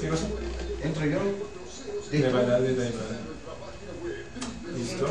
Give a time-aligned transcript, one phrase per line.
[0.00, 0.26] ¿Qué cosa?
[0.82, 1.20] Entro yo.
[2.10, 3.20] De verdad, de verdad.
[4.76, 5.06] ¿Listo?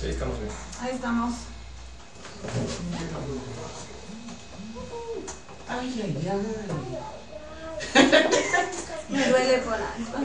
[0.00, 0.52] Sí, estamos bien.
[0.80, 1.34] Ahí estamos.
[5.68, 6.42] Ay, ay, ay.
[9.08, 10.18] Me duele por algo.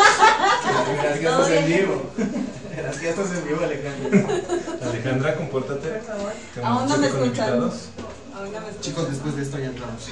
[0.40, 2.02] Verás que estás en vivo.
[2.76, 4.28] Verás que estás en vivo, Alejandro.
[4.88, 5.88] Alejandra, compórtate.
[5.88, 6.32] Por favor.
[6.54, 7.24] Con- Aún no me con escuchan.
[7.48, 7.88] invitados.
[8.34, 8.80] Aún no me escuchan.
[8.80, 10.02] Chicos, después de esto ya entramos.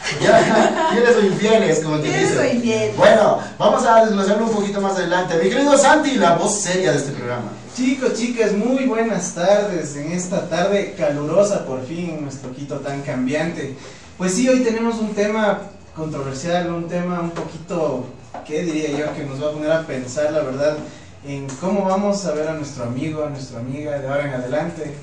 [0.23, 2.39] Ya, fieles o infieles, como te dicen.
[2.39, 2.97] o infieles.
[2.97, 5.35] Bueno, vamos a desglosarlo un poquito más adelante.
[5.43, 7.51] Mi querido Santi, la voz seria de este programa.
[7.77, 13.03] Chicos, chicas, muy buenas tardes en esta tarde calurosa por fin en nuestro Quito tan
[13.03, 13.77] cambiante.
[14.17, 15.61] Pues sí, hoy tenemos un tema
[15.95, 18.07] controversial, un tema un poquito,
[18.47, 19.15] ¿qué diría yo?
[19.15, 20.77] Que nos va a poner a pensar, la verdad,
[21.25, 24.95] en cómo vamos a ver a nuestro amigo, a nuestra amiga de ahora en adelante.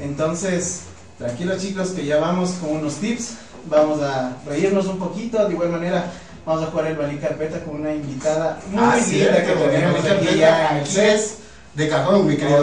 [0.00, 0.82] Entonces,
[1.18, 3.34] tranquilos chicos, que ya vamos con unos tips,
[3.66, 6.04] vamos a reírnos un poquito, de igual manera
[6.44, 10.04] vamos a jugar el balí carpeta con una invitada muy Ah, linda cierto, que tenemos
[10.04, 11.38] aquí ya en el CES.
[11.74, 12.58] de cajón, mi querido.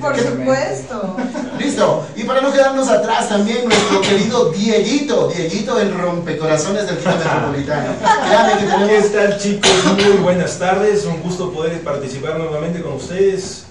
[0.00, 1.16] Por ¿Qué- supuesto.
[1.58, 7.10] Listo, y para no quedarnos atrás también nuestro querido Dieguito, Dieguito el rompecorazones del Quito
[7.16, 7.88] Metropolitano.
[8.88, 9.70] ¿Qué tal chicos?
[9.94, 13.63] Muy buenas tardes, un gusto poder participar nuevamente con ustedes.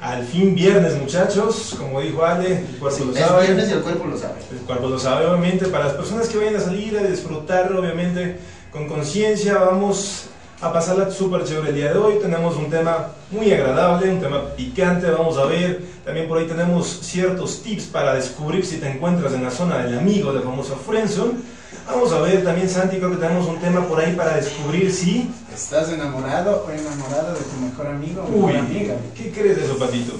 [0.00, 3.46] Al fin viernes muchachos, como dijo Ale, el cuerpo lo sabe.
[3.46, 4.34] viernes y el cuerpo lo sabe.
[4.50, 5.66] El cuerpo lo sabe, obviamente.
[5.66, 8.38] Para las personas que vayan a salir a disfrutarlo, obviamente,
[8.72, 10.28] con conciencia, vamos
[10.62, 12.14] a pasarla súper chévere el día de hoy.
[12.18, 15.82] Tenemos un tema muy agradable, un tema picante, vamos a ver.
[16.02, 19.98] También por ahí tenemos ciertos tips para descubrir si te encuentras en la zona del
[19.98, 21.34] amigo, del famoso friendzone.
[21.86, 25.30] Vamos a ver también, Santi, creo que tenemos un tema por ahí para descubrir si...
[25.54, 28.94] ¿Estás enamorado o enamorada de tu mejor amigo o Uy, mejor amiga?
[29.16, 30.12] ¿qué crees de eso, Patito?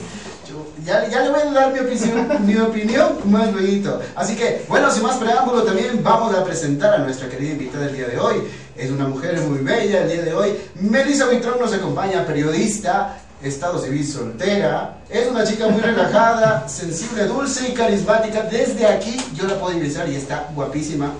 [0.48, 4.00] Yo- Ya, ya le voy a dar mi opinión, mi opinión más luego.
[4.16, 7.96] Así que, bueno, sin más preámbulo, también vamos a presentar a nuestra querida invitada del
[7.96, 8.36] día de hoy.
[8.76, 10.56] Es una mujer muy bella el día de hoy.
[10.74, 14.98] Melissa Buitrón nos acompaña, periodista, estado civil soltera.
[15.08, 18.42] Es una chica muy relajada, sensible, dulce y carismática.
[18.42, 21.12] Desde aquí yo la puedo ingresar y está guapísima.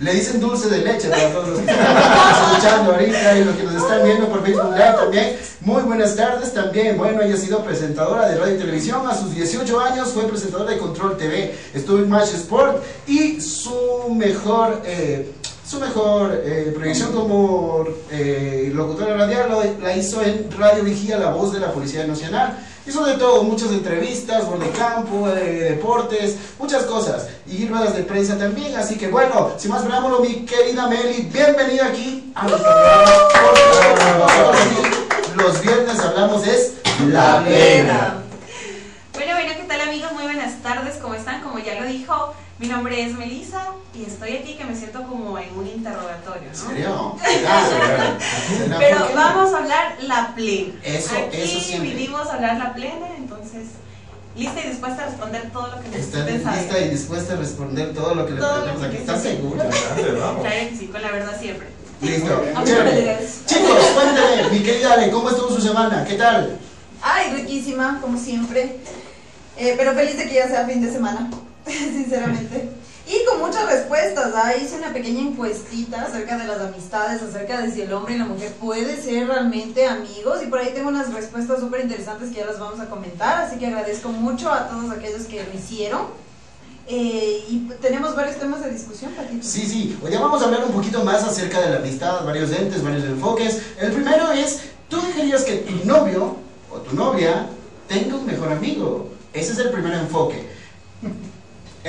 [0.00, 1.96] Le dicen dulce de leche para todos los que están
[2.52, 5.36] escuchando ahorita y los que nos están viendo por Facebook Live también.
[5.60, 6.96] Muy buenas tardes también.
[6.96, 9.08] Bueno, ella ha sido presentadora de radio y televisión.
[9.08, 11.52] A sus 18 años fue presentadora de Control TV.
[11.74, 14.82] Estuvo en Match Sport y su mejor...
[14.84, 15.32] eh,
[15.68, 21.52] su mejor eh, proyección como eh, locutora radial la hizo en Radio Vigía, la voz
[21.52, 22.58] de la Policía Nacional.
[22.88, 27.28] Hizo de todo, muchas entrevistas, gol de campo, eh, deportes, muchas cosas.
[27.46, 28.74] Y ruedas de prensa también.
[28.76, 34.26] Así que bueno, sin más preámbulo, mi querida Meli, bienvenida aquí a nuestro programa.
[35.36, 36.76] Los viernes hablamos es
[37.08, 38.22] La Plena.
[39.12, 40.12] Bueno, bueno, ¿qué tal amigos?
[40.12, 41.42] Muy buenas tardes, ¿cómo están?
[41.42, 45.38] Como ya lo dijo, mi nombre es Melissa y estoy aquí que me siento como
[45.38, 46.68] en un interrogatorio, ¿En ¿no?
[46.68, 47.16] serio?
[47.40, 48.16] Claro.
[48.78, 50.74] Pero vamos a hablar la plena.
[50.82, 51.90] Eso, aquí eso siempre.
[51.90, 53.68] vinimos a hablar la plena, entonces
[54.36, 56.58] lista y dispuesta a responder todo lo que Está necesiten saber.
[56.62, 58.96] lista y dispuesta a responder todo lo que le preguntamos aquí.
[58.96, 59.64] ¿Estás segura?
[59.96, 61.68] Claro que sí, con la verdad siempre.
[62.00, 62.44] Listo.
[63.46, 66.04] Chicos, cuéntame, mi querida Ale, ¿cómo estuvo su semana?
[66.04, 66.58] ¿Qué tal?
[67.02, 68.76] Ay, riquísima, como siempre.
[69.56, 71.28] Eh, pero feliz de que ya sea fin de semana,
[71.92, 72.68] sinceramente.
[73.08, 74.32] Y con muchas respuestas.
[74.34, 74.54] ¿ah?
[74.54, 78.26] Hice una pequeña encuestita acerca de las amistades, acerca de si el hombre y la
[78.26, 80.42] mujer pueden ser realmente amigos.
[80.42, 83.44] Y por ahí tengo unas respuestas súper interesantes que ya las vamos a comentar.
[83.44, 86.02] Así que agradezco mucho a todos aquellos que lo hicieron.
[86.86, 89.46] Eh, y tenemos varios temas de discusión, Patito.
[89.46, 92.50] Sí, sí, hoy ya vamos a hablar un poquito más acerca de la amistad, varios
[92.50, 93.60] entes, varios enfoques.
[93.78, 96.36] El primero es, ¿tú querías que tu novio
[96.70, 97.46] o tu novia
[97.88, 99.10] tenga un mejor amigo?
[99.34, 100.57] Ese es el primer enfoque.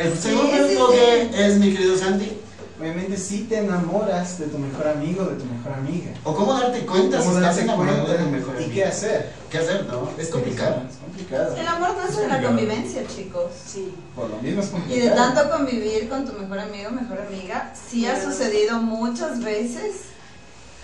[0.01, 0.72] El segundo sí, sí.
[0.74, 2.32] enfoque es, mi querido Santi,
[2.79, 6.12] Obviamente si te enamoras de tu mejor amigo, de tu mejor amiga.
[6.24, 8.74] o cómo darte cuenta si ¿Cómo estás darse enamorado de tu mejor ¿Y amigo.
[8.74, 9.34] qué hacer?
[9.50, 10.10] ¿Qué hacer, no?
[10.18, 10.84] Es complicado.
[10.89, 11.58] Es complicado.
[11.58, 13.51] El amor nace de la convivencia, chicos.
[13.68, 13.94] Sí.
[14.15, 15.10] Por lo mismo es Y complicado.
[15.10, 19.96] de tanto convivir con tu mejor amigo, mejor amiga, sí ha sucedido muchas veces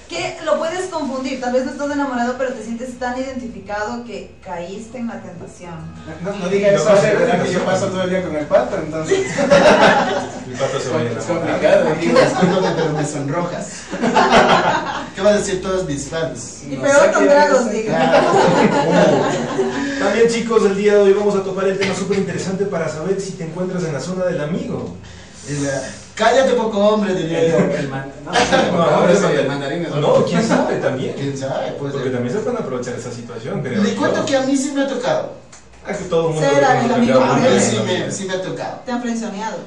[0.09, 1.41] que lo puedes confundir.
[1.41, 5.73] Tal vez no estás enamorado, pero te sientes tan identificado que caíste en la tentación.
[6.23, 7.43] No, no diga No eso, verá nada.
[7.43, 11.03] que yo paso todo el día con el pato, entonces El pato se va a
[11.03, 11.95] es complicado.
[11.95, 13.81] Discúlpame, pero me sonrojas.
[15.15, 16.63] ¿Qué van a decir todos mis fans?
[16.69, 18.21] Y No peor con tragos, diga.
[19.99, 23.19] También chicos, el día de hoy vamos a topar el tema súper interesante para saber
[23.19, 24.95] si te encuentras en la zona del amigo.
[25.49, 25.83] La-
[26.15, 27.57] Cállate poco hombre, diría yo.
[27.57, 28.31] El man- no,
[29.01, 31.13] No, eso- el mandarín es No, quién sabe también.
[31.17, 31.73] ¿Quién sabe?
[31.77, 33.83] Pues, Porque también se pueden aprovechar esa situación, creo.
[33.83, 35.33] Le cuento que a mí sí me ha tocado.
[35.85, 38.25] Ah, que todo el mundo Ser le el conoce amigo a mí sí me, sí
[38.25, 38.79] me ha tocado.
[38.85, 39.57] Te han frenzoneado.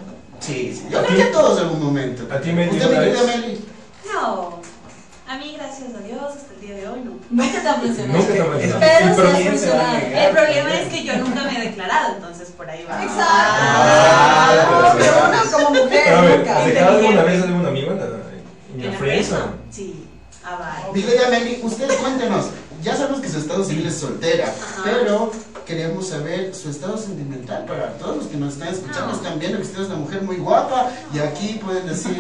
[0.40, 0.87] Sí, sí.
[0.90, 2.35] Yo creo que a todos en algún momento.
[2.35, 3.26] ¿A ti, Meli, ¿Usted?
[3.26, 3.64] Meli?
[4.12, 4.57] No,
[5.28, 7.12] a mí gracias a Dios hasta el día de hoy no.
[7.30, 8.18] Nunca te han frenzoneado.
[8.18, 8.78] Nunca te han Es- frenzoneado.
[8.80, 10.26] Pero el se has promiso se va a funcionado.
[10.26, 13.02] El problema es que yo nunca me he declarado, entonces por ahí va.
[13.02, 13.23] Exacto.
[13.23, 16.58] Ah, No, pero uno como mujer Pero a ver, nunca.
[16.58, 19.47] ¿has dejado alguna vez a algún amigo en la, en ¿En la la fresa?
[19.70, 20.04] Sí,
[20.44, 20.92] ah, vale.
[20.94, 22.47] Mi querida Meli, usted cuéntenos.
[22.82, 24.82] Ya sabemos que su estado civil es soltera, Ajá.
[24.85, 25.32] pero
[25.68, 29.08] queríamos saber su estado sentimental para todos los que nos están escuchando.
[29.08, 29.12] No.
[29.12, 32.16] Están viendo que usted es una mujer muy guapa y aquí pueden decir,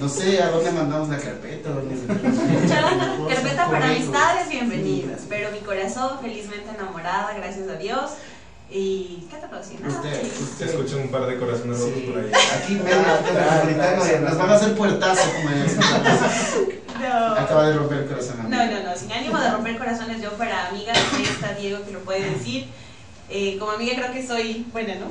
[0.00, 1.94] no sé, a dónde mandamos la carpeta, dónde
[3.28, 5.20] Carpeta para amistades, bienvenidas.
[5.28, 8.12] Pero mi corazón felizmente enamorada, gracias a Dios.
[8.70, 9.78] ¿Y qué te puedo decir?
[9.82, 10.22] Nada, Usted.
[10.22, 10.68] Se usted.
[10.70, 12.30] escucha un par de corazones rotos por ahí.
[12.62, 16.80] aquí medio nos van a hacer puertazo como dicen.
[17.00, 17.34] No.
[17.34, 18.40] Acaba de romper el corazón.
[18.40, 18.48] a mí.
[18.50, 21.92] No, no, no, sin ánimo de romper corazones, yo para amigas, ahí está Diego que
[21.92, 22.66] lo puede decir.
[23.28, 25.06] Eh, como amiga creo que soy buena, ¿no?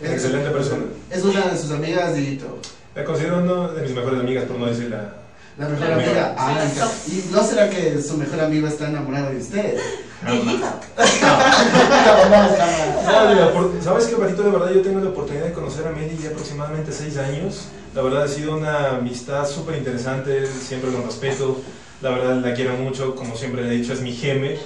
[0.00, 0.84] Es- Excelente persona.
[1.10, 2.58] Es una de sus amigas, Dieguito.
[2.94, 5.14] La considero una de mis mejores amigas, por no decir la...
[5.58, 6.34] La mejor La amiga.
[6.38, 6.66] Ah.
[7.06, 9.78] ¿Y no será que su mejor amigo está enamorado de usted?
[13.82, 14.42] ¿Sabes qué, Patito?
[14.42, 17.68] De verdad, yo tengo la oportunidad de conocer a Meli ya aproximadamente seis años.
[17.94, 21.58] La verdad, ha sido una amistad súper interesante, siempre con respeto.
[22.02, 24.58] La verdad, la quiero mucho, como siempre le he dicho, es mi geme.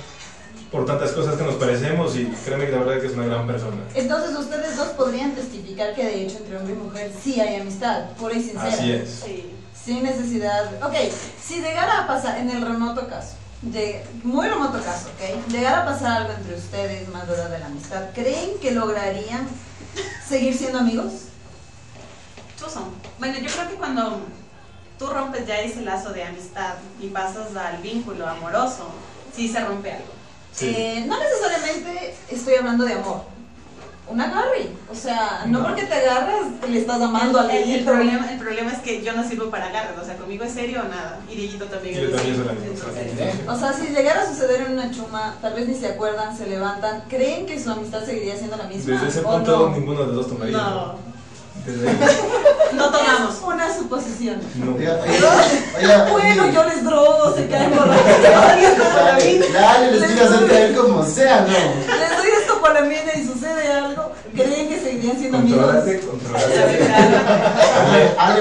[0.72, 3.46] Por tantas cosas que nos parecemos y créeme que la verdad que es una gran
[3.46, 3.76] persona.
[3.94, 8.10] Entonces ustedes dos podrían testificar que de hecho entre hombre y mujer sí hay amistad,
[8.10, 8.68] pura y sincera.
[8.68, 9.22] Así es.
[9.24, 9.50] Sí.
[9.84, 10.82] Sin necesidad.
[10.84, 10.94] Ok,
[11.42, 15.84] si llegara a pasar, en el remoto caso, de, muy remoto caso, ok, llegara a
[15.86, 19.48] pasar algo entre ustedes más allá de la amistad, ¿creen que lograrían
[20.26, 21.12] seguir siendo amigos?
[22.58, 22.84] Susan.
[23.18, 24.20] Bueno, yo creo que cuando
[24.98, 28.90] tú rompes ya ese lazo de amistad y pasas al vínculo amoroso,
[29.34, 30.12] sí se rompe algo.
[30.52, 30.66] Sí.
[30.76, 33.24] Eh, no necesariamente estoy hablando de amor.
[34.10, 34.68] Un agarre.
[34.90, 35.66] O sea, no, No.
[35.66, 37.92] porque te agarras le estás amando al el, el Dieguito.
[37.92, 40.80] problema, el problema es que yo no sirvo para agarres, o sea, conmigo es serio
[40.84, 41.20] o nada.
[41.30, 43.52] Y Dieguito también Yo es también soy la misma.
[43.54, 46.46] O sea, si llegara a suceder en una chuma, tal vez ni se acuerdan, se
[46.46, 48.94] levantan, ¿creen que su amistad seguiría siendo la misma?
[48.94, 49.76] Desde ese ¿O punto, no?
[49.76, 50.56] ninguno de los dos tomaría.
[50.56, 51.10] No.
[51.66, 51.84] Desde
[52.74, 53.34] No tomamos.
[53.36, 54.40] Es una suposición.
[54.56, 54.72] no.
[54.72, 57.96] Bueno, oye, yo les drogo, se caen por la
[59.52, 61.48] Dale, les quiero hacer caer como sea, ¿no?
[61.98, 62.29] Les doy
[62.72, 64.12] la mina y sucede algo.
[64.34, 65.60] ¿Creen que seguirían siendo amigos?
[65.64, 66.48] Controlate, controlate.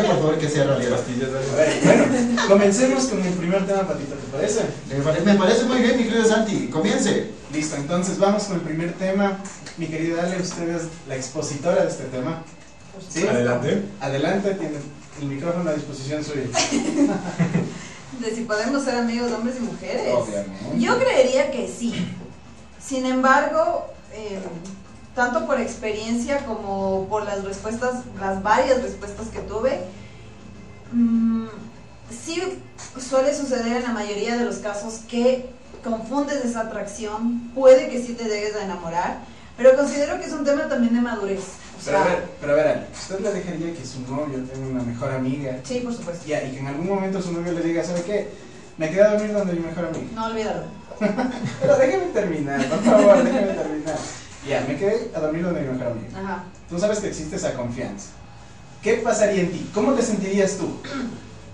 [0.02, 1.00] Por favor, que sea realidad.
[1.00, 2.04] A ver, bueno,
[2.48, 4.62] comencemos con el primer tema, Patito, ¿te parece?
[4.90, 6.68] Me pare- Me parece muy bien, mi querido Santi.
[6.68, 7.32] Comience.
[7.54, 9.40] Listo, entonces vamos con el primer tema.
[9.78, 12.44] Mi querida Ale, usted es la expositora de este tema.
[13.10, 13.26] ¿Sí?
[13.28, 13.84] Adelante.
[14.02, 14.76] Adelante, tiene
[15.22, 16.44] el micrófono a disposición suya.
[18.20, 20.14] De si podemos ser amigos hombres y mujeres.
[20.14, 20.80] Obviamente.
[20.80, 21.94] Yo creería que sí.
[22.84, 24.40] Sin embargo, eh,
[25.16, 29.82] tanto por experiencia como por las respuestas, las varias respuestas que tuve,
[30.92, 31.48] mm,
[32.10, 32.42] sí
[33.00, 35.50] suele suceder en la mayoría de los casos que
[35.84, 39.20] confundes esa atracción, puede que sí te llegues a enamorar,
[39.58, 41.40] pero considero que es un tema también de madurez.
[41.40, 44.84] O Pero a ver, pero a ver, ¿usted le dejaría que su novio tenga una
[44.84, 45.60] mejor amiga?
[45.64, 46.26] sí, por supuesto.
[46.28, 48.28] Ya, y que en algún momento su novio le diga, ¿sabe qué?
[48.78, 50.08] Me quedé a dormir donde mi mejor amiga.
[50.14, 50.79] No olvídalo.
[51.62, 53.98] Pero déjeme terminar, por favor, déjeme terminar.
[54.48, 56.20] Ya, me quedé a dormir donde mi mejor amiga.
[56.20, 56.44] Ajá.
[56.70, 58.10] Tú sabes que existe esa confianza.
[58.82, 59.70] ¿Qué pasaría en ti?
[59.74, 60.70] ¿Cómo te sentirías tú?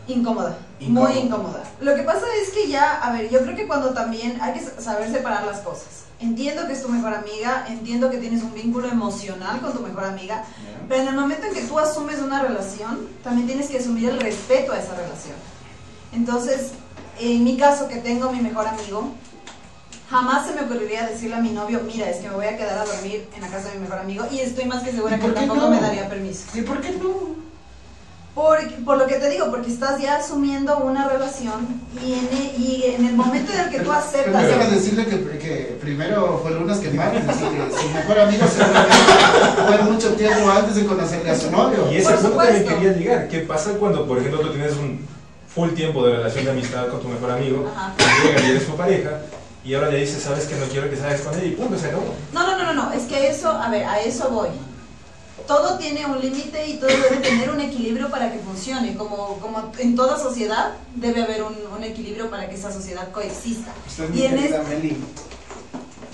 [0.07, 1.09] Incómoda, Incómoda.
[1.09, 1.63] muy incómoda.
[1.81, 4.81] Lo que pasa es que ya, a ver, yo creo que cuando también hay que
[4.81, 6.05] saber separar las cosas.
[6.19, 10.05] Entiendo que es tu mejor amiga, entiendo que tienes un vínculo emocional con tu mejor
[10.05, 10.45] amiga,
[10.87, 14.19] pero en el momento en que tú asumes una relación, también tienes que asumir el
[14.21, 15.35] respeto a esa relación.
[16.13, 16.71] Entonces,
[17.19, 19.11] en mi caso, que tengo mi mejor amigo,
[20.09, 22.77] jamás se me ocurriría decirle a mi novio, mira, es que me voy a quedar
[22.79, 25.19] a dormir en la casa de mi mejor amigo y estoy más que segura ¿Y
[25.19, 25.69] que tampoco no?
[25.69, 26.45] me daría permiso.
[26.53, 27.45] ¿Y por qué no?
[28.35, 32.61] Por, por lo que te digo, porque estás ya asumiendo una relación y en el,
[32.61, 34.43] y en el momento en el que tú aceptas...
[34.43, 38.45] Pero déjame decirle que, que primero fue lunas que martes, así que su mejor amigo
[38.45, 41.89] fue mucho tiempo antes de conocerle a su novio.
[41.89, 43.27] Y ese Por punto también quería llegar.
[43.29, 44.99] ¿Qué pasa cuando, por ejemplo, tú tienes un
[45.55, 47.71] full tiempo de relación de amistad con tu mejor amigo,
[48.25, 49.21] llega y eres su pareja,
[49.65, 51.87] y ahora le dices, sabes que no quiero que salgas con él, y punto, se
[51.87, 52.13] acabó.
[52.33, 54.49] No, no, no, no, no, es que eso, a ver, a eso voy.
[55.47, 58.95] Todo tiene un límite y todo debe tener un equilibrio para que funcione.
[58.95, 63.71] Como, como en toda sociedad debe haber un, un equilibrio para que esa sociedad coexista.
[63.87, 64.97] Usted, Y en Meli,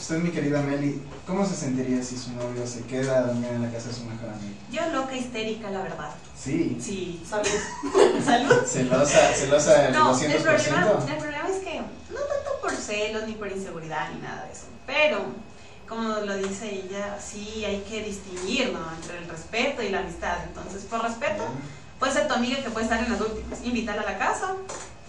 [0.01, 3.61] usted, mi querida Meli, ¿cómo se sentiría si su novio se queda a dormir en
[3.61, 4.55] la casa de su mejor amigo?
[4.71, 6.09] Yo loca, histérica, la verdad.
[6.35, 6.77] Sí.
[6.81, 7.23] Sí.
[7.27, 7.45] Salud.
[8.25, 8.65] Salud.
[8.65, 10.23] Celosa, celosa del No, 200%.
[10.23, 14.45] el problema, el problema es que no tanto por celos ni por inseguridad ni nada
[14.45, 15.19] de eso, pero
[15.87, 18.79] como lo dice ella, sí hay que distinguir ¿no?
[18.95, 20.37] entre el respeto y la amistad.
[20.47, 21.43] Entonces, por respeto,
[21.99, 24.55] puede ser tu amiga que puede estar en las últimas, invitarla a la casa,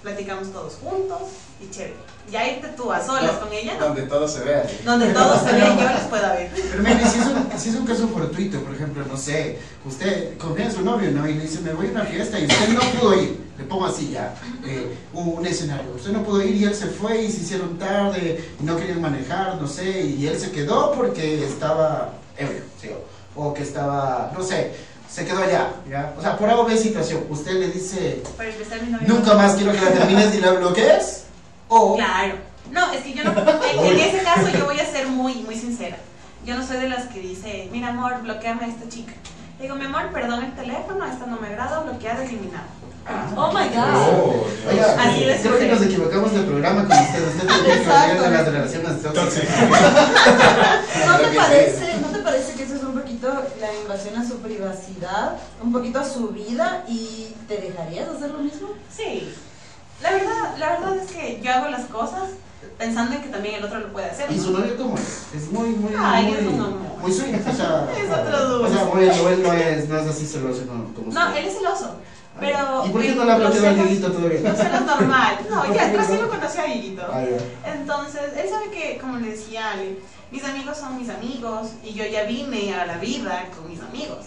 [0.03, 1.21] platicamos todos juntos
[1.61, 1.95] y chévere.
[2.31, 3.87] Ya irte tú a solas No, con ella, no.
[3.87, 4.65] Donde todo se vea.
[4.85, 6.51] Donde todos se ven, yo les pueda ver.
[6.55, 10.37] Pero mire, si es, un, si es un caso fortuito, por ejemplo, no sé, usted
[10.39, 11.29] confía en su novio, ¿no?
[11.29, 13.43] Y le dice, me voy a una fiesta y usted no pudo ir.
[13.59, 14.35] Le pongo así ya,
[14.67, 15.93] eh, un escenario.
[15.95, 19.01] Usted no pudo ir y él se fue y se hicieron tarde y no querían
[19.01, 22.89] manejar, no sé, y él se quedó porque estaba ebrio, sí,
[23.37, 24.73] o que estaba, no sé,
[25.13, 26.15] se quedó allá, ¿ya?
[26.17, 29.55] O sea, por algo de situación, usted le dice, Para empezar, mi novio nunca más
[29.55, 31.25] quiero que la termines y la bloquees,
[31.69, 31.97] o...
[31.97, 32.37] Claro.
[32.71, 33.33] No, es que yo no.
[33.33, 35.99] En, en ese caso, yo voy a ser muy, muy sincera.
[36.47, 39.13] Yo no soy de las que dice, mira, amor, bloqueame a esta chica.
[39.59, 42.67] Le digo, mi amor, perdón el teléfono, esta no me agrada, bloqueada, eliminada.
[43.37, 43.95] Oh my god.
[43.97, 44.47] Oh.
[44.71, 47.29] Oiga, Así creo que nos equivocamos de programa con usted.
[47.29, 48.25] Usted tendría que Exacto.
[48.25, 49.61] hablar de las relaciones tóxicas.
[51.07, 54.39] ¿No te, parece, ¿No te parece que eso es un poquito la invasión a su
[54.39, 58.69] privacidad, un poquito a su vida y te dejarías hacer lo mismo?
[58.95, 59.33] Sí.
[60.03, 62.31] La verdad, la verdad es que yo hago las cosas
[62.79, 64.31] pensando en que también el otro lo puede hacer.
[64.31, 64.43] ¿Y ¿no?
[64.43, 65.27] su novio cómo es?
[65.35, 66.99] Es muy, muy, Ay, muy, es un amor.
[67.01, 68.75] muy sweet, o sea, Es otro dulce.
[68.75, 71.41] o sea, muy, él no es, no es así celoso como, como No, usted.
[71.41, 71.95] él es celoso.
[72.41, 72.87] Pero.
[72.87, 74.41] ¿Y por qué no le ha bloqueado al Dieguito todavía?
[74.41, 75.39] Los celos normal.
[75.51, 77.03] No, ya, recién lo conocí a Dieguito.
[77.13, 77.25] Ah.
[77.67, 79.99] Entonces, él sabe que, como le decía Ale,
[80.33, 84.27] mis amigos son mis amigos y yo ya vine a la vida con mis amigos.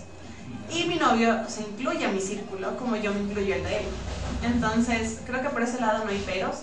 [0.72, 3.86] Y mi novio se incluye a mi círculo como yo me incluyo el de él.
[4.44, 6.56] Entonces, creo que por ese lado no hay peros,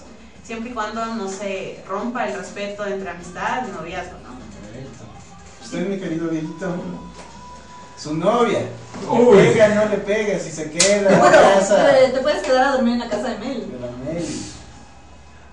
[0.45, 4.31] siempre y cuando no se rompa el respeto entre amistad y noviazgo, ¿no?
[4.67, 5.05] Correcto.
[5.63, 6.75] Usted, mi querido Dieguito,
[7.99, 8.61] su novia.
[9.09, 9.37] Uy.
[9.37, 10.39] ¿Le pega no le pega?
[10.39, 13.09] Si se queda en la Bueno, casa te, te puedes quedar a dormir en la
[13.09, 13.71] casa de Mel.
[13.73, 14.43] de la Meli.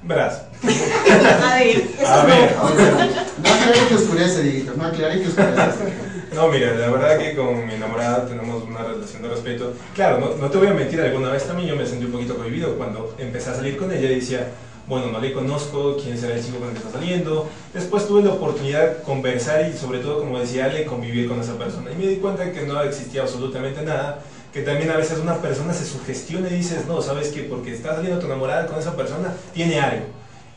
[0.03, 0.43] Verás.
[0.63, 2.55] A ver, A ver.
[3.43, 6.09] No aclaré que oscurece, Dieguito, no aclaré que oscurece.
[6.33, 9.73] No, mira, la verdad que con mi enamorada tenemos una relación de respeto.
[9.95, 12.37] Claro, no, no te voy a mentir, alguna vez también yo me sentí un poquito
[12.37, 14.47] cohibido cuando empecé a salir con ella y decía,
[14.87, 17.49] bueno, no le conozco, quién será el chico con el que está saliendo.
[17.73, 21.57] Después tuve la oportunidad de conversar y sobre todo, como decía Ale, convivir con esa
[21.57, 21.91] persona.
[21.91, 24.19] Y me di cuenta que no existía absolutamente nada,
[24.53, 27.95] que también a veces una persona se sugestiona y dices, no, sabes que porque estás
[27.95, 30.05] saliendo tu enamorada con esa persona, tiene algo.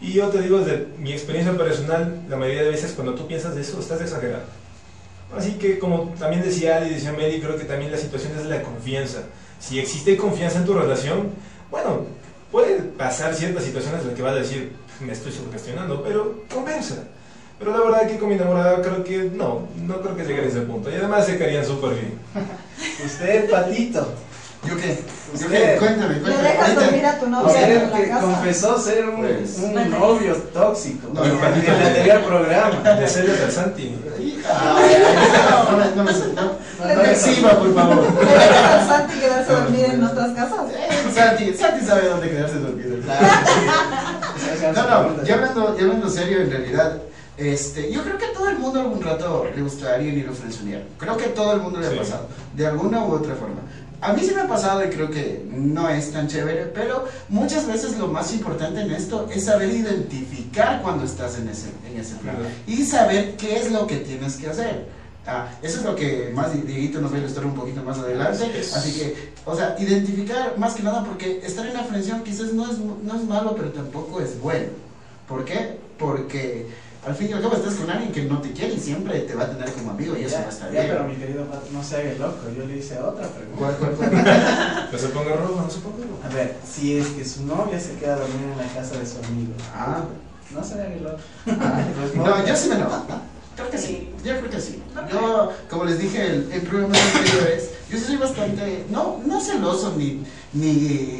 [0.01, 3.55] Y yo te digo, desde mi experiencia personal, la mayoría de veces cuando tú piensas
[3.55, 4.47] de eso, estás exagerando.
[5.37, 8.63] Así que como también decía Ali, decía Meli, creo que también la situación es la
[8.63, 9.23] confianza.
[9.61, 11.31] Si existe confianza en tu relación,
[11.71, 12.07] bueno,
[12.51, 17.05] puede pasar ciertas situaciones en las que vas a decir, me estoy sugestionando, pero conversa.
[17.63, 20.47] Pero la verdad que con mi enamorada creo que no, no creo que llegue a
[20.47, 20.91] ese punto.
[20.91, 22.19] Y además se caerían súper bien.
[23.07, 24.15] Usted, Patito.
[24.69, 24.97] ¿Yo qué?
[25.41, 25.77] ¿Yo qué?
[25.79, 26.49] Cuéntame, Le cuéntame.
[26.49, 28.21] dejas Ahorita- dormir a tu novia en el la que casa.
[28.21, 29.59] confesó ser un, Pues.
[29.59, 31.09] un novio tóxico.
[31.13, 31.87] No, en no, el no.
[31.87, 32.91] anterior programa.
[32.95, 33.97] De serio del Santi.
[34.43, 38.25] No me, no me, no, no me exhiba, por favor.
[38.25, 40.01] ¿Le dejas al Santi quedarse a dormir en
[40.35, 40.71] casas?
[40.71, 42.97] Eh, Santi, Santi sabe dónde quedarse dormido.
[44.75, 46.99] No, no, ya hablando, ya hablando serio, en realidad,
[47.37, 50.83] este, yo creo que a todo el mundo algún rato le gustaría ir a frenzonear.
[50.99, 51.97] Creo que a todo el mundo le ha Sí.
[51.99, 53.61] pasado, de alguna u otra forma.
[54.01, 57.67] A mí sí me ha pasado y creo que no es tan chévere, pero muchas
[57.69, 62.17] veces lo más importante en esto es saber identificar cuando estás en ese, en ese
[62.17, 62.51] plan Claro.
[62.67, 64.87] y saber qué es lo que tienes que hacer.
[65.25, 67.97] Ah, eso es lo que más Di- Dieguito nos va a ilustrar un poquito más
[67.99, 68.43] adelante.
[68.45, 68.75] Así.
[68.75, 72.69] Así que, o sea, identificar más que nada porque estar en la frención quizás no
[72.69, 74.67] es, no es malo, pero tampoco es bueno.
[75.29, 75.79] ¿Por qué?
[75.97, 76.67] Porque
[77.07, 79.35] al fin y al cabo estás con alguien que no te quiere y siempre te
[79.35, 80.87] va a tener como amigo y eso Ya, no está ya, bien.
[80.89, 82.39] pero mi querido Pato, no se haga el loco.
[82.57, 83.59] Yo le hice otra pregunta.
[83.59, 84.89] ¿Cuál, cuál, cuál?
[84.93, 86.21] No se ponga rojo, no se ponga rojo.
[86.25, 89.07] A ver, si es que su novia se queda a dormir en la casa de
[89.07, 89.53] su amigo.
[89.75, 90.05] Ah.
[90.53, 91.19] No se haga el loco.
[91.49, 93.05] Ah, Pues no, yo sí me enojo.
[93.57, 94.83] Creo que sí, yo creo que sí.
[95.11, 99.93] Yo, como les dije en, en programas anteriores, yo sí soy bastante, no, no celoso
[99.97, 100.23] ni,
[100.55, 101.19] ni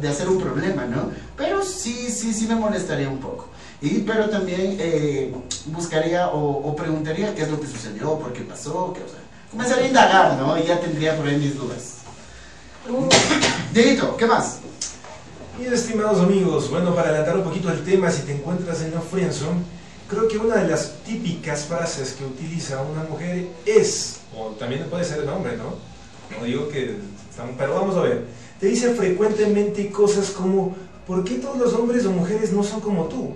[0.00, 1.10] de hacer un problema, ¿no?
[1.36, 3.48] Pero sí, sí, sí me molestaría un poco.
[3.84, 5.30] Y, pero también eh,
[5.66, 9.20] buscaría o, o preguntaría qué es lo que sucedió, por qué pasó, qué, o sea,
[9.50, 10.58] comenzaría a indagar, ¿no?
[10.58, 11.98] Y ya tendría por ahí mis dudas.
[13.74, 14.60] Dieguito, ¿qué más?
[15.60, 19.02] Y estimados amigos, bueno, para adelantar un poquito el tema, si te encuentras en la
[19.02, 19.60] friendzone,
[20.08, 25.04] creo que una de las típicas frases que utiliza una mujer es, o también puede
[25.04, 25.74] ser el hombre, ¿no?
[26.38, 26.96] No digo que,
[27.58, 28.24] pero vamos a ver,
[28.58, 30.74] te dice frecuentemente cosas como,
[31.06, 33.34] ¿por qué todos los hombres o mujeres no son como tú?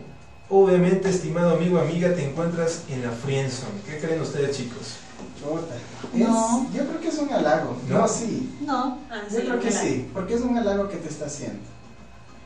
[0.51, 3.83] Obviamente, estimado amigo, amiga, te encuentras en la friendzone.
[3.87, 4.95] ¿Qué creen ustedes, chicos?
[5.39, 5.75] Chuta.
[6.15, 6.67] No.
[6.73, 7.77] Yo creo que es un halago.
[7.89, 7.99] No.
[7.99, 8.57] No, sí.
[8.65, 8.99] No.
[9.11, 9.87] Ah, Yo sí, creo que claro.
[9.87, 11.59] sí, porque es un halago que te está haciendo.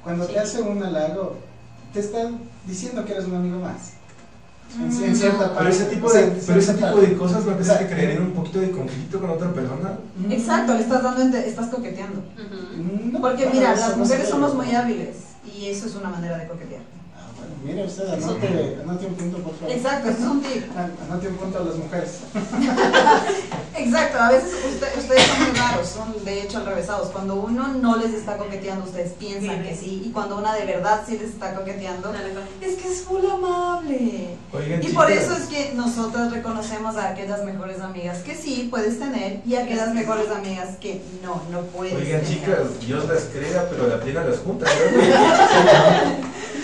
[0.03, 0.33] Cuando Sí.
[0.33, 1.37] te hace un halago,
[1.93, 2.29] te está
[2.67, 3.93] diciendo que eres un amigo más.
[4.77, 5.55] En, Mm, en cierta no.
[5.55, 5.59] parte.
[5.59, 8.33] Pero ese tipo de, pero ese tipo de cosas no te hace creer en un
[8.33, 9.99] poquito de conflicto con otra persona.
[10.17, 10.33] Mm.
[10.33, 12.21] Exacto, le estás dando, estás coqueteando.
[13.13, 16.81] No, Porque mira, las mujeres somos muy hábiles y eso es una manera de coquetear.
[17.65, 19.71] Mire usted, anote, anote un punto, por favor.
[19.73, 20.65] Exacto, es un tip.
[20.77, 22.11] An- Anote un punto a las mujeres.
[23.77, 27.09] Exacto, a veces usted- ustedes son muy raros, son de hecho enrevesados.
[27.11, 30.03] Cuando uno no les está coqueteando, ustedes piensan que sí.
[30.05, 32.13] Y cuando una de verdad sí les está coqueteando,
[32.61, 34.37] es que es full amable.
[34.53, 38.69] Oigan, Y por chicas, eso es que nosotras reconocemos a aquellas mejores amigas que sí
[38.71, 42.27] puedes tener y a aquellas mejores amigas que no, no puedes Oigan, tener.
[42.27, 44.67] chicas, Dios las crea, pero la plena las junta.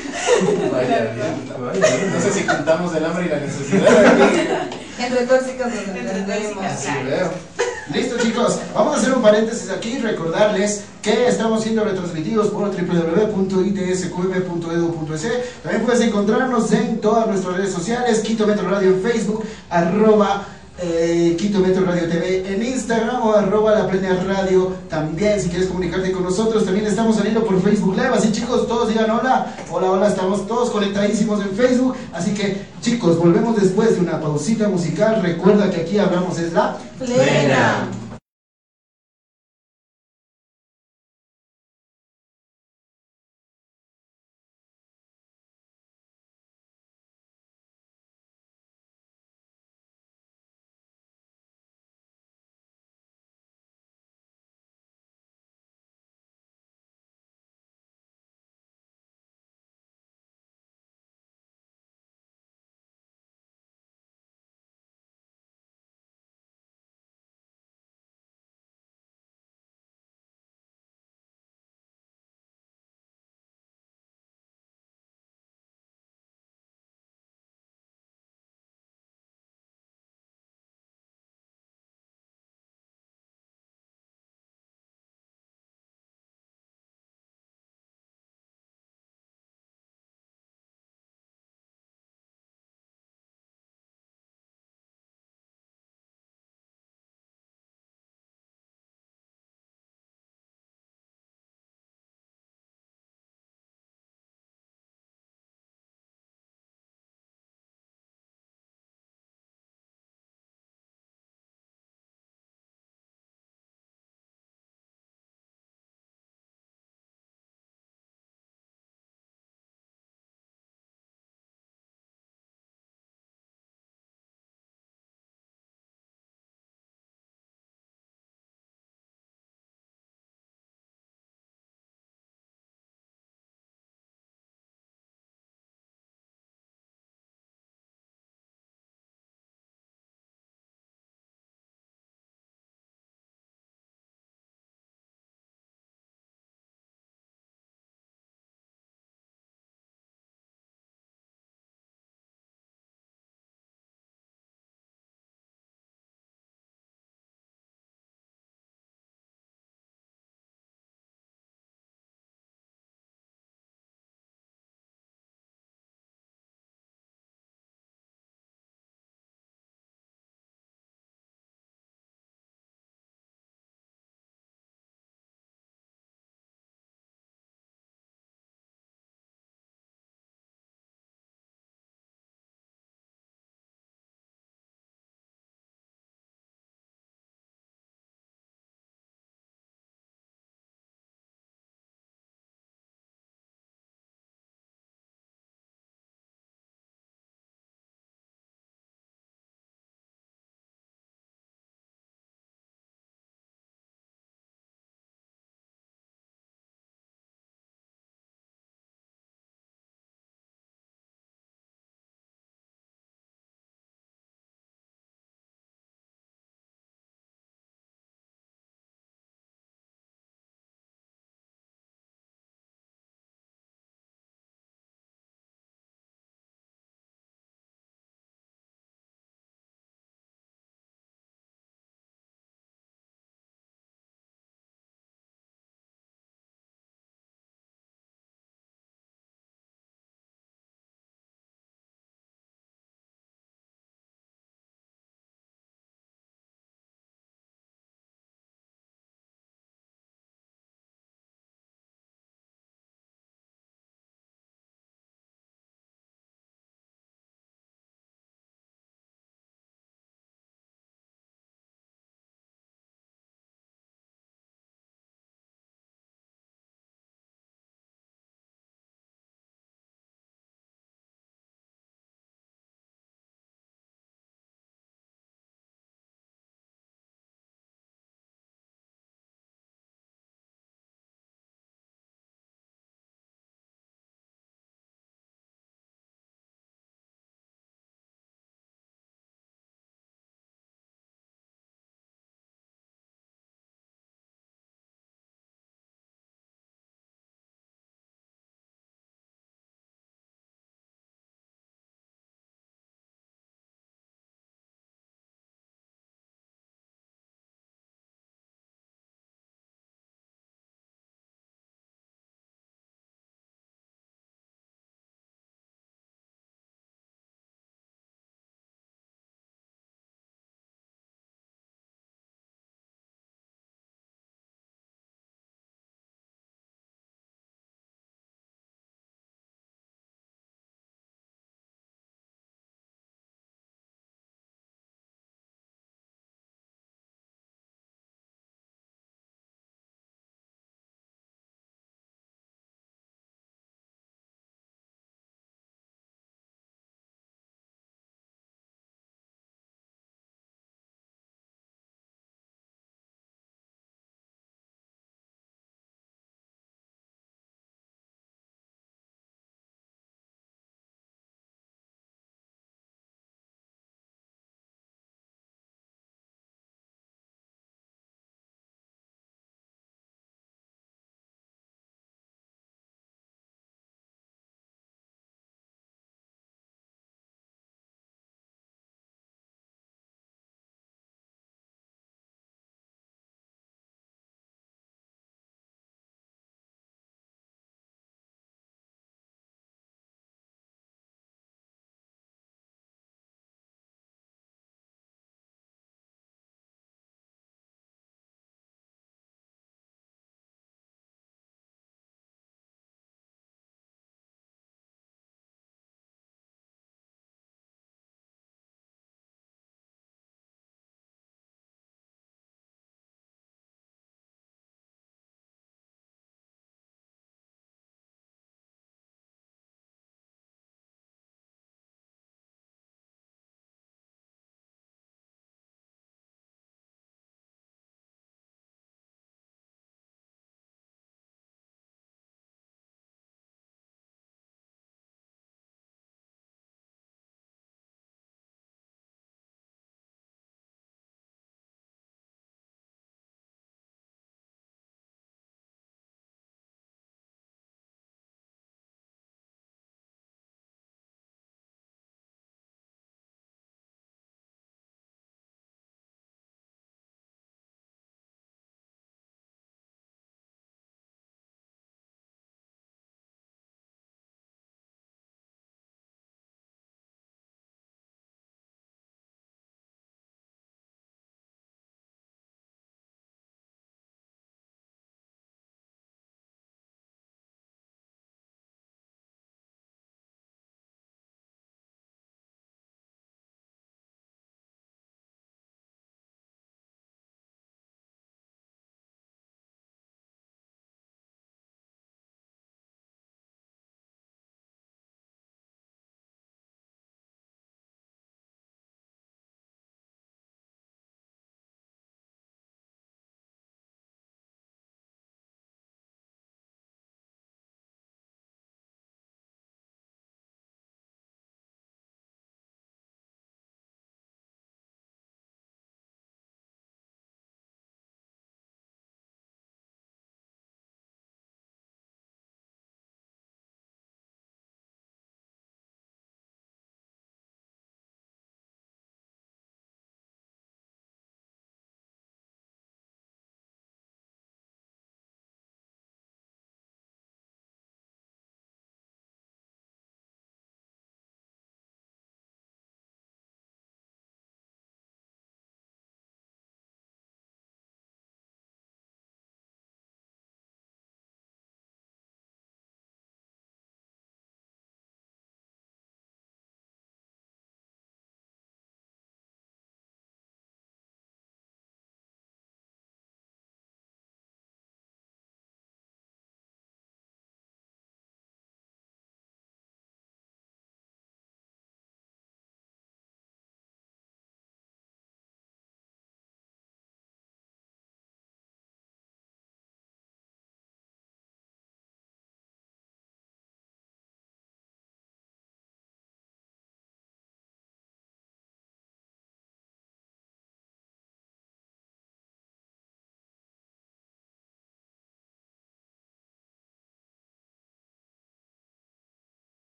[0.72, 1.34] Vaya bien.
[1.60, 2.12] Vaya, bien.
[2.14, 4.68] No sé si contamos el hambre y la necesidad.
[4.98, 6.52] Entre tóxicas nos Entre entendemos.
[6.54, 6.80] tóxicas.
[6.80, 7.30] Sí, veo.
[7.94, 12.68] Listo chicos, vamos a hacer un paréntesis aquí y recordarles que estamos siendo retransmitidos por
[12.70, 20.44] www.itsqm.edu.es También puedes encontrarnos en todas nuestras redes sociales, Quito Metro Radio en Facebook, arroba
[20.80, 25.68] eh, Quito Metro Radio TV en Instagram o arroba La Plena Radio también si quieres
[25.68, 26.64] comunicarte con nosotros.
[26.64, 30.70] También estamos saliendo por Facebook Live, así chicos, todos digan hola, hola, hola, estamos todos
[30.70, 31.96] conectadísimos en Facebook.
[32.12, 35.20] Así que chicos, volvemos después de una pausita musical.
[35.22, 36.76] Recuerda que aquí hablamos es la...
[36.98, 37.88] Plena.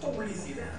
[0.00, 0.72] Publicidad.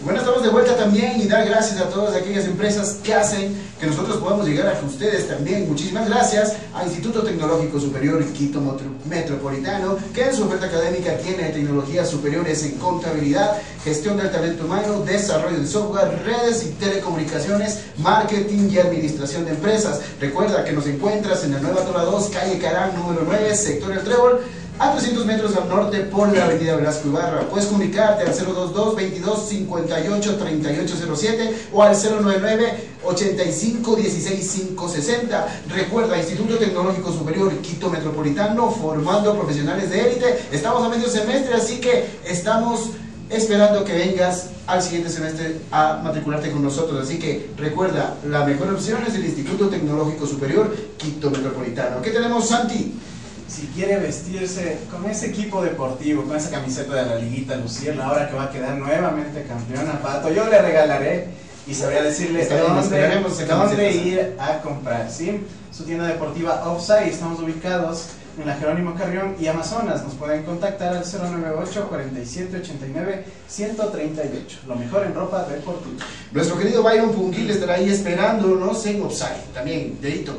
[0.00, 3.56] Y bueno, estamos de vuelta también y dar gracias a todas aquellas empresas que hacen
[3.82, 5.68] que nosotros podamos llegar a ustedes también.
[5.68, 11.48] Muchísimas gracias a Instituto Tecnológico Superior Quito Metro- Metropolitano, que en su oferta académica tiene
[11.48, 18.68] tecnologías superiores en contabilidad, gestión del talento humano, desarrollo de software, redes y telecomunicaciones, marketing
[18.70, 20.00] y administración de empresas.
[20.20, 24.04] Recuerda que nos encuentras en la Nueva Torre 2, calle Carán, número 9, sector El
[24.04, 24.42] Trébol
[24.78, 27.48] a 300 metros al norte por la avenida Velasco Ibarra.
[27.48, 35.62] Puedes comunicarte al 022 22 58 3807 o al 099 85 16 560.
[35.68, 40.46] Recuerda, Instituto Tecnológico Superior Quito Metropolitano, formando profesionales de élite.
[40.50, 42.90] Estamos a medio semestre, así que estamos
[43.28, 47.00] esperando que vengas al siguiente semestre a matricularte con nosotros.
[47.00, 52.02] Así que recuerda, la mejor opción es el Instituto Tecnológico Superior Quito Metropolitano.
[52.02, 52.94] ¿Qué tenemos, Santi?
[53.48, 58.28] Si quiere vestirse con ese equipo deportivo, con esa camiseta de la liguita, lucirla, ahora
[58.28, 61.28] que va a quedar nuevamente campeona, Pato, yo le regalaré
[61.66, 65.10] y sabría decirle dónde, dónde ir a comprar.
[65.10, 65.44] ¿sí?
[65.70, 70.02] Su tienda deportiva Offside, estamos ubicados en la Jerónimo Carrión y Amazonas.
[70.02, 74.60] Nos pueden contactar al 098 47 89 138.
[74.66, 76.04] Lo mejor en ropa deportiva.
[76.32, 79.52] Nuestro querido Byron Punguil estará ahí esperándonos en Offside.
[79.54, 80.36] También, dedito.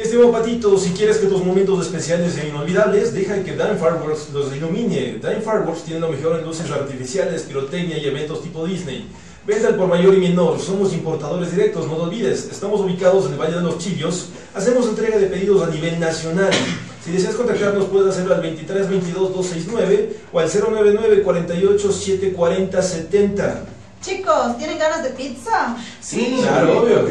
[0.00, 4.54] Estimado Patito, si quieres que tus momentos especiales sean inolvidables, deja que Dime Fireworks los
[4.54, 5.18] ilumine.
[5.20, 9.08] Dime Fireworks tiene lo mejor en luces artificiales, pirotecnia y eventos tipo Disney.
[9.44, 12.48] Venta al por mayor y menor, somos importadores directos, no lo olvides.
[12.48, 14.28] Estamos ubicados en el Valle de los Chillos.
[14.54, 16.50] Hacemos entrega de pedidos a nivel nacional.
[17.04, 23.64] Si deseas contactarnos, puedes hacerlo al 23 22 269 o al 099 48 740 70.
[24.00, 25.76] Chicos, ¿tienen ganas de pizza?
[26.00, 27.04] Sí, Claro, obvio.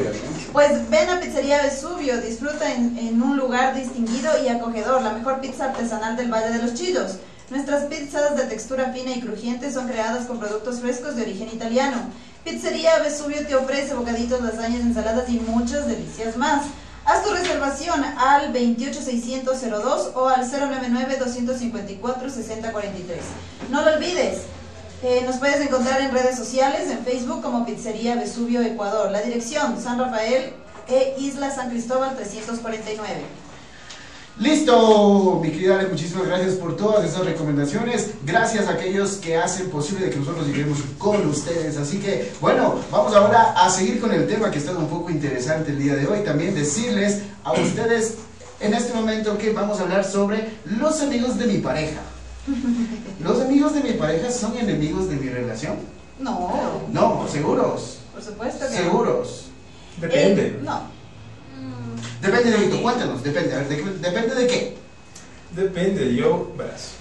[0.54, 5.40] Pues ven a Pizzería Vesubio, disfruta en, en un lugar distinguido y acogedor, la mejor
[5.42, 7.18] pizza artesanal del Valle de los Chillos.
[7.50, 11.98] Nuestras pizzas de textura fina y crujiente son creadas con productos frescos de origen italiano.
[12.44, 16.66] Pizzería Vesubio te ofrece bocaditos, lasañas, ensaladas y muchas delicias más.
[17.06, 22.02] Haz tu reservación al 28602 o al 099-254-6043.
[23.70, 24.42] No lo olvides,
[25.04, 29.12] eh, nos puedes encontrar en redes sociales, en Facebook como Pizzería Vesubio Ecuador.
[29.12, 30.54] La dirección, San Rafael
[30.88, 33.48] e Isla San Cristóbal 349.
[34.40, 38.12] Listo, mi querida Ale, muchísimas gracias por todas esas recomendaciones.
[38.24, 41.78] Gracias a aquellos que hacen posible que nosotros lleguemos con ustedes.
[41.78, 45.72] Así que, bueno, vamos ahora a seguir con el tema que está un poco interesante
[45.72, 46.20] el día de hoy.
[46.20, 48.16] También decirles a ustedes
[48.60, 52.02] en este momento que vamos a hablar sobre los amigos de mi pareja.
[53.24, 55.76] ¿Los amigos de mi pareja son enemigos de mi relación?
[56.20, 58.00] No, No, seguros.
[58.14, 58.82] por supuesto que no.
[58.84, 59.46] Seguros.
[60.00, 60.48] Depende.
[60.48, 60.82] Eh, no,
[62.22, 63.54] Depende de Vito, cuéntanos, depende.
[63.54, 64.78] A ver, ¿de qué- ¿depende de qué?
[65.56, 66.92] Depende, yo, verás,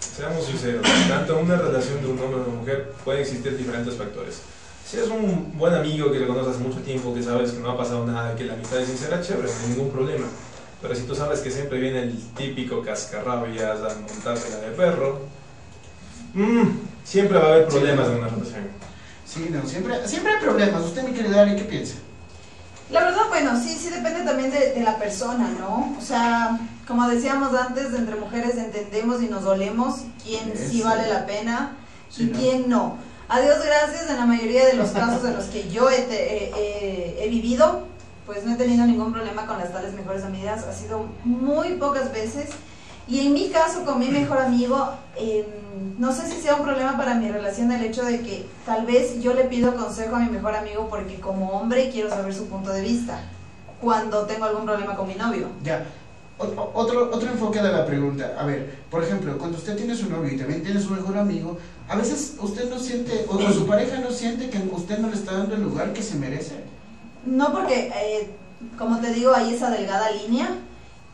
[0.00, 3.94] seamos sinceros, tanto en una relación de un hombre o una mujer pueden existir diferentes
[3.94, 4.40] factores.
[4.88, 7.70] Si es un buen amigo que le conoces hace mucho tiempo, que sabes que no
[7.70, 10.26] ha pasado nada, que la amistad es sincera, chévere, no hay ningún problema.
[10.86, 15.18] Pero si tú sabes que siempre viene el típico cascarrabias a montársela de perro,
[16.34, 16.62] mm,
[17.02, 18.68] siempre va a haber problemas en una relación.
[19.26, 20.84] Sí, no, siempre, siempre hay problemas.
[20.84, 21.96] Usted, mi querida Ale, ¿qué piensa?
[22.90, 25.96] La verdad, bueno, sí, sí depende también de, de la persona, ¿no?
[25.98, 26.56] O sea,
[26.86, 31.72] como decíamos antes, entre mujeres entendemos y nos dolemos quién sí vale la pena
[32.08, 32.38] Sí, y ¿no?
[32.38, 32.98] quién no.
[33.28, 36.44] A Dios gracias, en la mayoría de los casos en los que yo he, te-
[36.44, 37.88] he- he- he vivido,
[38.26, 40.64] pues no he tenido ningún problema con las tales mejores amigas.
[40.64, 42.50] Ha sido muy pocas veces.
[43.08, 45.46] Y en mi caso, con mi mejor amigo, eh,
[45.96, 49.22] no sé si sea un problema para mi relación el hecho de que tal vez
[49.22, 52.70] yo le pido consejo a mi mejor amigo porque como hombre quiero saber su punto
[52.70, 53.20] de vista
[53.80, 55.46] cuando tengo algún problema con mi novio.
[55.62, 55.86] Ya.
[56.38, 58.34] Otro, otro enfoque de la pregunta.
[58.38, 61.56] A ver, por ejemplo, cuando usted tiene su novio y también tiene su mejor amigo,
[61.88, 65.14] a veces usted no siente, o, o su pareja no siente que usted no le
[65.14, 66.56] está dando el lugar que se merece.
[67.26, 68.30] No porque, eh,
[68.78, 70.48] como te digo, hay esa delgada línea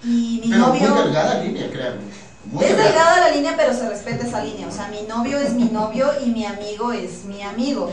[0.05, 0.91] y mi Pero novio...
[0.91, 2.03] muy delgada línea, créanme.
[2.45, 4.67] Muy Es delgada la línea, pero se respeta esa línea.
[4.67, 7.91] O sea, mi novio es mi novio y mi amigo es mi amigo.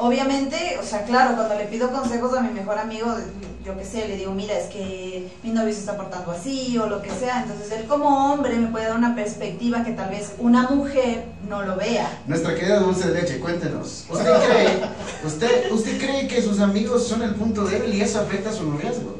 [0.00, 3.14] Obviamente, o sea, claro, cuando le pido consejos a mi mejor amigo,
[3.62, 6.86] yo qué sé, le digo, mira, es que mi novio se está portando así o
[6.86, 7.42] lo que sea.
[7.42, 11.62] Entonces, él como hombre me puede dar una perspectiva que tal vez una mujer no
[11.64, 12.18] lo vea.
[12.26, 14.06] Nuestra querida dulce de leche, cuéntenos.
[14.08, 14.80] ¿Usted cree,
[15.26, 18.64] usted, usted cree que sus amigos son el punto débil y eso afecta a su
[18.64, 19.18] noviazgo?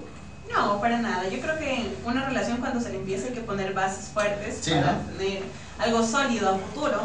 [0.50, 1.28] No, para nada.
[1.28, 4.70] Yo creo que una relación cuando se le empieza hay que poner bases fuertes Sí,
[4.70, 4.98] para ¿no?
[5.18, 5.42] tener
[5.78, 7.00] algo sólido a futuro,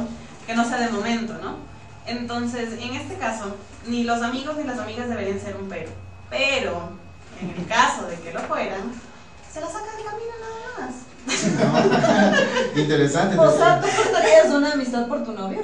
[0.47, 1.74] que no sea de momento, ¿no?
[2.07, 3.55] Entonces, en este caso,
[3.87, 5.89] ni los amigos ni las amigas deberían ser un pero.
[6.29, 6.89] Pero,
[7.41, 8.91] en el caso de que lo fueran,
[9.51, 10.95] se la saca del camino nada más.
[12.75, 12.75] ¿no?
[12.81, 13.37] Interesante.
[13.39, 15.61] O sea, ¿tú cortarías una amistad por tu novio?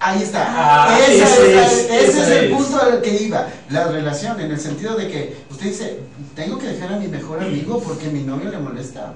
[0.00, 0.46] Ahí está.
[0.48, 3.46] Ah, ese es- es, ese es ese el punto al que iba.
[3.70, 6.00] La relación, en el sentido de que usted dice,
[6.34, 9.12] tengo que dejar a mi mejor amigo porque mi novio le molesta.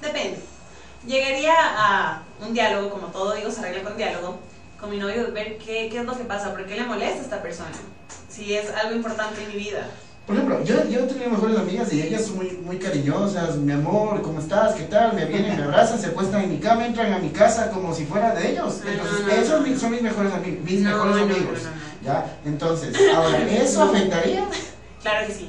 [0.00, 0.38] Depende.
[1.06, 4.38] Llegaría a un diálogo, como todo digo, se arregla con diálogo,
[4.80, 7.22] con mi novio, ver qué, qué es lo que pasa, por qué le molesta a
[7.22, 7.70] esta persona.
[8.28, 9.88] Si es algo importante en mi vida.
[10.26, 13.56] Por ejemplo, yo, yo he tenido mejores amigas y ellas son muy, muy cariñosas.
[13.56, 14.74] Mi amor, ¿cómo estás?
[14.74, 15.14] ¿Qué tal?
[15.14, 18.04] Me vienen, me abrazan, se acuestan en mi cama, entran a mi casa como si
[18.04, 18.82] fuera de ellos.
[18.86, 19.78] Entonces, no, no, esos no.
[19.78, 21.60] son mis mejores, mis mejores amigos.
[22.04, 22.38] ¿Ya?
[22.44, 24.44] Entonces, ahora, ¿eso afectaría?
[25.00, 25.48] Claro que sí.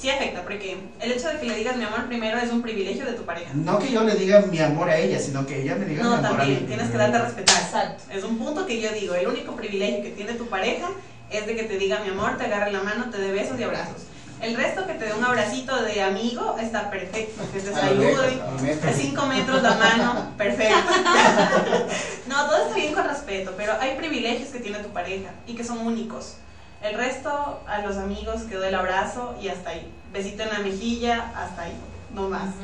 [0.00, 3.04] Sí afecta, porque el hecho de que le digas mi amor primero es un privilegio
[3.04, 3.50] de tu pareja.
[3.52, 6.16] No que yo le diga mi amor a ella, sino que ella me diga No,
[6.16, 6.54] mi amor a mí.
[6.54, 7.62] también, tienes que darte a respetar.
[7.62, 8.04] Exacto.
[8.10, 10.88] Es un punto que yo digo, el único privilegio que tiene tu pareja
[11.28, 13.62] es de que te diga mi amor, te agarre la mano, te dé besos y
[13.62, 14.04] abrazos.
[14.40, 18.40] El resto que te dé un abracito de amigo está perfecto, que te salude,
[18.82, 20.76] a 5 metros la mano, perfecto.
[22.26, 25.64] No, todo está bien con respeto, pero hay privilegios que tiene tu pareja y que
[25.64, 26.36] son únicos.
[26.82, 29.86] El resto, a los amigos quedó el abrazo y hasta ahí.
[30.12, 31.74] Besito en la mejilla, hasta ahí,
[32.14, 32.54] no más.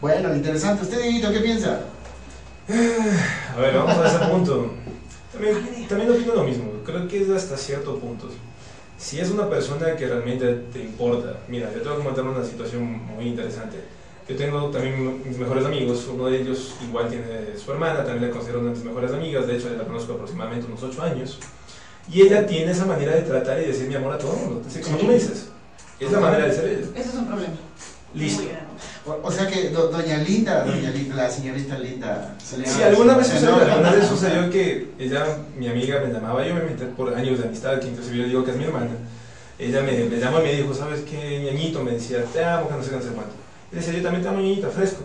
[0.00, 0.82] Bueno, interesante.
[0.82, 1.80] ¿Usted, Dieguito, qué piensa?
[2.68, 4.72] A ver, vamos a ese punto.
[5.32, 6.64] También, también opino lo mismo.
[6.84, 8.28] Creo que es hasta cierto punto.
[8.98, 11.38] Si es una persona que realmente te importa.
[11.46, 13.78] Mira, yo te voy a comentar una situación muy interesante.
[14.28, 16.08] Yo tengo también mis mejores amigos.
[16.12, 19.46] Uno de ellos igual tiene su hermana, también la considero una de mis mejores amigas.
[19.46, 21.38] De hecho, la conozco aproximadamente unos 8 años.
[22.10, 24.62] Y ella tiene esa manera de tratar y decir mi amor a todo el mundo.
[24.66, 25.48] Así como tú me dices.
[26.00, 26.86] Es la manera de ser ella.
[26.94, 27.54] Ese es un problema.
[28.14, 28.42] Listo.
[29.06, 32.34] O, o sea que do- doña Linda, doña Linda, la señorita Linda.
[32.42, 33.72] se le Sí, alguna vez sucedió, enoja.
[33.72, 35.26] alguna vez sucedió que ella,
[35.58, 38.44] mi amiga me llamaba, yo obviamente por años de amistad, que inclusive yo le digo
[38.44, 38.90] que es mi hermana,
[39.58, 41.82] ella me, me llama y me dijo, ¿sabes qué, ñañito?
[41.82, 43.32] Me decía, te amo, que no sé qué, no sé cuánto.
[43.72, 45.02] Y decía, yo también te amo, ñañita, fresco.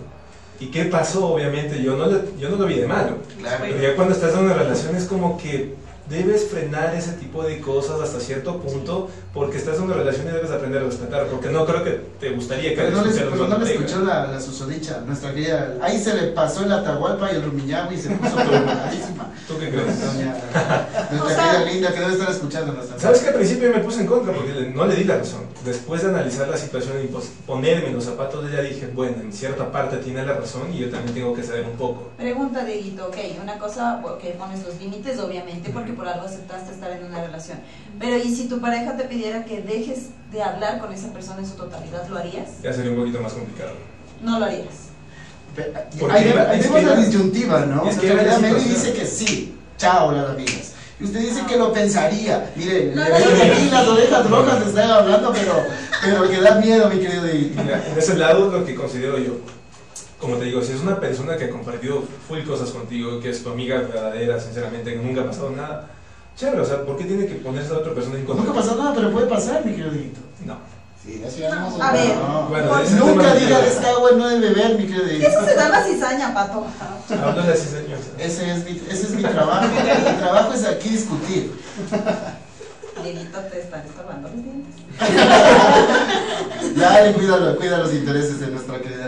[0.60, 1.34] ¿Y qué pasó?
[1.34, 3.18] Obviamente, yo no, le- yo no lo vi de malo.
[3.40, 3.64] Claro.
[3.68, 5.76] Pero ya cuando estás en una relación es como que
[6.10, 10.32] debes frenar ese tipo de cosas hasta cierto punto, porque estás en una relación y
[10.32, 13.32] debes aprender a respetar, porque no creo que te gustaría que Pero no le, escucharas
[13.34, 13.72] pero no diga.
[13.72, 15.76] escuchó la, la susodicha, nuestra querida.
[15.82, 19.32] Ahí se le pasó el Atahualpa y el Rumiñahui y se puso preocupadísima.
[19.48, 20.02] ¿Tú qué crees?
[20.06, 20.36] Doña,
[21.12, 23.78] nuestra O sea- querida Linda, que debe estar escuchando nuestra ¿Sabes que al principio yo
[23.78, 25.42] me puse en contra porque le- no le di la razón?
[25.66, 29.18] Después de analizar la situación y pos- ponerme en los zapatos de ella, dije, bueno,
[29.22, 32.10] en cierta parte tiene la razón y yo también tengo que saber un poco.
[32.18, 36.92] Pregunta, Dieguito, ok, una cosa, que pones los límites, obviamente, porque por algo aceptaste estar
[36.92, 37.58] en una relación.
[38.00, 41.48] Pero, ¿y si tu pareja te pidiera que dejes de hablar con esa persona en
[41.48, 42.62] su totalidad, lo harías?
[42.62, 43.72] Ya sería un poquito más complicado.
[44.22, 44.90] No lo harías.
[46.12, 47.88] Ahí vemos- la disyuntiva, ¿no?
[47.88, 49.56] es que Meli situación- dice que sí.
[49.78, 50.72] Chao, las amigas.
[51.00, 52.52] Y usted dice que lo pensaría.
[52.56, 55.64] Mire, No, no, aquí las orejas rojas están hablando, pero,
[56.04, 57.24] pero que da miedo, mi querido.
[57.24, 59.34] Mira, en ese lado lo que considero yo,
[60.24, 63.44] como te digo, si es una persona que ha compartido full cosas contigo, que es
[63.44, 65.90] tu amiga verdadera, sinceramente, que nunca ha pasado nada,
[66.38, 68.46] chévere, o sea, ¿por qué tiene que ponerse a otra persona en contra?
[68.46, 70.22] Nunca pasó nada, pero puede pasar, mi querido Dieguito.
[70.46, 70.58] No.
[71.04, 72.48] Sí, así vamos A ver, No.
[72.48, 72.68] Bueno,
[73.00, 75.30] Nunca tema- diga de esta agua no de beber, mi querido Dieguito.
[75.30, 76.66] Eso se llama cizaña, pato.
[77.22, 78.00] Hablo de señor.
[78.18, 79.66] Ese es mi, ese es mi trabajo.
[79.68, 81.52] mi trabajo es aquí discutir.
[83.04, 84.74] Dieguito, te están estorbando los dientes.
[86.78, 89.03] Dale, cuida, cuida los intereses de nuestra querida.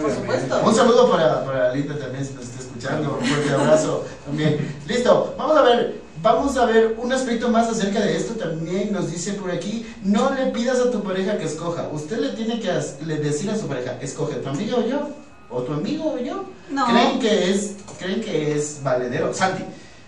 [0.00, 0.60] Por supuesto.
[0.64, 3.18] Un saludo para, para Linda también, si nos está escuchando.
[3.20, 4.74] Un fuerte abrazo también.
[4.86, 6.04] Listo, vamos a ver.
[6.22, 8.34] Vamos a ver un aspecto más acerca de esto.
[8.34, 11.88] También nos dice por aquí: no le pidas a tu pareja que escoja.
[11.92, 12.70] Usted le tiene que
[13.04, 15.08] le decir a su pareja: escoge tu amiga o yo,
[15.50, 16.44] o tu amigo o yo.
[16.70, 16.86] No.
[16.86, 19.34] ¿Creen que es, creen que es valedero?
[19.34, 19.64] Santi.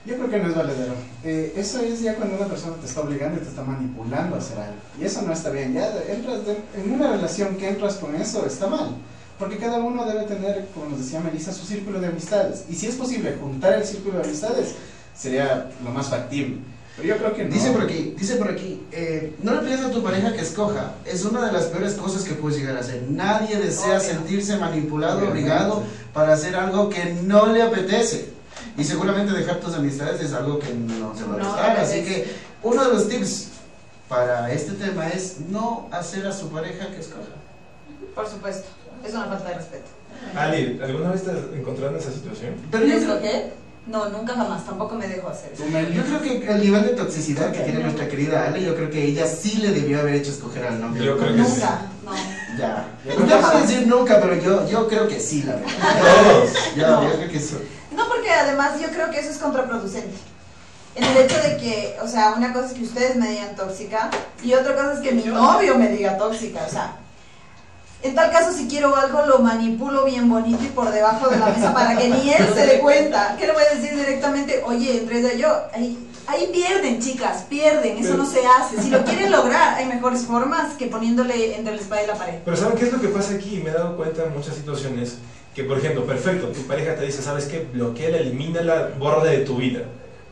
[0.07, 0.95] Yo creo que no es valedero.
[1.25, 4.39] Eh, eso es ya cuando una persona te está obligando y te está manipulando a
[4.39, 4.77] hacer algo.
[5.01, 5.75] Y eso no está bien.
[5.75, 8.91] Ya entras de- en una relación que entras con eso está mal.
[9.39, 12.65] Porque cada uno debe tener, como nos decía Melissa, su círculo de amistades.
[12.71, 14.75] Y si es posible juntar el círculo de amistades,
[15.15, 16.59] sería lo más factible.
[16.97, 17.53] Pero yo creo que no.
[17.53, 20.95] Dice por aquí, dice por aquí, eh, no le pidas a tu pareja que escoja.
[21.05, 23.03] Es una de las peores cosas que puedes llegar a hacer.
[23.11, 25.83] Nadie desea sentirse manipulado, obligado
[26.15, 28.31] para hacer algo que no le apetece.
[28.79, 31.77] Y seguramente dejar tus amistades es algo que no se va a gustar.
[31.79, 33.49] Así que uno de los tips
[34.09, 37.37] para este tema es no hacer a su pareja que escoja.
[38.15, 38.69] Por supuesto.
[39.05, 39.85] Es una falta de respeto.
[40.35, 42.55] Ali, ¿alguna vez te has encontrado en esa situación?
[42.71, 43.53] Pero ¿Le yo, creo- escoger?
[43.87, 44.65] No, nunca jamás.
[44.67, 45.63] Tampoco me dejo hacer eso.
[45.65, 49.05] Yo creo que el nivel de toxicidad que tiene nuestra querida Ale, yo creo que
[49.05, 51.03] ella sí le debió haber hecho escoger al novio.
[51.05, 51.51] Yo creo que sí.
[51.61, 51.81] Nunca.
[52.05, 52.13] No.
[52.59, 52.89] Ya.
[53.05, 53.61] Yo que puede sí.
[53.75, 55.71] decir nunca, pero yo, yo creo que sí, la verdad.
[56.25, 56.51] Todos.
[56.75, 57.05] Ya, No.
[57.05, 57.57] yo creo que sí.
[57.95, 60.17] No, porque además yo creo que eso es contraproducente.
[60.97, 64.11] En el hecho de que, o sea, una cosa es que ustedes me digan tóxica
[64.43, 66.65] y otra cosa es que mi novio me diga tóxica.
[66.67, 66.97] O sea,
[68.03, 71.47] En tal caso, si quiero algo, lo manipulo bien bonito y por debajo de la
[71.47, 73.37] mesa para que ni él se dé cuenta.
[73.39, 74.63] ¿Qué le voy a decir directamente?
[74.65, 78.81] Oye, entre yo, ahí, ahí pierden, chicas, pierden, eso no se hace.
[78.81, 82.35] Si lo quieren lograr, hay mejores formas que poniéndole entre la espada y la pared.
[82.45, 83.61] Pero ¿saben qué es lo que pasa aquí?
[83.65, 85.17] Me he dado cuenta en muchas situaciones
[85.55, 87.67] que, por ejemplo, perfecto, tu pareja te dice, ¿sabes qué?
[87.73, 89.81] Bloquea, elimínala, borra de tu vida.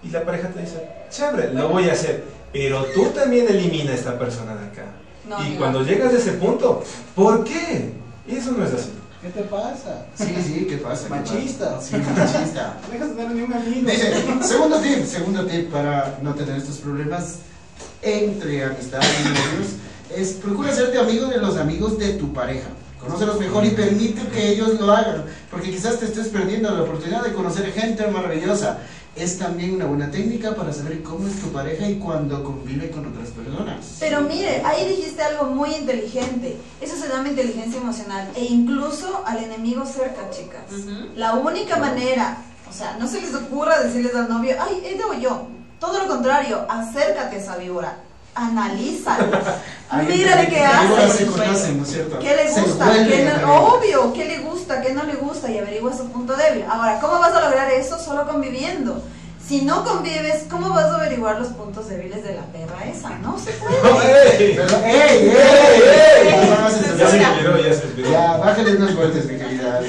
[0.02, 2.24] Y la pareja te dice, chévere, lo voy a hacer.
[2.52, 4.84] Pero tú también elimina a esta persona de acá.
[5.28, 5.58] No, y no.
[5.58, 6.82] cuando llegas a ese punto,
[7.14, 7.92] ¿por qué?
[8.28, 8.90] Eso no es así.
[9.22, 10.04] ¿Qué te pasa?
[10.14, 11.04] Sí, sí, ¿qué pasa?
[11.04, 11.76] ¿Qué Machista.
[11.76, 11.86] pasa?
[11.86, 12.76] Sí, machista.
[12.86, 13.90] No dejas de tener ni un amigo.
[13.90, 14.12] Dice,
[14.42, 17.36] segundo tip, segundo tip para no tener estos problemas
[18.02, 19.72] entre amistades y novios,
[20.14, 22.68] es procura hacerte amigo de los amigos de tu pareja.
[23.00, 27.22] Conócelos mejor y permite que ellos lo hagan, porque quizás te estés perdiendo la oportunidad
[27.24, 28.78] de conocer gente maravillosa.
[29.16, 33.06] Es también una buena técnica para saber cómo es tu pareja y cuando convive con
[33.06, 33.96] otras personas.
[34.00, 36.56] Pero mire, ahí dijiste algo muy inteligente.
[36.80, 38.28] Eso se llama inteligencia emocional.
[38.34, 40.62] E incluso al enemigo cerca, chicas.
[40.72, 41.10] Ujú.
[41.16, 42.38] La única manera,
[42.68, 45.46] o sea, no se les ocurra decirles al novio, ay, ella o yo.
[45.78, 47.98] Todo lo contrario, acércate a esa víbora.
[48.34, 49.26] Analízalo.
[49.90, 51.18] Ahí Mírale entre- qué hace.
[51.18, 52.18] se conocen, ¿no es cierto?
[52.18, 52.92] ¿Qué le gusta?
[53.06, 54.80] ¿Qué no- obvio, ¿qué le gusta?
[54.82, 55.50] ¿Qué no le gusta?
[55.50, 56.64] Y averigua su punto débil.
[56.68, 57.98] Ahora, ¿cómo vas a lograr eso?
[57.98, 59.00] Solo conviviendo.
[59.46, 63.10] Si no convives, ¿cómo vas a averiguar los puntos débiles de la perra esa?
[63.18, 64.36] No se puede.
[64.48, 64.54] ¡Ey!
[64.56, 66.48] Pero, ¡Ey, ey,
[66.98, 68.10] Ya se inspiró, ya se inspiró.
[68.10, 69.80] Ya, bájale unos golpes, mi querida.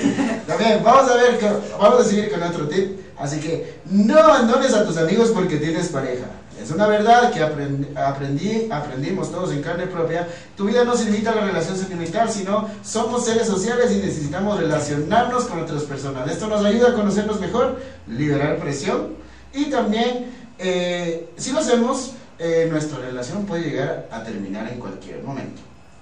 [0.46, 1.40] También, vamos a ver,
[1.80, 3.00] vamos a seguir con otro tip.
[3.18, 6.26] Así que no abandones a tus amigos porque tienes pareja.
[6.62, 10.28] Es una verdad que aprend- aprendí, aprendimos todos en carne propia.
[10.56, 14.60] Tu vida no se limita a la relación sentimental, sino somos seres sociales y necesitamos
[14.60, 16.30] relacionarnos con otras personas.
[16.32, 19.16] Esto nos ayuda a conocernos mejor, liberar presión
[19.54, 25.22] y también, eh, si lo hacemos, eh, nuestra relación puede llegar a terminar en cualquier
[25.24, 25.62] momento.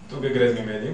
[0.09, 0.91] ¿Tú qué crees, mi medio?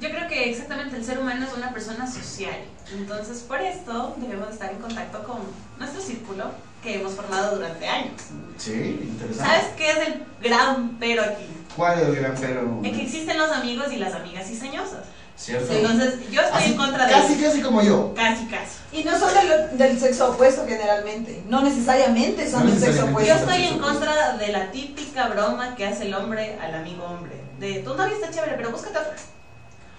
[0.00, 2.54] Yo creo que exactamente el ser humano es una persona social.
[2.96, 5.38] Entonces, por esto debemos estar en contacto con
[5.78, 6.44] nuestro círculo
[6.82, 8.12] que hemos formado durante años.
[8.56, 9.44] Sí, interesante.
[9.52, 11.44] ¿Sabes qué es el gran pero aquí?
[11.76, 12.80] ¿Cuál es el gran pero?
[12.82, 15.04] Es que existen los amigos y las amigas cizañosas.
[15.36, 15.72] ¿Cierto?
[15.72, 17.42] Entonces, yo estoy Así, en contra de casi, eso.
[17.44, 18.12] casi como yo.
[18.14, 18.76] Casi, casi.
[18.92, 21.42] Y no son del, del sexo opuesto generalmente.
[21.48, 23.28] No necesariamente son No del sexo necesariamente.
[23.28, 23.50] Yo opuesto.
[23.62, 27.40] estoy en contra de la típica broma que hace el hombre al amigo hombre.
[27.58, 29.14] De tu novia está chévere, pero búscate otra.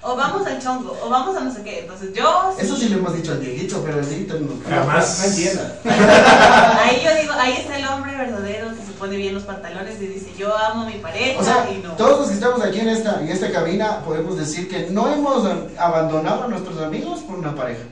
[0.04, 1.82] O vamos al chongo, o vamos a no sé qué.
[1.82, 2.56] Entonces yo.
[2.60, 4.50] Eso sí lo hemos dicho al Dieguito, pero el Dieguito no.
[4.68, 5.20] Jamás.
[5.20, 5.62] No entiendo.
[5.86, 10.08] Ahí yo digo, ahí está el hombre verdadero que se pone bien los pantalones y
[10.08, 11.92] dice, yo amo a mi pareja O sea, y no.
[11.94, 15.48] todos los que estamos aquí en esta, en esta cabina podemos decir que no hemos
[15.78, 17.84] abandonado a nuestros amigos por una pareja.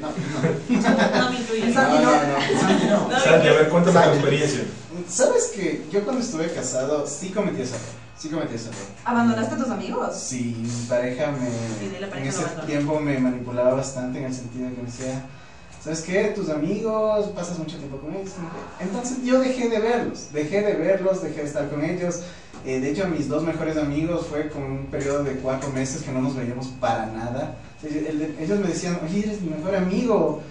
[0.00, 1.20] No, no.
[1.20, 1.74] No me incluyes.
[1.74, 2.60] No, no, no.
[2.60, 3.08] Santi, no.
[3.08, 3.20] No.
[3.20, 4.64] Santi, a ver, cuéntame tu experiencia.
[5.08, 8.01] ¿Sabes que yo cuando estuve casado sí cometí ese error?
[8.22, 8.86] Sí cometí ese error.
[9.04, 10.14] ¿Abandonaste a tus amigos?
[10.16, 12.66] Sí, mi pareja me Sí, la pareja en ese abandonó.
[12.68, 15.24] tiempo me manipulaba bastante en el sentido de que me decía,
[15.82, 16.26] ¿sabes qué?
[16.26, 18.30] Tus amigos, pasas mucho tiempo con ellos.
[18.78, 22.20] Entonces yo dejé de verlos, dejé de verlos, dejé de estar con ellos.
[22.64, 26.12] Eh, de hecho, mis dos mejores amigos fue con un periodo de cuatro meses que
[26.12, 27.56] no nos veíamos para nada.
[27.82, 30.42] Ellos ellos me decían, oye, eres mi mejor amigo,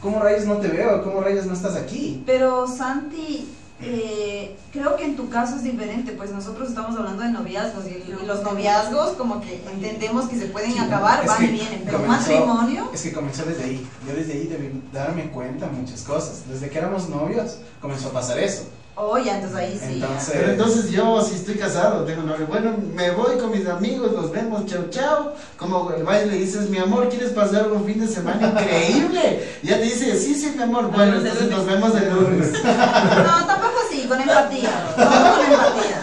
[0.00, 1.04] ¿cómo rayos no te veo?
[1.04, 2.22] ¿Cómo rayos no estás aquí?
[2.24, 3.46] Pero Santi,
[3.80, 7.90] eh, creo que en tu caso es diferente, pues nosotros estamos hablando de noviazgos y,
[8.10, 11.98] y los noviazgos como que entendemos que se pueden Sí, acabar, van y vienen, pero
[11.98, 13.88] comenzó- matrimonio, Es que comenzó desde ahí.
[14.06, 16.42] Yo desde ahí debí darme cuenta muchas cosas.
[16.48, 18.64] Desde que éramos novios comenzó a pasar eso.
[19.00, 20.00] Oh ya, entonces ahí sí.
[20.02, 24.10] Entonces, Pero entonces yo, si estoy casado, tengo novio, bueno, me voy con mis amigos,
[24.12, 25.34] nos vemos, chao, chao.
[25.56, 29.48] Como el baile le dices, mi amor, ¿quieres pasar un fin de semana increíble?
[29.62, 32.52] Y ya te dice, sí, sí, mi amor, bueno, entonces nos vemos el lunes.
[32.62, 36.00] No, tampoco así, con empatía, todo con empatía.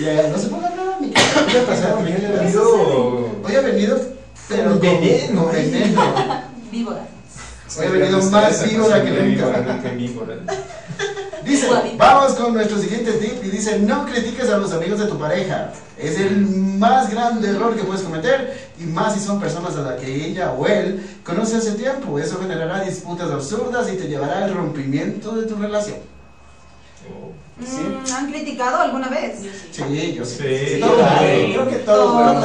[0.00, 2.26] Ya, no se ponga nada, mi ¿Qué ha pasado, Hoy Miguel?
[2.26, 4.00] ha venido Hoy ha venido,
[4.48, 5.42] pero Con con veneno.
[5.44, 6.02] con veneno.
[6.70, 7.06] Víbora.
[7.78, 11.11] Hoy ha venido más víbora que nunca.
[11.44, 15.18] Dice, vamos con nuestro siguiente tip y dice, no critiques a los amigos de tu
[15.18, 15.72] pareja.
[15.98, 20.00] Es el más grande error que puedes cometer y más si son personas a las
[20.00, 22.18] que ella o él conoce hace tiempo.
[22.18, 25.98] Eso generará disputas absurdas y te llevará al rompimiento de tu relación.
[27.64, 27.80] Sí.
[27.82, 29.38] Mm, ¿Han criticado alguna vez?
[29.40, 29.50] Sí.
[29.88, 30.36] Sí, yo sí.
[30.38, 32.44] Sí, creo que todos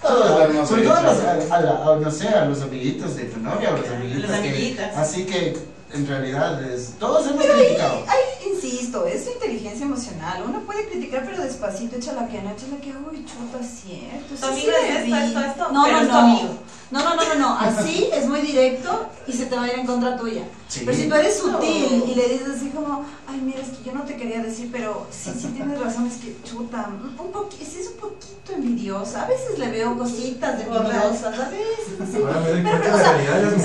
[0.00, 1.20] todos, Todos sobre todo a, los-
[1.50, 4.30] a- a la- a- no sé, a los amiguitos de tu novia o los amiguitos.
[4.30, 4.96] las que- amiguitas.
[4.96, 5.56] así que
[5.96, 8.04] en realidad es, todos hemos Pero ahí, criticado.
[8.06, 10.42] ahí, insisto, es inteligencia emocional.
[10.46, 14.26] Uno puede criticar, pero despacito, échala que no, échala que, uy, chuta, cierto.
[14.28, 15.12] Tu sí, amigo sí es esto, vi".
[15.12, 16.18] esto, esto, No, pero no, es tu no.
[16.20, 16.48] amigo.
[16.90, 17.58] No, no, no, no, no.
[17.58, 20.44] Así es muy directo y se te va a ir en contra tuya.
[20.68, 20.82] Sí.
[20.84, 23.92] Pero si tú eres sutil y le dices así como, ay, mira, es que yo
[23.92, 27.78] no te quería decir, pero sí, sí tienes razón, es que chuta, un poqui- sí
[27.80, 29.24] es un poquito envidiosa.
[29.24, 32.16] A veces le veo cositas de envidiosas, a veces, así.
[32.18, 33.56] Ahora me doy Pero.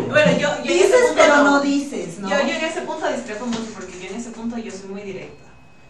[0.08, 2.28] Bueno, yo, Dices, punto pero no dices, ¿no?
[2.30, 5.02] Yo, yo en ese punto discrepo mucho porque yo en ese punto yo soy muy
[5.02, 5.44] directa.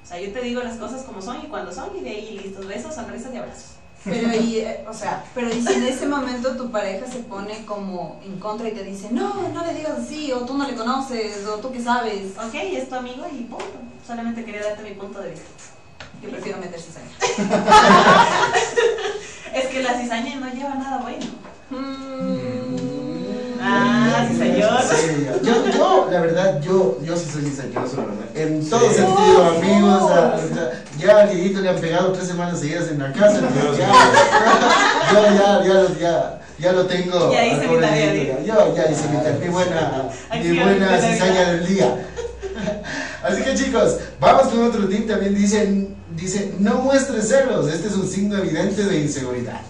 [0.04, 2.40] O sea, yo te digo las cosas como son y cuando son y de ahí
[2.42, 3.64] listos, besos, sonrisas y abrazos.
[4.04, 7.66] Pero y, eh, o sea, pero y si en ese momento tu pareja se pone
[7.66, 10.74] como en contra y te dice, no, no le digas así, o tú no le
[10.74, 13.66] conoces, o tú qué sabes, Ok, es tu amigo y punto.
[14.06, 15.46] Solamente quería darte mi punto de vista.
[16.22, 17.10] yo prefiero meter cizaña.
[19.54, 21.26] Es que la cizaña no lleva nada bueno.
[21.70, 22.09] Mm.
[23.72, 24.94] Ah, cizañoso.
[24.96, 28.26] Sí, yo, yo, la verdad, yo, yo sí soy cizañoso, la verdad.
[28.34, 28.94] En todo Sí.
[28.96, 29.14] sentido,
[29.54, 30.02] Oh, amigos.
[30.02, 30.08] oh.
[30.12, 30.36] a-
[30.98, 33.38] ya al Dieguito le han pegado tres semanas seguidas en la casa.
[33.38, 33.88] entonces Dios ya,
[35.12, 37.32] yo ya, ya, lo- ya, ya lo tengo.
[37.32, 38.40] Ya hice mi tarea.
[38.44, 40.02] Yo ya hice mi tarea, mi buena,
[40.42, 42.06] mi buena cizaña del día.
[43.22, 45.08] Así que chicos, vamos con otro tip.
[45.08, 47.68] También dicen, dice, no muestres celos.
[47.72, 49.60] Este es un signo evidente de inseguridad.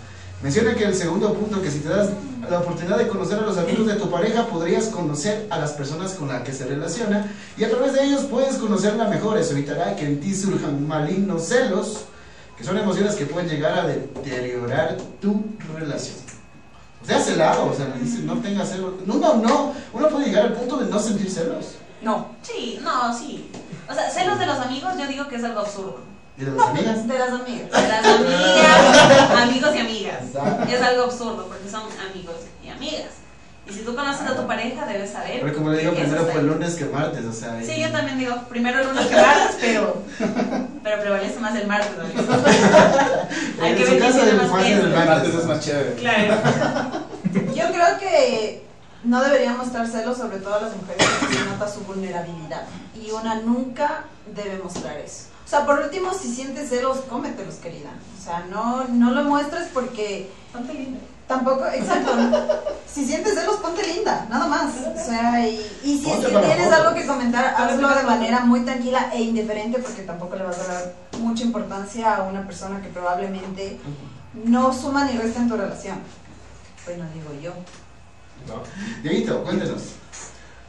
[0.43, 2.11] Menciona que el segundo punto, que si te das
[2.49, 6.13] la oportunidad de conocer a los amigos de tu pareja, podrías conocer a las personas
[6.15, 9.37] con las que se relaciona y a través de ellos puedes conocerla mejor.
[9.37, 12.05] Eso evitará que en ti surjan malignos celos,
[12.57, 16.17] que son emociones que pueden llegar a deteriorar tu relación.
[17.03, 18.95] O sea, celado, o sea, no tengas celos.
[19.07, 19.75] No, no, no.
[19.93, 21.75] Uno puede llegar al punto de no sentir celos.
[22.03, 23.51] No, Sí, no, sí.
[23.89, 25.99] O sea, celos de los amigos yo digo que es algo absurdo.
[26.41, 27.09] ¿Y de las amigas?
[27.09, 27.71] de las amigas.
[27.71, 30.23] De las amigas, amigos y amigas.
[30.25, 30.65] Está.
[30.71, 33.11] Es algo absurdo porque son amigos y amigas.
[33.69, 35.41] Y si tú conoces a tu pareja, debes saber.
[35.43, 36.47] Pero como le digo, primero fue ahí.
[36.47, 37.63] lunes que martes, o sea.
[37.63, 40.03] Sí, y- yo también digo, primero el lunes que martes, pero,
[40.83, 41.91] pero prevalece más el martes.
[41.97, 42.05] ¿no?
[43.63, 45.95] Hay En que su ver quién caso, tiene el más martes El es más chévere.
[45.95, 46.35] Claro.
[47.55, 48.65] Yo creo que
[49.05, 52.63] no deberíamos estar celos, sobre todo a las mujeres, porque se nota su vulnerabilidad.
[52.95, 55.30] Y una nunca debe mostrar eso.
[55.51, 57.91] O sea, por último, si sientes celos, cómetelos, querida.
[58.17, 61.01] O sea, no, no lo muestres porque Ponte lindo.
[61.27, 62.13] tampoco, exacto.
[62.87, 64.73] Si sientes celos, ponte linda, nada más.
[64.77, 68.61] O sea, y, y si, si para tienes algo que comentar, hazlo de manera muy
[68.61, 72.89] tranquila e indiferente, porque tampoco le vas a dar mucha importancia a una persona que
[72.89, 73.81] probablemente
[74.45, 75.99] no suma ni resta en tu relación.
[76.87, 77.53] Bueno, digo yo.
[78.47, 78.63] ¿no?
[79.03, 79.83] Dieguito, cuéntenos.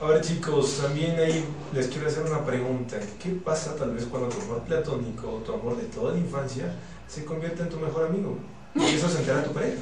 [0.01, 1.45] A ver chicos, también ahí
[1.75, 2.97] les quiero hacer una pregunta.
[3.21, 6.73] ¿Qué pasa tal vez cuando tu amor platónico o tu amor de toda la infancia
[7.07, 8.35] se convierte en tu mejor amigo?
[8.73, 9.81] Y eso se entera tu pareja.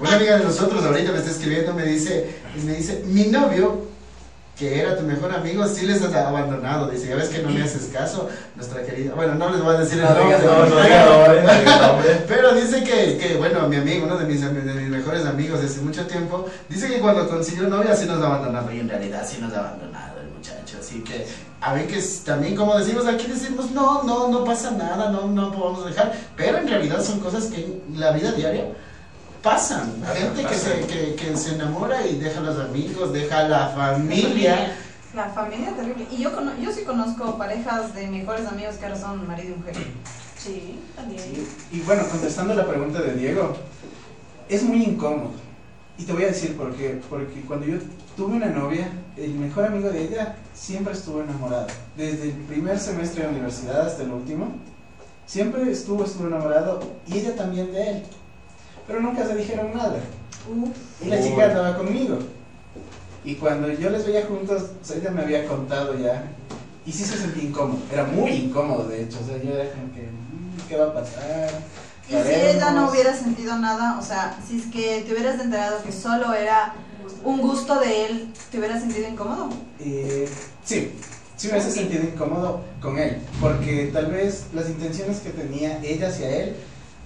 [0.00, 2.34] Una amiga de nosotros ahorita me está escribiendo, me dice,
[2.66, 3.82] me dice, mi novio,
[4.58, 6.90] que era tu mejor amigo, sí les has abandonado.
[6.90, 9.14] Dice, ya ves que no me haces caso, nuestra querida.
[9.14, 10.36] Bueno, no les voy a decir el No nombre.
[12.26, 15.66] Pero dice que, que, bueno, mi amigo, uno de mis, de mis mejores amigos de
[15.66, 18.72] hace mucho tiempo, dice que cuando consiguió novia sí nos ha abandonado.
[18.72, 20.78] Y en realidad sí nos ha abandonado el muchacho.
[20.80, 21.26] Así que,
[21.60, 25.26] a ver que es- también como decimos aquí, decimos, no, no, no pasa nada, no,
[25.26, 26.12] no podemos dejar.
[26.36, 28.66] Pero en realidad son cosas que en la vida diaria
[29.42, 29.90] pasan.
[30.00, 33.48] Pasan, Gente que se, que, que se enamora y deja a los amigos, deja a
[33.48, 34.76] la familia.
[35.14, 36.06] La familia es terrible.
[36.10, 36.30] Y yo,
[36.60, 39.74] yo sí conozco parejas de mejores amigos que ahora son marido y mujer.
[40.38, 41.22] Sí, también.
[41.70, 43.56] Y bueno, contestando la pregunta de Diego,
[44.48, 45.30] es muy incómodo.
[45.98, 47.00] Y te voy a decir por qué.
[47.08, 47.76] Porque cuando yo
[48.16, 51.66] tuve una novia, el mejor amigo de ella siempre estuvo enamorado.
[51.96, 54.52] Desde el primer semestre de universidad hasta el último,
[55.26, 58.02] siempre estuvo, estuvo enamorado y ella también de él.
[58.86, 60.00] Pero nunca se dijeron nada.
[61.00, 62.18] Y la chica andaba conmigo.
[63.24, 66.24] Y cuando yo les veía juntos, o sea, ella me había contado ya.
[66.84, 67.78] Y sí se sentía incómodo.
[67.92, 69.18] Era muy incómodo, de hecho.
[69.22, 71.50] O sea, yo era como que, "Mm, ¿qué va a pasar?
[72.20, 72.92] Y si ella no Haremos".
[72.92, 76.74] hubiera sentido nada, o sea, si es que te hubieras enterado que solo era
[77.24, 79.48] un gusto de él, ¿te hubieras sentido incómodo?
[79.80, 80.28] Eh,
[80.64, 80.92] sí,
[81.36, 86.08] sí me hace sentido incómodo con él, porque tal vez las intenciones que tenía ella
[86.08, 86.56] hacia él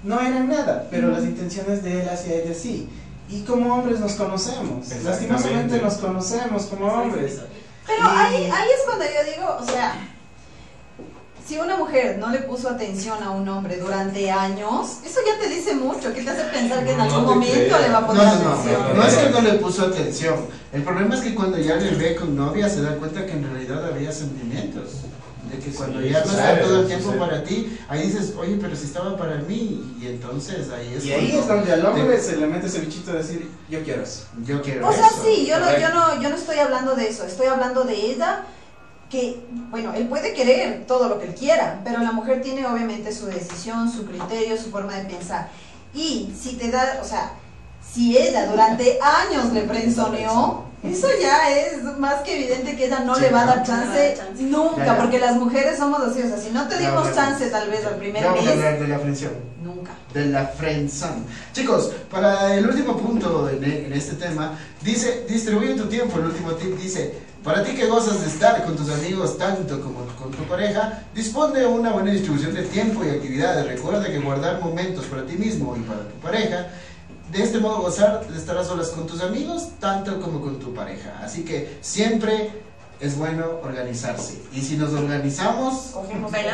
[0.02, 2.88] no eran nada, pero las intenciones de él hacia ella sí.
[3.28, 7.40] Y como hombres nos conocemos, lastimosamente nos conocemos como hombres.
[7.86, 9.94] Pero Y- ahí, ahí es cuando yo digo, o sea,
[11.47, 15.49] si una mujer no le puso atención a un hombre durante años, eso ya te
[15.49, 18.01] dice mucho, que te hace pensar que en No algún te momento le va a
[18.01, 18.97] No, poner no, no, atención.
[18.97, 20.34] no es que no le puso atención.
[20.72, 23.44] El problema es que cuando ya le ve con novia se da cuenta que en
[23.44, 24.90] realidad había sentimientos.
[25.53, 27.20] De que cuando Sí, ya no está todo el tiempo sucede.
[27.20, 29.94] para ti, ahí dices, oye, pero si estaba para mí.
[30.03, 32.80] Y entonces ahí es Y ahí es donde al hombre te- se le mete ese
[32.80, 34.24] bichito de decir, yo quiero eso.
[34.44, 35.22] yo quiero O sea, eso.
[35.24, 38.40] sí, yo no, yo, no, yo no estoy hablando de eso, estoy hablando de ella
[39.11, 39.40] que,
[39.70, 43.26] bueno, él puede querer todo lo que él quiera, pero la mujer tiene obviamente su
[43.26, 45.48] decisión, su criterio, su forma de pensar.
[45.94, 47.32] Y si te da, o sea,
[47.94, 53.14] Si ella durante años le frenzoneó, eso ya es más que evidente que ella no
[53.14, 54.42] Sí, le va a dar chance No chance.
[54.42, 54.98] nunca, Ya, ya.
[54.98, 57.14] porque las mujeres somos así, o sea, si no te dimos ya.
[57.14, 59.32] chance tal vez al primer mes, de la frención.
[59.62, 59.92] nunca.
[60.12, 61.22] de la friendzone.
[61.52, 66.52] Chicos, para el último punto en, en este tema, dice, distribuye tu tiempo, el último
[66.52, 67.14] tip dice,
[67.47, 71.61] para ti que gozas de estar con tus amigos tanto como con tu pareja, dispone
[71.61, 73.64] de una buena distribución de tiempo y actividades.
[73.68, 76.66] Recuerda que guardar momentos para ti mismo y para tu pareja,
[77.30, 80.74] de este modo gozar de estar a solas con tus amigos tanto como con tu
[80.74, 81.20] pareja.
[81.22, 82.51] Así que siempre
[82.99, 84.42] es bueno organizarse.
[84.53, 85.94] Y si nos organizamos,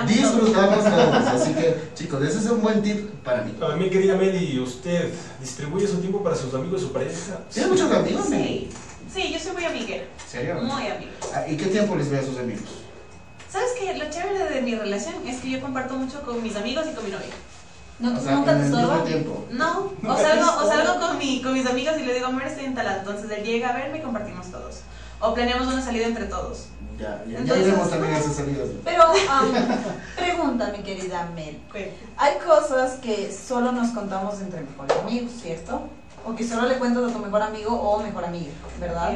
[0.06, 1.26] disfrutamos todos.
[1.26, 3.54] Así que, chicos, ese es un buen tip para mí.
[3.62, 7.40] A mi querida Meli, ¿usted distribuye su tiempo para sus amigos, su pareja?
[7.50, 8.26] ¿Tienes muchos amigos?
[8.28, 8.68] Sí,
[9.12, 10.54] sí, yo soy muy amiguera, ¿En serio?
[10.62, 11.10] muy amiga.
[11.34, 12.62] Ah, ¿Y qué tiempo les ve a sus amigos?
[13.50, 13.94] ¿Sabes qué?
[13.98, 17.04] Lo chévere de mi relación es que yo comparto mucho con mis amigos y con
[17.04, 17.26] mi novia.
[17.98, 19.04] No, O sea, nunca te estorba.
[19.04, 19.44] tiempo.
[19.50, 22.64] No, o salgo, o salgo con, mi, con mis amigos y le digo, amor, estoy
[22.64, 23.00] en tal lado".
[23.00, 24.80] Entonces él llega a verme y compartimos todos.
[25.20, 26.66] O planeamos una salida entre todos.
[26.98, 28.68] Ya, ya, ya Entonces- iremos también esas salidas.
[28.84, 29.52] Pero, am,
[30.16, 31.58] pregunta, mi querida Mel.
[32.16, 35.82] Hay cosas que solo nos contamos entre mejores amigos, ¿cierto?
[36.24, 39.12] O que solo le cuentas a tu mejor amigo o mejor amiga, ¿verdad?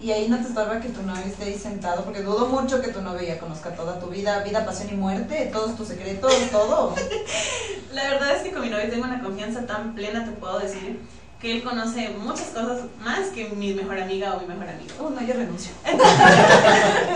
[0.00, 2.88] Y ahí no te estorba que tu novio esté ahí sentado, porque dudo mucho que
[2.88, 6.94] tu novio ya conozca toda tu vida, vida, pasión y muerte, todos tus secretos, todo.
[7.92, 11.00] La verdad es que con mi novio tengo una confianza tan plena, te puedo decir,
[11.40, 14.94] que él conoce muchas cosas más que mi mejor amiga o mi mejor amigo.
[14.98, 15.72] Oh, no, yo renuncio.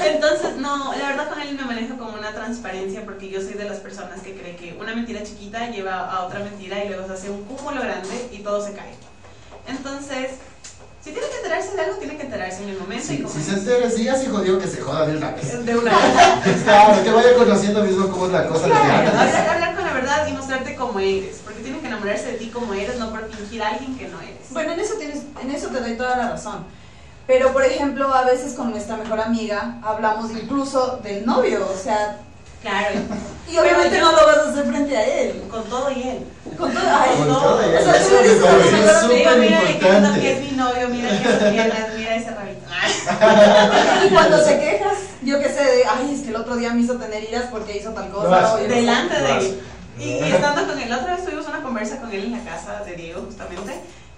[0.05, 3.65] Entonces, no, la verdad con él me manejo con una transparencia porque yo soy de
[3.65, 7.13] las personas que cree que una mentira chiquita lleva a otra mentira y luego se
[7.15, 8.95] hace un cúmulo grande y todo se cae.
[9.67, 10.33] Entonces,
[11.03, 13.35] si tiene que enterarse de algo, tiene que enterarse en el momento y Si, como
[13.35, 15.65] si se entera, si ya se jodió, que se joda de una vez.
[15.67, 16.63] de una vez.
[16.65, 18.67] Claro, que vaya conociendo mismo cómo es la cosa.
[18.67, 22.33] de Claro, hablar, hablar con la verdad y mostrarte como eres, porque tienen que enamorarse
[22.33, 24.51] de ti como eres, no por fingir a alguien que no eres.
[24.51, 26.65] Bueno, en eso, tienes, en eso te doy toda la razón.
[27.27, 32.19] Pero, por ejemplo, a veces con nuestra mejor amiga hablamos incluso del novio, o sea,
[32.63, 32.89] Claro,
[33.51, 35.43] y obviamente no lo vas a hacer frente a él.
[35.51, 36.19] con todo y él.
[36.59, 37.39] Con todo, ay, Con no.
[37.41, 40.21] todo y O él, sea, eso me una parece mejor Te digo, mira, importante.
[40.21, 42.61] que es mi novio, mira que piernas, mira ese rabito.
[44.07, 46.83] Y cuando te quejas, yo qué sé, de, ay, es que el otro día me
[46.83, 48.29] hizo tener iras porque hizo tal cosa.
[48.29, 49.61] vas, o delante de él.
[49.99, 52.45] Y, y estando con él, la otra vez tuvimos una conversa con él en la
[52.45, 53.73] casa de Diego, justamente.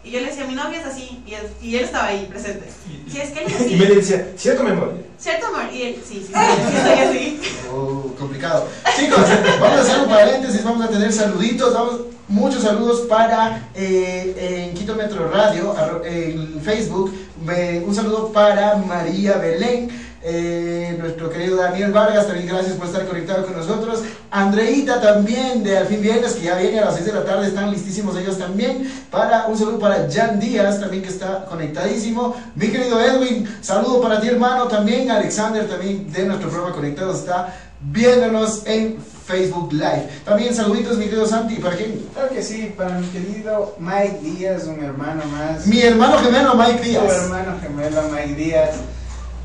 [0.04, 1.22] Y yo le decía, mi novia es así.
[1.26, 2.66] Y él, y él estaba ahí, presente.
[3.06, 3.76] Y, Si es que él es y así.
[3.76, 4.94] Meli decía, ¿cierto, mi amor?
[5.18, 5.72] ¿Cierto, amor?
[5.72, 7.40] Y él, sí, sí, sí, sí, soy así.
[7.72, 8.68] Oh, complicado.
[8.96, 9.20] Chicos,
[9.60, 14.74] vamos a hacer un paréntesis, vamos a tener saluditos, vamos, muchos saludos para eh, en
[14.74, 19.88] Quito Metro Radio, arro- en Facebook, me- un saludo para María Belén,
[20.24, 25.78] eh, nuestro querido Daniel Vargas, también gracias por estar conectado con nosotros, Andreita también de
[25.78, 28.38] Al fin Viernes, que ya viene a las 6 de la tarde, están listísimos ellos
[28.38, 34.00] también, para un saludo para Jan Díaz, también que está conectadísimo, mi querido Edwin, saludo
[34.00, 40.08] para ti hermano, también Alexander, también de nuestro programa Conectados, está viéndonos en Facebook Live.
[40.24, 42.06] También saluditos, mi querido Santi, ¿para quién?
[42.14, 45.66] Claro que sí, para mi querido Mike Díaz, un hermano más.
[45.66, 47.22] Mi hermano gemelo Mike Tu Díaz.
[47.24, 48.70] hermano gemelo Mike Díaz.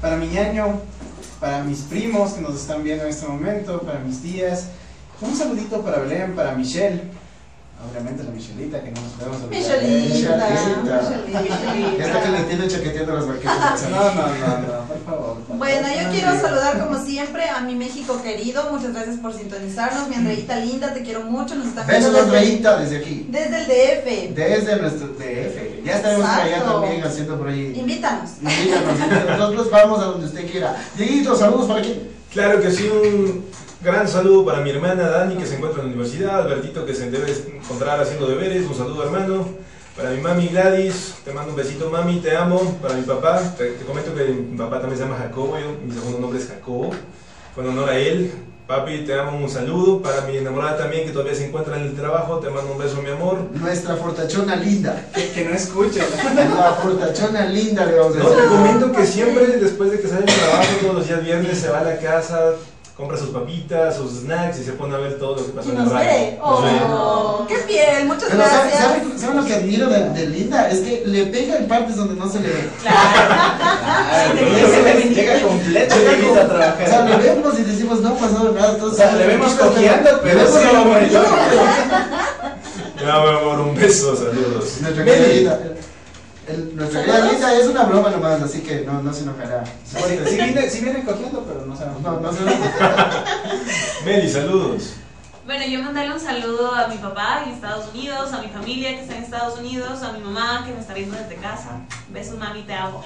[0.01, 0.79] Para mi ñaño,
[1.39, 4.67] para mis primos que nos están viendo en este momento, para mis tías.
[5.21, 7.03] Un saludito para Belén, para Michelle.
[7.79, 9.79] Obviamente la Michelita, que no nos podemos olvidar.
[9.79, 10.35] de ella.
[10.35, 13.83] Michelita, Ya está que le tiene chaqueteando las baquetas.
[13.89, 15.37] No, no, no, no, por favor.
[15.47, 18.67] Bueno, yo No, quiero no, saludar como siempre a mi México querido.
[18.71, 20.09] Muchas gracias por sintonizarnos.
[20.09, 21.53] Mi Andreita linda, te quiero mucho.
[21.55, 23.27] Nos están Besos, viendo desde, Andreita, desde aquí.
[23.29, 24.35] desde el DF.
[24.35, 25.83] Desde nuestro DF.
[25.85, 27.73] Ya estaremos por allá también haciendo por ahí.
[27.77, 28.29] Invítanos.
[28.41, 30.75] Invítanos, Nosotros vamos a donde usted quiera.
[30.97, 32.09] Dieguito, saludos para quién.
[32.33, 33.45] Claro que sí, un
[33.87, 37.09] gran saludo para mi hermana Dani que se encuentra en la universidad, Albertito que se
[37.09, 39.47] debe encontrar haciendo deberes, un saludo hermano.
[39.95, 42.77] Para mi mami Gladys, te mando un besito mami, te amo.
[42.81, 45.91] Para mi papá, te, te comento que mi papá también se llama Jacobo, yo- mi
[45.91, 46.91] segundo nombre es Jacobo,
[47.57, 48.31] en honor a él.
[48.67, 50.01] Papi, te amo, un saludo.
[50.01, 53.01] Para mi enamorada también que todavía se encuentra en el trabajo, te mando un beso
[53.01, 53.39] mi amor.
[53.53, 55.07] Nuestra fortachona linda.
[55.15, 56.01] Que, que no escuche.
[56.35, 58.43] La fortachona linda le vamos a No, decir.
[58.43, 61.69] te comento que siempre después de que sale del trabajo, todos los días viernes se
[61.69, 62.51] va a la casa,
[62.97, 65.75] compra sus papitas, sus snacks y se pone a ver todo lo que pasa en
[65.77, 66.09] la nos radio.
[66.09, 66.37] ve.
[66.39, 66.69] Nos ve.
[66.91, 68.05] Oh, qué fiel.
[68.07, 68.81] Muchas Pero ¿saben, gracias.
[68.81, 70.67] saben- saben lo que admiro de, de Linda?
[70.69, 72.69] Es que le pega en partes donde no se le ve.
[72.81, 75.13] Claro, Sí, llega- sí, sí, sí.
[75.15, 77.21] llega completo invita a O sea, le trabajar.
[77.21, 78.77] vemos y decimos, no pasado nada.
[78.77, 80.87] Todo O sea, le vemos cojeando, pero sí a lo.
[82.99, 84.77] Ya, mi amor, un beso, saludos.
[84.81, 85.59] Nuestra querida Linda.
[86.47, 87.01] El- nuestra.
[87.31, 89.63] Linda es una broma nomás, así que no, no se enojará.
[89.85, 92.01] Sí viene, sí viene cogiendo, pero no sabemos.
[92.01, 92.39] No, no se
[94.05, 94.93] Meli, saludos.
[95.45, 99.01] Bueno, yo mandarle un saludo a mi papá en Estados Unidos, a mi familia que
[99.01, 101.79] está en Estados Unidos, a mi mamá que me está viendo desde casa.
[102.09, 103.01] Besos, mami, te amo.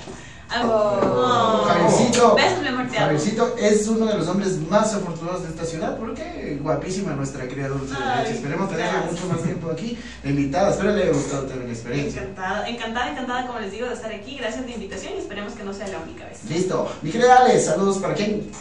[0.53, 1.63] Oh.
[1.65, 3.05] Javiercito, Besos, mi amor, te amo.
[3.05, 7.69] Javiercito es uno de los hombres más afortunados de esta ciudad porque guapísima nuestra querida
[7.69, 8.33] Dulce de Leche.
[8.35, 10.71] Esperemos tenerla mucho más tiempo aquí de invitada.
[10.71, 12.21] Espero le haya gustado tener la experiencia.
[12.21, 14.37] Encantada, encantada, encantada, como les digo, de estar aquí.
[14.37, 16.43] Gracias de invitación y esperemos que no sea la única vez.
[16.49, 16.91] Listo.
[17.01, 18.51] Mi querida Ale, saludos para quién.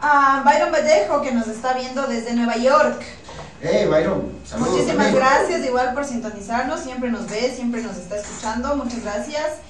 [0.00, 3.02] A Byron Vallejo, que nos está viendo desde Nueva York.
[3.62, 4.72] Hey, Byron, saludos.
[4.72, 5.16] Muchísimas también.
[5.16, 6.80] gracias, igual por sintonizarnos.
[6.80, 8.76] Siempre nos ve, siempre nos está escuchando.
[8.76, 9.60] Muchas gracias.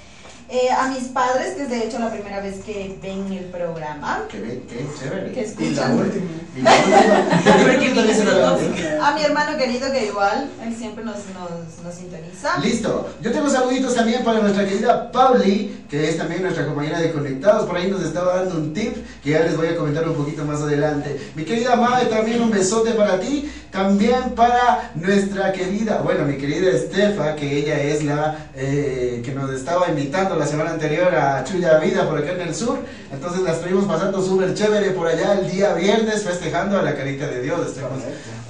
[0.49, 4.25] Eh, a mis padres, que es de hecho la primera vez que ven el programa.
[4.31, 5.33] Qué bien, qué chévere.
[5.33, 5.73] Que escuchan.
[5.73, 6.27] Y la última.
[9.03, 12.59] A mi hermano querido, que igual, él siempre nos, nos, nos sintoniza.
[12.59, 13.11] Listo.
[13.23, 17.67] Yo tengo saluditos también para nuestra querida Pauli, que es también nuestra compañera de Conectados.
[17.67, 20.45] Por ahí nos estaba dando un tip que ya les voy a comentar un poquito
[20.45, 21.21] más adelante.
[21.35, 23.51] Mi querida Mae, también un besote para ti.
[23.71, 29.51] También para nuestra querida, bueno, mi querida Estefa, que ella es la eh, que nos
[29.51, 32.79] estaba invitando la semana anterior a Chuya Vida por acá en el sur.
[33.13, 37.27] Entonces la estuvimos pasando súper chévere por allá el día viernes festejando a la carita
[37.27, 37.75] de Dios.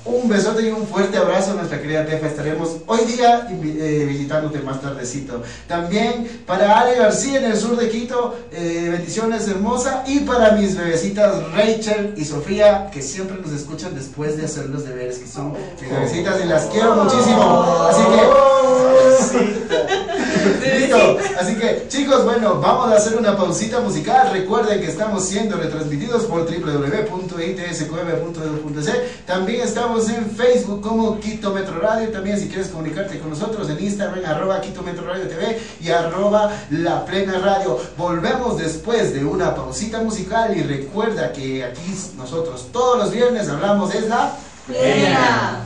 [0.06, 2.26] Un besote y un fuerte abrazo a nuestra querida Tefa.
[2.26, 5.42] Estaremos hoy día eh, visitándote más tardecito.
[5.66, 10.04] También para Ale García en el sur de Quito, eh, bendiciones hermosa.
[10.06, 14.84] Y para mis bebecitas Rachel y Sofía, que siempre nos escuchan después de hacer los
[14.84, 17.88] deberes, que son mis bebecitas y las quiero muchísimo.
[17.90, 19.36] Así que
[20.76, 21.18] Listo.
[21.38, 24.30] Así que, chicos, bueno, vamos a hacer una pausita musical.
[24.32, 28.92] Recuerden que estamos siendo retransmitidos por www.itsqb.edu.c.
[29.26, 32.10] También estamos en Facebook como Quito Metro Radio.
[32.10, 36.52] También, si quieres comunicarte con nosotros en Instagram, arroba Quito Metro Radio TV y arroba
[36.70, 37.80] La Plena Radio.
[37.96, 43.94] Volvemos después de una pausita musical y recuerda que aquí nosotros todos los viernes hablamos
[43.94, 44.36] es la
[44.66, 45.65] Plena.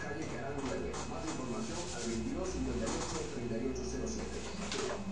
[0.00, 0.54] calle Canal
[1.10, 2.48] Más información al 22
[3.34, 5.05] 3807.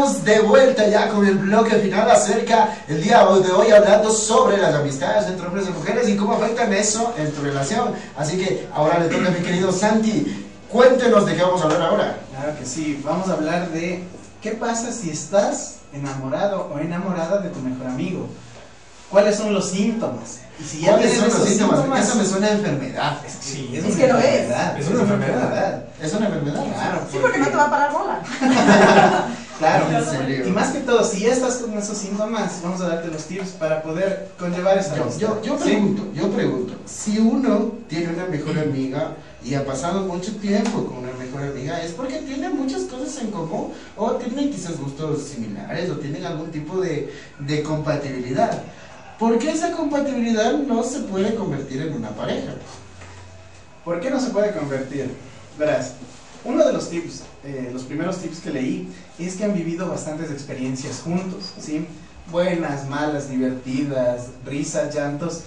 [0.00, 4.56] Estamos de vuelta ya con el bloque final acerca el día de hoy hablando sobre
[4.56, 7.92] las amistades entre hombres y mujeres y cómo afectan eso en tu relación.
[8.16, 10.46] Así que ahora le toca a mi querido Santi.
[10.70, 12.16] Cuéntenos de qué vamos a hablar ahora.
[12.34, 14.04] Claro que sí, vamos a hablar de
[14.40, 18.26] qué pasa si estás enamorado o enamorada de tu mejor amigo.
[19.10, 20.38] ¿Cuáles son los síntomas?
[20.60, 22.08] Y si ya ¿Cuáles son los esos síntomas?
[22.08, 23.18] Eso me suena a enfermedad.
[23.40, 23.70] Sí.
[23.74, 24.24] Es, Es una que lo es.
[24.24, 24.78] enfermedad.
[24.78, 25.84] Es una enfermedad.
[26.00, 26.64] Es una enfermedad.
[26.74, 28.22] Claro, Sí, porque no te va a parar bola.
[29.60, 30.48] Claro, En serio.
[30.48, 33.50] Y más que todo, si ya estás con esos síntomas, vamos a darte los tips
[33.50, 35.64] para poder conllevar esa Yo, yo, yo ¿Sí?
[35.64, 41.04] pregunto, yo pregunto, si uno tiene una mejor amiga y ha pasado mucho tiempo con
[41.04, 43.74] una mejor amiga, ¿es porque tienen muchas cosas en común?
[43.98, 45.90] ¿O tienen quizás gustos similares?
[45.90, 48.62] ¿O tienen algún tipo de, de compatibilidad?
[49.18, 52.54] ¿Por qué esa compatibilidad no se puede convertir en una pareja?
[53.84, 55.14] ¿Por qué no se puede convertir?
[55.58, 55.92] Verás,
[56.44, 58.88] uno de los tips, eh, los primeros tips que leí,
[59.18, 61.86] es que han vivido bastantes experiencias juntos, ¿sí?
[62.30, 65.42] Buenas, malas, divertidas, risas, llantos.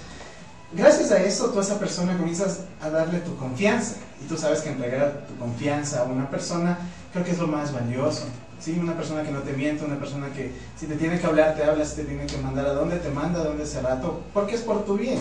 [0.73, 3.95] Gracias a eso, tú a esa persona comienzas a darle tu confianza.
[4.23, 6.77] Y tú sabes que entregar tu confianza a una persona
[7.13, 8.25] creo que es lo más valioso.
[8.59, 8.77] ¿sí?
[8.79, 11.63] Una persona que no te miente, una persona que si te tiene que hablar, te
[11.63, 14.55] habla, si te tiene que mandar a dónde te manda, a dónde ese rato, porque
[14.55, 15.19] es por tu bien.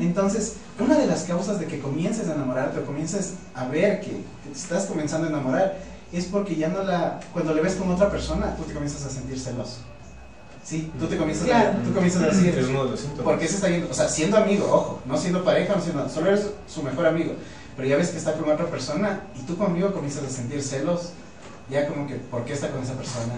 [0.00, 4.10] Entonces, una de las causas de que comiences a enamorarte o comiences a ver que,
[4.10, 5.76] que te estás comenzando a enamorar
[6.18, 7.20] es porque ya no la.
[7.32, 9.78] Cuando le ves con otra persona, tú te comienzas a sentir celoso.
[10.64, 11.70] Sí, tú te comienzas, Claro.
[11.70, 12.56] a, tú comienzas a decir.
[12.56, 13.24] Es uno de los síntomas.
[13.24, 13.88] ¿Por qué se está yendo?
[13.90, 16.08] O sea, siendo amigo, ojo, no siendo pareja, no siendo.
[16.08, 17.34] Solo eres su mejor amigo.
[17.76, 20.62] Pero ya ves que está con otra persona y tú como amigo comienzas a sentir
[20.62, 21.10] celos.
[21.70, 23.34] Ya como que, ¿por qué está con esa persona?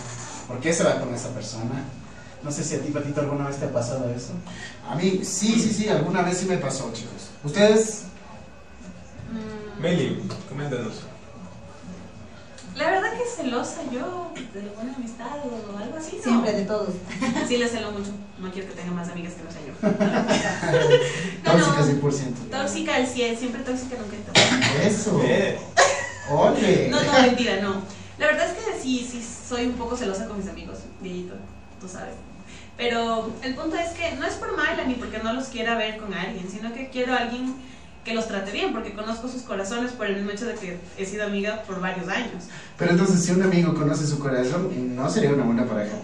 [0.48, 1.84] ¿Por qué se va con esa persona?
[2.42, 4.32] No sé si a ti, Patito, alguna vez te ha pasado eso.
[4.88, 7.30] A mí, sí, sí, sí, alguna vez sí me pasó, chicos.
[7.42, 8.02] ¿Ustedes?
[9.32, 10.94] Mm, Meli, coméntanos.
[12.76, 16.16] La verdad que celosa yo de la buena amistad o algo así.
[16.16, 16.22] ¿no?
[16.22, 16.90] Siempre de todos.
[17.46, 18.10] Sí, le celo mucho.
[18.38, 19.74] No quiero que tenga más amigas que no sea yo.
[21.44, 22.10] Tóxica no.
[22.10, 22.50] 100%.
[22.50, 24.82] Tóxica al 100, siempre tóxica, nunca tóxica.
[24.82, 25.20] Eso.
[26.30, 26.88] Ole.
[26.88, 27.82] No, no, mentira, no.
[28.18, 31.34] La verdad es que sí, sí, soy un poco celosa con mis amigos, Dieguito,
[31.80, 32.14] tú sabes.
[32.76, 35.98] Pero el punto es que no es por mala ni porque no los quiera ver
[35.98, 37.54] con alguien, sino que quiero a alguien
[38.04, 41.06] que los trate bien, porque conozco sus corazones por el mismo hecho de que he
[41.06, 42.44] sido amiga por varios años.
[42.78, 45.94] Pero entonces, si un amigo conoce su corazón, ¿no sería una buena pareja?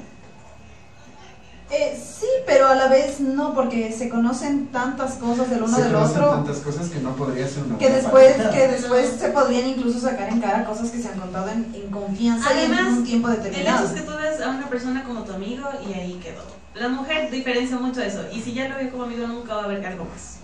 [1.72, 5.84] Eh, sí, pero a la vez no, porque se conocen tantas cosas del uno Se
[5.84, 8.50] del conocen otro tantas cosas que no podría ser una que buena después pareja.
[8.50, 11.88] que después se podrían incluso sacar en cara cosas que se han contado en, en
[11.92, 13.86] confianza y en Además, un tiempo El hecho determinado.
[13.86, 16.42] es que tú ves a una persona como tu amigo y ahí quedó.
[16.74, 19.64] La mujer diferencia mucho eso, y si ya lo ve como amigo nunca va a
[19.66, 20.38] haber algo más.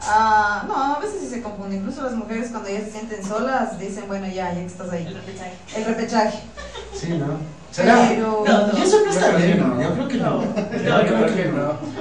[0.00, 1.76] Ah, no, a veces sí se confunde.
[1.76, 5.06] Incluso las mujeres cuando ya se sienten solas dicen, bueno, ya, ya que estás ahí.
[5.06, 5.52] El repechaje.
[5.76, 6.38] El repechaje.
[6.94, 7.58] Sí, ¿no?
[7.70, 8.06] ¿Será?
[8.08, 8.78] Pero- No, no.
[8.78, 9.74] Y eso no está Yo creo bien, que ¿no?
[9.74, 9.82] no.
[9.82, 10.30] Yo creo que no.
[10.30, 11.56] No, Yo Yo creo que no.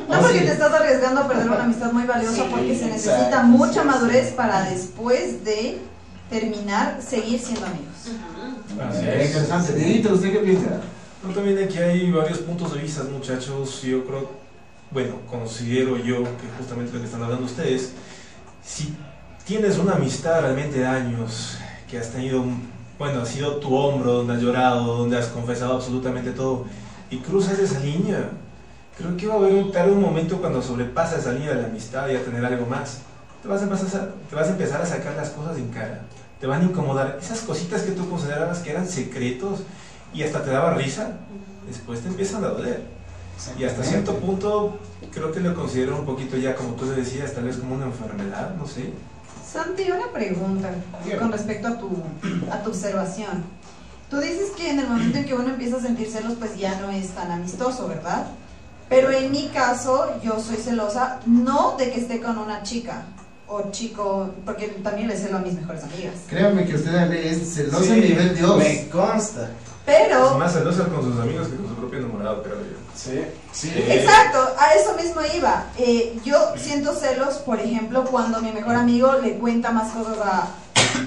[0.08, 2.86] No ¿O porque te estás arriesgando a perder una amistad muy valiosa Sí, porque se
[2.86, 4.34] necesita exacto, mucha sí, madurez sí.
[4.38, 5.82] para después de
[6.30, 8.90] terminar seguir siendo amigos.
[8.90, 9.28] así es.
[9.28, 9.74] Interesante.
[9.74, 10.70] Dieguito, ¿usted qué piensa?
[11.26, 13.82] No, también aquí hay varios puntos de vista, muchachos.
[13.82, 14.30] Yo creo,
[14.92, 17.94] bueno, considero yo que justamente lo que están hablando ustedes,
[18.64, 18.96] si
[19.46, 21.58] tienes una amistad realmente de años,
[21.90, 22.44] que has tenido
[22.98, 26.66] bueno, ha sido tu hombro donde has llorado, donde has confesado absolutamente todo,
[27.12, 28.30] y cruzas esa línea.
[28.98, 31.68] Creo que va a haber un, tal un momento cuando sobrepasa esa línea de la
[31.68, 33.02] amistad y a tener algo más.
[33.44, 36.02] Te vas, a empezar a, sacar las cosas en cara.
[36.40, 37.20] Te van a incomodar.
[37.22, 39.62] Esas cositas que tú considerabas que eran secretos
[40.12, 41.18] y hasta te daba risa,
[41.68, 42.97] después te empiezan a doler.
[43.58, 44.80] Y hasta cierto punto
[45.12, 47.86] creo que lo considero un poquito ya, como tú le decías, tal vez como una
[47.86, 48.94] enfermedad, no sé.
[49.46, 50.70] Santi, una pregunta
[51.20, 51.90] con respecto a tu,
[52.52, 53.46] a tu observación.
[54.10, 56.80] Tú dices que en el momento en que uno empieza a sentir celos, pues ya
[56.80, 58.28] no es tan amistoso, ¿verdad?
[58.90, 63.04] Pero en mi caso, yo soy celosa no de que esté con una chica
[63.48, 66.14] o chico, porque también le celo a mis mejores amigas.
[66.30, 68.58] Créanme que usted es celosa Sí, a nivel Dios.
[68.58, 69.50] Me consta.
[69.88, 72.78] Es Pero, más celosa con sus amigos que con su propio enamorado, creo yo.
[72.94, 73.26] Sí.
[73.54, 73.72] Sí.
[73.88, 75.68] exacto, a eso mismo iba.
[75.78, 80.50] Eh, yo siento celos, por ejemplo, cuando mi mejor amigo le cuenta más cosas a,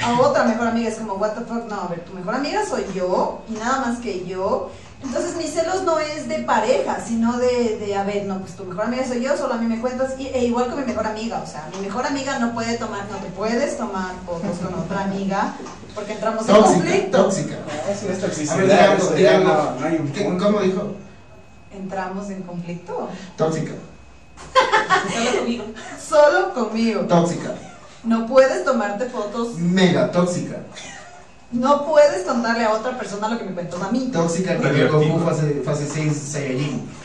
[0.02, 0.88] a otra mejor amiga.
[0.88, 3.84] Es como, what the fuck, no, a ver, tu mejor amiga soy yo y nada
[3.84, 4.70] más que yo.
[5.02, 8.64] Entonces, mis celos no es de pareja, sino de, de, a ver, no, pues tu
[8.64, 11.06] mejor amiga soy yo, solo a mí me cuentas, y, e igual con mi mejor
[11.06, 14.74] amiga, o sea, mi mejor amiga no puede tomar, no te puedes tomar fotos con
[14.78, 15.54] otra amiga,
[15.94, 17.24] porque entramos en conflicto.
[17.24, 17.56] tóxica.
[17.90, 18.94] Eso es A ver, toxicidad.
[18.98, 19.44] eso
[19.80, 20.44] no, hay un ¿Qué- punto.
[20.44, 20.92] ¿Cómo dijo?
[21.72, 23.08] Entramos en conflicto.
[23.36, 23.72] Tóxica,
[25.12, 25.64] Solo conmigo.
[25.98, 27.00] Solo conmigo.
[27.02, 27.54] tóxica,
[28.04, 30.56] No puedes tomarte fotos, mega tóxica.
[31.52, 34.10] No puedes contarle a otra persona lo que me cuentas a mí.
[34.12, 34.86] Tóxica que.
[34.86, 36.88] Goku fase, fase 6 Saiyajin.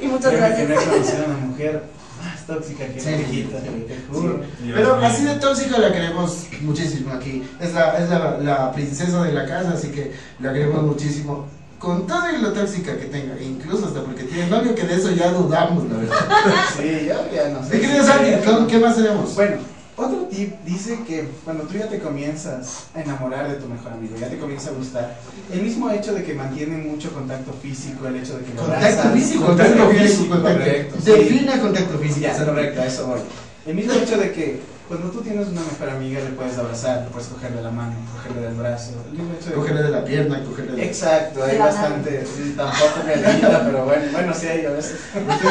[0.00, 0.90] Y muchas Créeme que no he gracias.
[0.94, 1.82] conocido a una mujer
[2.22, 3.08] más tóxica que Sí.
[3.08, 4.40] una viejita, te juro.
[4.60, 5.06] Dios Pero mío.
[5.06, 7.48] así de tóxica la queremos muchísimo aquí.
[7.60, 11.46] Es la, es la, la princesa de la casa, así que la queremos muchísimo.
[11.78, 15.10] Con todo y lo tóxica que tenga, incluso hasta porque tiene novio, que de eso
[15.12, 16.16] ya dudamos, la verdad.
[16.76, 17.78] Sí, yo ya no sé.
[17.78, 19.34] ¿De qué ¿Qué más tenemos?
[19.34, 19.56] Bueno,
[19.96, 24.16] otro tip dice que cuando tú ya te comienzas a enamorar de tu mejor amigo,
[24.18, 25.18] ya te comienza a gustar,
[25.52, 29.10] el mismo hecho de que mantienen mucho contacto físico, el hecho de que lo Contacto
[29.10, 31.10] físico, contacto contacto físico, correcto, sí.
[31.10, 32.20] Defina contacto físico.
[32.20, 33.20] Ya, correcto, eso voy.
[33.66, 37.10] El mismo hecho de que cuando tú tienes una mejor amiga le puedes abrazar, le
[37.10, 40.42] puedes cogerle la mano, cogerle del brazo, el mismo hecho de Cogerle de la pierna,
[40.44, 40.84] cogerle de...
[40.84, 44.96] Exacto, hay bastante, sí, tampoco me limita, pero bueno, bueno, sí hay a veces.
[45.14, 45.48] Usted,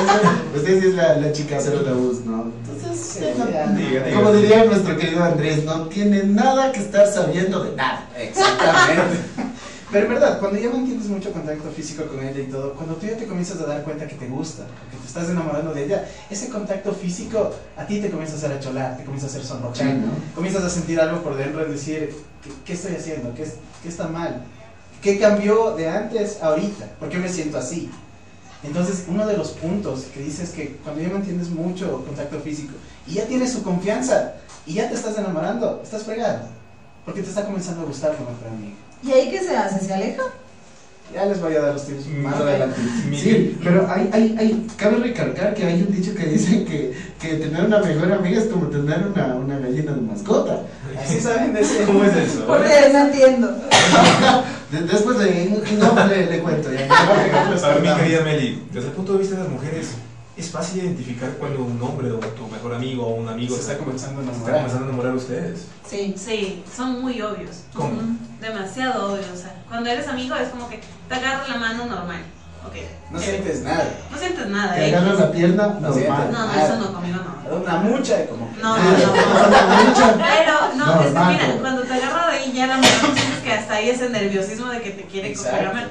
[0.57, 2.51] usted sí es la, la chica cero tabús, ¿no?
[2.67, 3.67] Entonces, Sí, no- ya.
[3.67, 4.17] Diga, diga.
[4.19, 8.07] como diría nuestro querido Andrés, no tiene nada que estar sabiendo de nada.
[8.17, 9.17] Exactamente.
[9.91, 13.07] Pero en verdad, cuando ya mantienes mucho contacto físico con ella y todo, cuando tú
[13.07, 16.07] ya te comienzas a dar cuenta que te gusta, que te estás enamorando de ella,
[16.29, 19.75] ese contacto físico a ti te comienza a hacer acholar, te comienza a hacer sonrojar,
[19.77, 20.13] Sí, ¿no?
[20.33, 23.33] comienzas a sentir algo por dentro en decir, ¿qué, qué estoy haciendo?
[23.33, 24.43] ¿Qué, es- ¿Qué está mal?
[25.01, 26.85] ¿Qué cambió de antes a ahorita?
[26.99, 27.89] ¿Por qué me siento así?
[28.63, 32.73] Entonces, uno de los puntos que dices que cuando ya mantienes mucho contacto físico
[33.07, 34.35] y ya tienes su confianza
[34.67, 36.45] y ya te estás enamorando, estás fregado.
[37.03, 38.75] Porque te está comenzando a gustar tu mejor amigo.
[39.03, 39.79] ¿Y ahí qué se hace?
[39.85, 40.23] ¿Se aleja?
[41.13, 42.41] Ya les voy a dar los tips más Ok.
[42.41, 42.75] adelante.
[43.13, 47.35] Sí, pero hay, hay, hay, cabe recalcar que hay un dicho que dice que, que
[47.35, 50.63] tener una mejor amiga es como tener una, una gallina de mascota.
[50.97, 51.83] Así saben de ese.
[51.85, 52.45] ¿Cómo es eso?
[52.47, 53.47] Porque no entiendo.
[54.71, 56.87] De- después de no le, le cuento ya.
[56.87, 59.87] A ver, mi querida Meli, desde el punto de vista de las mujeres,
[60.41, 63.77] ¿es fácil identificar cuando un hombre o tu mejor amigo o un amigo Se está
[63.77, 64.55] comenzando a está enamorar.
[64.57, 65.67] comenzando a enamorar de ustedes?
[65.87, 66.13] Sí.
[66.17, 67.61] Sí, son muy obvios.
[67.75, 68.01] ¿Cómo?
[68.41, 69.27] Demasiado obvios.
[69.33, 72.21] O sea, cuando eres amigo es como que te agarras la mano normal.
[72.67, 72.75] Ok.
[73.11, 73.85] No Eh, sientes nada.
[74.11, 74.75] No sientes nada.
[74.75, 74.95] Te ¿eh?
[74.95, 76.31] agarras la pierna, No sientes normal.
[76.31, 76.63] No, no, nada.
[76.65, 77.55] eso no, conmigo no.
[77.57, 78.61] Una mucha como que.
[78.61, 78.97] No, no, no.
[78.97, 79.13] no.
[79.47, 80.13] Una mucha.
[80.13, 83.39] Pero, no, es que mira, pero- cuando te agarra de ahí ya la mujer sientes
[83.43, 85.75] que hasta ahí ese nerviosismo de que te quiere coger la Exacto.
[85.77, 85.87] mano.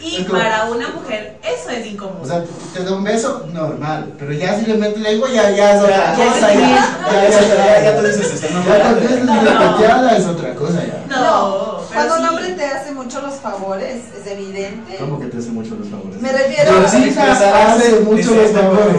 [0.00, 2.22] Y como- para una mujer eso es incómodo.
[2.22, 2.44] O sea,
[2.74, 4.12] te da un beso, normal.
[4.18, 6.40] Pero ya si le metes lengua, ya, ya es otra Ya, cosa.
[6.52, 10.08] Ya, ya, ya, ya, ya, ya tú dices, está Ya cuando enamorando.
[10.10, 11.04] es otra cosa ya.
[11.08, 14.96] no, Cuando un hombre te hace mucho los favores, es evidente.
[14.98, 16.20] ¿Cómo que te hace mucho los favores?
[16.20, 16.96] Me refiero Pero sí.
[17.04, 18.96] Expresarse, hace mucho los favores.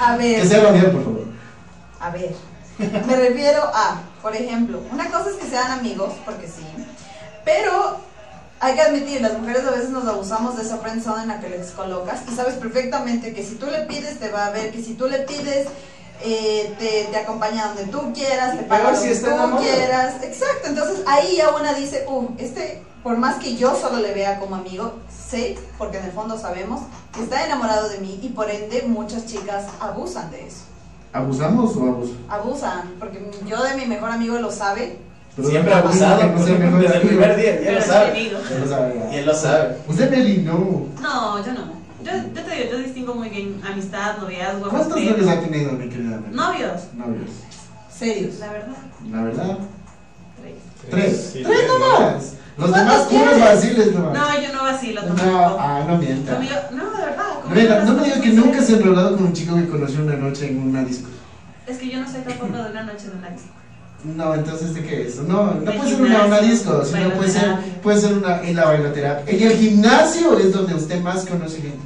[0.00, 1.24] a Que ver, sea bien, por favor.
[2.00, 2.34] a ver.
[2.78, 6.64] Me refiero a, por ejemplo, una cosa es que sean amigos, porque sí,
[7.44, 7.98] pero
[8.62, 11.48] hay que admitir, las mujeres a veces nos abusamos de esa friendzone en la que
[11.48, 14.80] les colocas y sabes perfectamente que si tú le pides te va a ver, que
[14.80, 15.66] si tú le pides
[16.24, 19.62] eh, te, te acompaña donde tú quieras, te paga si está tú enamorado.
[19.62, 20.22] quieras.
[20.22, 24.38] Exacto, entonces ahí ya una dice, uh, este, por más que yo solo le vea
[24.38, 26.82] como amigo, sé, porque en el fondo sabemos
[27.12, 30.60] que está enamorado de mí y por ende muchas chicas abusan de eso.
[31.12, 32.14] ¿Abusamos o abuso?
[32.28, 35.00] Abusan, porque yo de mi mejor amigo lo sabe.
[35.34, 37.08] Pero Siempre abusado, que no mejor desde el amigo.
[37.20, 38.30] primer día, ya lo sabe.
[38.30, 39.12] Ya lo sabe, ya.
[39.14, 39.76] Y él lo sabe.
[39.88, 40.86] Usted, Meli, no.
[41.00, 41.72] No, yo no.
[42.04, 45.88] Yo, yo te digo, yo distingo muy bien amistad, noviazgo, ¿Cuántos novios ha tenido mi
[45.88, 46.34] querida Meli?
[46.36, 47.30] Novios, Novios.
[47.90, 48.38] Serios.
[48.40, 48.76] la verdad.
[49.10, 49.58] La verdad.
[50.42, 50.54] Tres.
[50.90, 51.30] Tres.
[51.32, 52.34] Sí, Tres nomás.
[52.58, 54.12] Los ¿Cuántos demás puros vaciles nomás.
[54.12, 55.30] No, yo no vacilo tampoco.
[55.30, 56.32] No, ah, no mienta.
[56.34, 57.24] Conmigo- no, de verdad.
[57.54, 60.16] Mira, no me digas que nunca se ha enrolado con un chico que conoció una
[60.16, 61.08] noche en una disco.
[61.66, 63.48] Es que yo no soy tampoco de una noche de una disco.
[64.04, 65.16] No, entonces ¿de qué es?
[65.18, 68.56] No, no De puede ser una, gimnasio, disco, sino puede ser, puede ser una, en
[68.56, 69.32] la bailoterapia.
[69.32, 71.78] En el gimnasio es donde usted más conoce gente.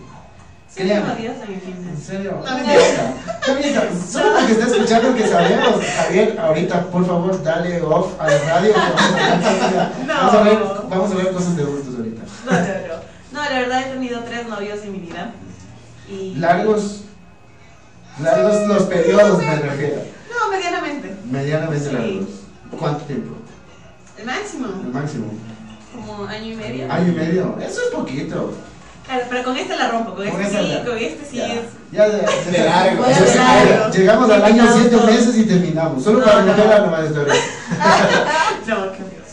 [0.74, 1.12] Créame.
[1.12, 2.06] en el ¿En gimnasio.
[2.06, 2.43] serio?
[2.44, 4.06] No, No.
[4.10, 5.84] Solo porque está escuchando que sabemos.
[5.97, 8.72] Javier, ahorita por favor dale off a la radio.
[10.06, 12.22] Vamos a ver, vamos a ver cosas de adultos ahorita.
[12.44, 13.06] No, no, no.
[13.32, 15.32] No, la verdad he tenido tres novios en mi vida.
[16.10, 16.34] Y...
[16.36, 17.02] Largos,
[18.22, 20.15] largos los periodos me refiero.
[20.38, 21.16] No, medianamente.
[21.30, 21.92] Medianamente Sí.
[21.94, 22.28] largos.
[22.78, 23.36] ¿Cuánto tiempo?
[24.18, 24.66] El máximo.
[24.84, 25.26] El máximo.
[25.94, 26.92] Como año y medio.
[26.92, 27.56] Año y medio.
[27.60, 28.52] Eso es poquito.
[29.06, 30.14] Claro, pero con este la rompo.
[30.14, 31.60] Con, Con este sí, la- con este sí Ya, es.
[31.92, 33.04] ya de, de- De largo.
[33.04, 33.92] Llegamos- largo.
[33.94, 36.02] Llegamos al año siete meses y terminamos.
[36.02, 36.54] Solo No, para no.
[36.54, 37.36] recoger nomás esta vez.
[38.66, 39.26] No, qué Dios.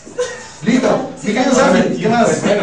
[0.62, 1.10] Listo.
[1.20, 1.92] Sí, ¿Qué sí, sabe?
[1.94, 2.02] sí.
[2.02, 2.42] ¿Qué más?
[2.42, 2.62] Bueno,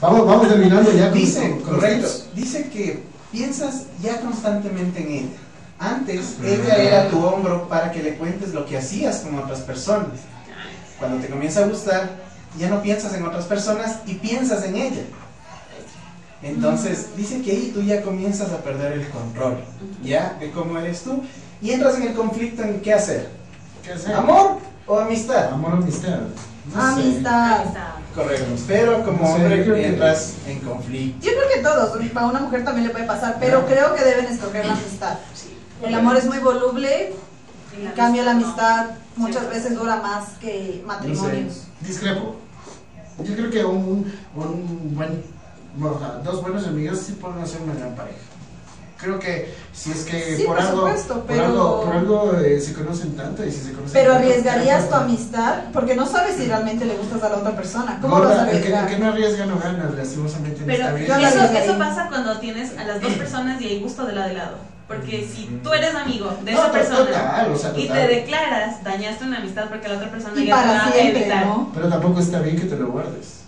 [0.00, 5.08] vamos, vamos terminando ya con Dice, con- con correcto, dice que piensas ya constantemente en
[5.12, 5.28] ella.
[5.78, 10.18] Antes ella era tu hombro para que le cuentes lo que hacías con otras personas.
[10.98, 12.10] Cuando te comienza a gustar,
[12.58, 15.02] ya no piensas en otras personas y piensas en ella.
[16.42, 19.58] Entonces, dice que ahí tú ya comienzas a perder el control,
[20.02, 21.22] ya, de cómo eres tú,
[21.60, 23.28] y entras en el conflicto en qué hacer,
[23.84, 24.14] ¿Qué hacer?
[24.14, 25.52] amor o amistad.
[25.52, 26.18] Amor o amistad.
[26.74, 26.80] No.
[26.82, 27.64] Amistad.
[28.14, 31.26] Correcto, pero como No sé, hombre que- entras en conflicto.
[31.26, 34.26] Yo creo que todos, a una mujer también le puede pasar, pero creo que deben
[34.26, 35.18] escoger la amistad.
[35.82, 37.12] El amor es muy voluble,
[37.80, 38.86] en cambio la amistad
[39.16, 41.64] muchas veces dura más que matrimonios.
[41.80, 42.36] Discrepo.
[43.24, 45.22] Yo creo que un, un buen,
[45.76, 48.18] bueno, dos buenos amigos sí pueden hacer una gran pareja.
[48.96, 52.60] Creo que si es que Sí, por, por algo, supuesto, por algo, por algo eh,
[52.60, 56.04] se conocen tanto y si se conocen Pero tanto, arriesgarías tu que- amistad porque no
[56.04, 57.98] sabes si realmente le gustas a la otra persona.
[58.02, 58.88] ¿Cómo Gorda, vas a el que, el arriesgar?
[58.88, 61.06] que no arriesga no gana, lastimosamente en Pero esta vida.
[61.16, 64.14] Yo la eso, eso pasa cuando tienes a las dos personas y hay gusto de
[64.14, 64.56] lado de lado.
[64.88, 68.82] Porque si tú eres amigo de No, esa persona total, o sea, y te declaras,
[68.82, 71.46] dañaste una amistad porque la otra persona Y ya te va para a evitar.
[71.46, 71.70] ¿no?
[71.74, 73.38] Pero tampoco está bien que te lo guardes.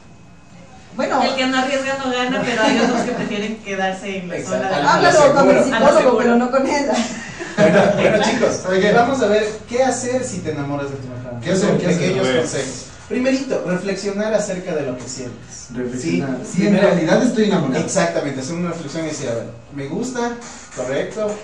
[0.97, 4.45] Bueno, El que no arriesga no gana, pero hay otros que prefieren quedarse en la
[4.45, 6.93] zona de háblalo con el psicólogo, pero no con ella.
[7.57, 8.63] Bueno, bueno, chicos,
[8.95, 11.41] vamos a ver qué hacer si te enamoras de tu mejor amigo.
[11.43, 11.69] ¿Qué hacer?
[11.69, 11.99] Son ¿Qué hacer?
[12.01, 12.39] Pequeños ver.
[12.39, 12.90] consejos.
[13.11, 15.67] Primerito, reflexionar acerca de lo que sientes.
[15.75, 16.39] Reflexionar.
[16.45, 17.85] Sí, en primero- realidad estoy enamorado.
[17.85, 20.37] Exactamente, hacer una reflexión y decir, a ver, me gusta,
[20.77, 21.35] correcto,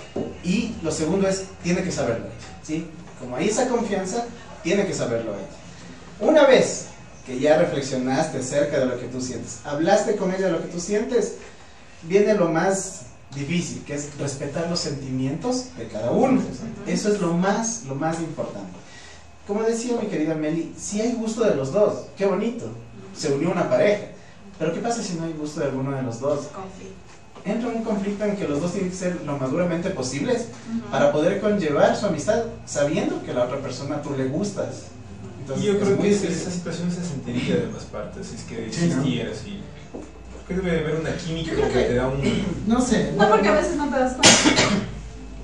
[0.45, 2.35] y lo segundo es, tiene que saberlo ella,
[2.65, 2.87] ¿sí?
[3.19, 4.23] Como hay esa confianza,
[4.63, 5.47] tiene que saberlo ella.
[6.31, 6.85] Una vez
[7.25, 10.69] que ya reflexionaste acerca de lo que tú sientes, hablaste con ella de lo que
[10.69, 11.33] tú sientes,
[12.03, 13.01] viene lo más
[13.35, 16.41] difícil, que es respetar los sentimientos de cada uno.
[16.87, 18.71] Eso es lo más, lo más importante.
[19.47, 22.65] Como decía mi querida Meli, si hay gusto de los dos, qué bonito,
[23.15, 24.07] se unió una pareja.
[24.59, 26.47] Pero ¿qué pasa si no hay gusto de alguno de los dos?
[26.47, 26.93] conflicto.
[27.45, 30.89] Entra un conflicto en que los dos tienen que ser lo maduramente posibles Ujú.
[30.91, 34.87] para poder conllevar su amistad sabiendo que la otra persona tú le gustas.
[35.39, 36.31] Entonces, Y yo es creo muy que difícil.
[36.35, 38.95] esa situación se sentiría de ambas partes, si es que Sí, ¿no?
[38.97, 39.59] existiera así.
[40.33, 42.21] Porque debe de haber una química creo que que- te da un...
[42.67, 43.13] No sé.
[43.17, 44.63] No, porque a veces no te das cuenta.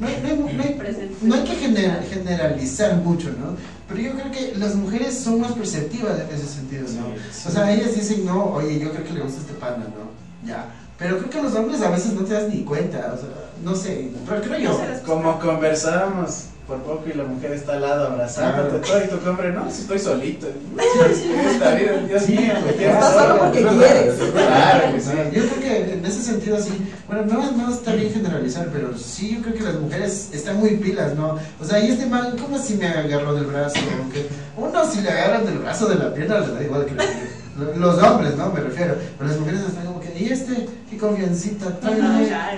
[0.03, 1.15] No hay, no hay- no hay- Presente.
[1.21, 3.55] no hay que gener- generalizar mucho, ¿no?
[3.87, 6.87] Pero yo creo que las mujeres son más perceptivas en ese sentido, ¿no?
[7.15, 7.47] Sí, sí.
[7.47, 10.47] O sea, ellas dicen, no, oye, yo creo que le gusta este pana, ¿no?
[10.47, 10.73] Ya.
[10.97, 13.29] Pero creo que los hombres a veces no te das ni cuenta, o sea,
[13.63, 14.79] no sé, pero creo yo.
[15.05, 19.01] Como conversábamos por poco y la mujer está al lado abrazándote Claro.
[19.07, 20.47] todo y tu hombre, no, si estoy solito.
[20.47, 24.15] Esta vida, Dios Sí, mío, me Estás solo porque quieres.
[24.31, 25.09] Claro que sí.
[25.33, 26.71] Yo creo que en ese sentido sí,
[27.07, 30.71] bueno, no, no está bien generalizar, pero sí yo creo que las mujeres están muy
[30.77, 31.37] pilas, ¿no?
[31.61, 33.79] O sea, y este man, ¿cómo si me agarró del brazo?
[34.07, 34.25] ¿O qué?
[34.57, 38.01] Uno si le agarran del brazo de la pierna, les da igual que le- los
[38.03, 38.49] hombres, ¿no?
[38.51, 38.95] Me refiero.
[39.17, 40.67] Pero las mujeres están como que, ¿y este?
[40.89, 41.77] ¿Qué confiancita?
[41.79, 41.97] Claro.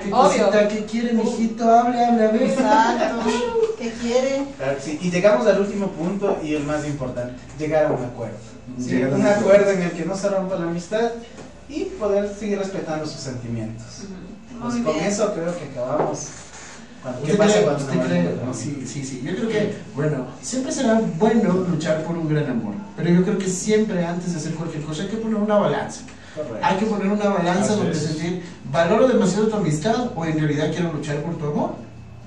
[0.03, 0.45] ¿qué Obvio.
[0.45, 0.67] cosita?
[0.67, 1.69] ¿Qué quiere, mijito?
[1.69, 2.43] Hable, hable, a ver.
[2.43, 3.29] Exacto.
[3.79, 4.45] ¿Qué quiere?
[4.57, 4.97] Claro sí.
[5.01, 8.37] Y llegamos al último punto y el más importante, llegar a un acuerdo.
[8.79, 8.91] ¿sí?
[8.91, 11.11] Llegar a Un acuerdo en el que no se rompa la amistad
[11.67, 13.85] y poder seguir respetando sus sentimientos.
[14.61, 15.05] Pues Muy con bien.
[15.07, 16.27] eso creo que acabamos.
[17.23, 17.63] ¿Qué ¿Usted pasa cree?
[17.65, 18.23] cuando ¿Usted cree?
[18.23, 18.53] No, no?
[18.53, 19.21] sí, sí, sí.
[19.23, 22.73] Yo creo que, bueno, siempre será bueno luchar por un gran amor.
[22.97, 26.01] Pero yo creo que siempre antes de hacer cualquier cosa hay que poner una balanza.
[26.35, 26.57] Correcto.
[26.61, 27.99] Hay que poner una balanza Así donde es.
[27.99, 28.41] sentir,
[28.71, 31.75] valoro demasiado tu amistad o en realidad quiero luchar por tu amor.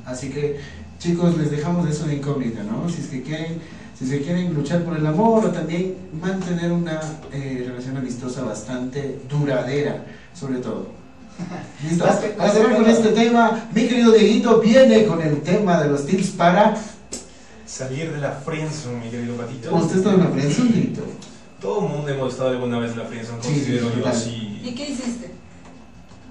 [0.06, 0.58] Así que,
[0.98, 2.88] chicos, les dejamos eso de incógnita, ¿no?
[2.88, 3.58] Si es que quieren,
[3.98, 7.00] si se quieren luchar por el amor o también mantener una
[7.32, 10.86] eh, relación amistosa bastante duradera, sobre todo.
[12.36, 16.30] Para cerrar con este tema, mi querido Dieguito viene con el tema de los tips
[16.30, 16.74] para
[17.66, 19.74] Salir de la friendzone, mi querido patito.
[19.76, 21.02] ¿Usted está en una friendzone, Tito?
[21.60, 24.60] Todo el mundo hemos estado alguna vez en la friendzone, Sí, considero sí, yo así.
[24.64, 25.30] ¿Y qué hiciste?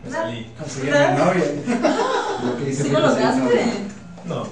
[0.03, 0.47] Me salí.
[0.59, 1.43] Conseguir una novia.
[2.43, 3.07] Lo que dice ¿Sí lo no.
[3.07, 3.41] lograste?
[4.25, 4.47] No.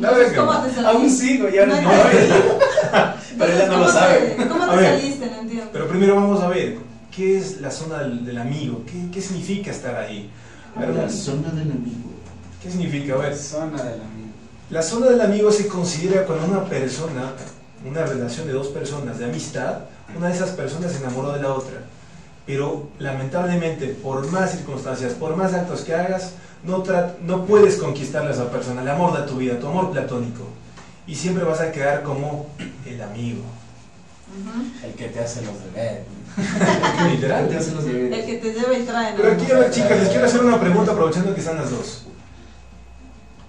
[0.00, 0.62] La verdad es que ¿Cómo no.
[0.62, 0.96] te saliste?
[0.96, 3.16] Aún sigo y ahora es No, novia.
[3.38, 4.36] Pero ella no lo ¿Cómo sabe.
[4.48, 5.26] ¿Cómo A te saliste?
[5.30, 5.70] No entiendo.
[5.72, 6.78] Pero primero vamos a ver,
[7.14, 8.82] ¿qué es la zona del, del amigo?
[8.86, 10.30] ¿Qué, qué significa estar ahí?
[10.76, 12.10] A ver, La zona del amigo.
[12.62, 13.14] ¿Qué significa?
[13.14, 14.32] A ver, Persona del amigo.
[14.70, 17.32] La zona del amigo se considera cuando una persona,
[17.86, 19.80] una relación de dos personas de amistad,
[20.16, 21.82] una de esas personas se enamoró de la otra.
[22.46, 26.32] Pero lamentablemente, por más circunstancias, por más actos que hagas,
[26.64, 26.82] no,
[27.24, 30.44] no puedes conquistarle a esa persona, el amor de tu vida, tu amor platónico.
[31.06, 32.46] Y siempre vas a quedar como
[32.86, 33.42] el amigo.
[34.82, 36.04] El que te hace los deberes.
[36.36, 37.50] Te Literal.
[37.52, 39.14] los El que te lleva y trae.
[39.16, 42.06] Pero aquí, a ver, chicas, les quiero hacer una pregunta aprovechando que están las dos.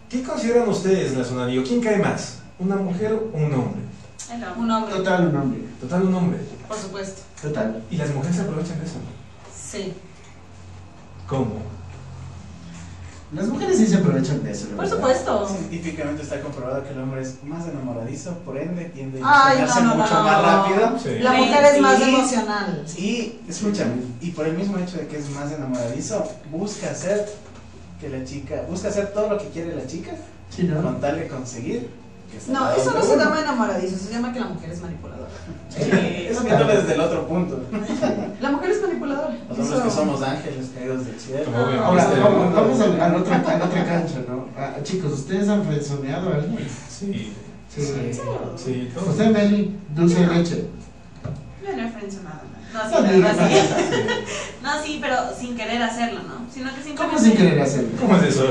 [0.09, 1.63] ¿Qué consideran ustedes en la zona amigo?
[1.65, 2.39] ¿Quién cae más?
[2.59, 3.81] ¿Una mujer o un hombre?
[4.57, 5.61] Un hombre, Total, un hombre.
[5.79, 6.39] Total, un hombre.
[6.67, 7.21] por supuesto.
[7.41, 7.83] Total.
[7.89, 8.95] ¿Y las mujeres se aprovechan de eso?
[9.55, 9.93] Sí.
[11.27, 11.61] ¿Cómo?
[13.33, 14.67] Las mujeres sí se aprovechan de eso.
[14.67, 14.95] Por verdad.
[14.95, 15.47] supuesto.
[15.47, 19.81] Científicamente está comprobado que el hombre es más enamoradizo, por ende tiende a no, ilusionarse
[19.83, 20.99] no, no, mucho no, más rápido.
[21.03, 21.19] Sí.
[21.19, 22.03] La mujer es más Sí.
[22.15, 22.85] emocional.
[22.97, 27.27] Y, escúchame, y por el mismo hecho de que es más enamoradizo, busca hacer
[27.99, 30.11] que la chica, busca hacer todo lo que quiere la chica,
[30.49, 30.81] Sí, ¿no?
[30.83, 31.89] con tal de conseguir
[32.49, 35.29] No, al eso no se llama enamoradizo, se llama que la mujer es manipuladora.
[35.77, 37.61] Eso viéndolo desde el otro punto.
[38.41, 39.35] La mujer es manipuladora.
[39.49, 41.45] Los hombres Eso- que somos ángeles caídos del cielo.
[41.83, 44.47] Ahora, Este, vamos, vamos al, al otro, a la otra cancha, ¿no?
[44.57, 46.67] Ah, chicos, ¿ustedes han frenzoneado a alguien?
[46.89, 47.33] Sí.
[47.73, 47.81] Sí.
[48.55, 49.09] Sí, todo.
[49.09, 50.67] Usted, Meli, dulce de leche.
[51.65, 52.39] Yo no he frencionado.
[52.73, 53.55] No, No sí, la verdad sí.
[54.63, 56.45] No, sí, pero sin querer hacerlo, ¿no?
[56.53, 56.97] Sino que simplemente...
[57.15, 57.89] ¿Cómo sin querer hacerlo?
[57.99, 58.45] ¿Cómo es eso?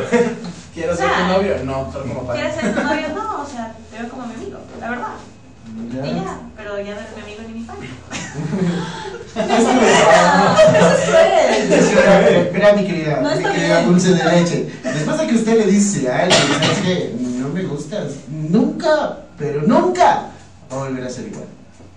[0.75, 1.55] ¿Quiero ser tu novio?
[1.65, 2.67] No, solo como ¿Quieres para.
[2.67, 3.09] ser tu novio?
[3.15, 5.09] No, o sea, te veo como mi amigo, la verdad.
[5.91, 6.05] Y Ya.
[6.05, 7.77] ya, pero ya no eres mi amigo ni mi fan.
[11.63, 12.51] Eso es cruel.
[12.53, 13.89] Mira, mi querida, No mi querida bien.
[13.93, 14.73] dulce de leche.
[14.83, 17.15] Después de que usted le dice a alguien, ¿sabes qué?
[17.19, 18.13] No me gustas.
[18.29, 20.31] Nunca, pero nunca
[20.71, 21.47] va a volver a ser igual.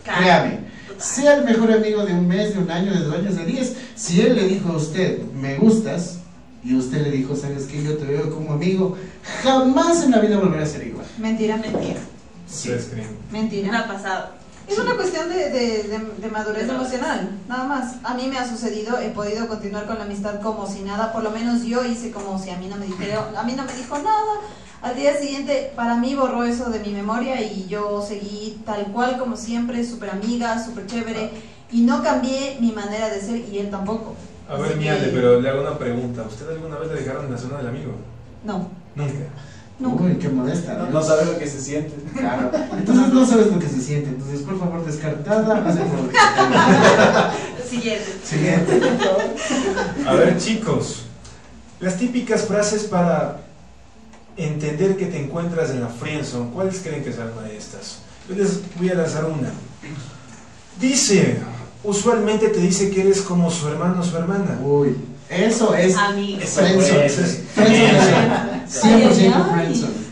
[0.04, 0.60] Créame,
[0.98, 3.76] sea el mejor amigo de un mes, de un año, de dos años, de diez.
[3.96, 6.20] Si él le dijo a usted, me gustas,
[6.66, 7.84] y usted le dijo, ¿sabes qué?
[7.84, 8.96] Yo te veo como amigo,
[9.44, 11.06] jamás en la vida volverá a ser igual.
[11.18, 12.00] Mentira, mentira.
[12.48, 12.70] Sí.
[12.70, 13.10] Ustedes creen.
[13.32, 13.88] Me ha Mentira.
[13.88, 14.30] pasado.
[14.68, 17.98] Es una cuestión de, de- de- de madurez emocional, nada más.
[18.04, 21.22] A mí me ha sucedido, he podido continuar con la amistad como si nada, por
[21.24, 23.74] lo menos yo hice como si a mí no me dijeron, a mí no me
[23.76, 24.40] dijo nada.
[24.82, 29.20] Al día siguiente, para mí borró eso de mi memoria y yo seguí tal cual
[29.20, 31.30] como siempre, súper amiga, súper chévere,
[31.72, 34.16] y no cambié mi manera de ser y él tampoco.
[34.50, 36.24] A ver, Miale, pero le hago una pregunta.
[36.28, 37.94] ¿Usted alguna vez le dejaron en la zona del amigo?
[38.44, 39.14] No, Nunca.
[39.80, 40.04] nunca.
[40.04, 40.74] Uy, qué modesta.
[40.76, 40.92] No, ¿no?
[40.92, 41.96] no sabe lo que se siente.
[42.16, 42.52] Claro.
[42.78, 44.10] Entonces no sabes lo que se siente.
[44.10, 45.66] Entonces, por favor, descartada.
[47.70, 48.06] Siguiente.
[48.24, 48.82] Siguiente.
[50.08, 51.06] A ver, chicos.
[51.80, 53.38] Las típicas frases para
[54.38, 56.52] entender que te encuentras en la friendzone.
[56.52, 58.00] ¿Cuáles creen que sean una de estas?
[58.30, 59.50] Yo les voy a lanzar una.
[60.80, 61.38] Dice,
[61.86, 64.60] usualmente te dice que eres como su hermano o su hermana.
[64.64, 64.96] Uy,
[65.30, 66.40] eso es Amigo.
[66.46, 67.06] Friendzone.
[67.06, 68.64] es- Friendzone.
[68.68, 69.54] 100% Ay, ay.
[69.66, 70.06] friendzone.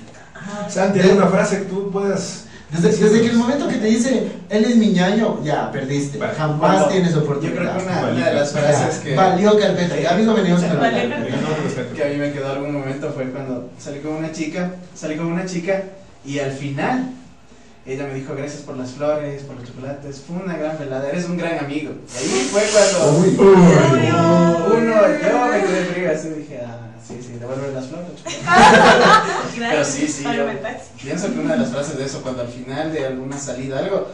[0.70, 4.66] Santi, ¿alguna frase que tú puedas Desde, desde que el momento que te dice, él
[4.66, 6.18] es mi ñaño, ya, perdiste.
[6.18, 6.34] Vale.
[6.34, 7.56] Jamás Cuando- tienes Yo oportunidad.
[7.56, 9.94] creo que una, una de las frases que, Valió carpeta.
[10.12, 10.92] A mí no Valió carpeta.
[10.92, 11.96] carpeta.
[11.96, 15.28] que a mí me quedó algún momento fue cuando salí con una chica, salí con
[15.28, 15.84] una chica
[16.26, 17.12] y al final
[17.86, 21.26] ella me dijo gracias por las flores, por los chocolates, fue una gran velada, eres
[21.26, 21.92] un gran amigo.
[22.14, 23.38] Y ahí fue cuando Uy.
[24.78, 28.08] uno, yo me quedé frío así dije, ah, sí, sí, devuelve las flores.
[29.60, 30.48] Pero sí, sí, yo-.
[31.02, 34.08] Pienso que una de las frases de eso, cuando al final de alguna salida algo,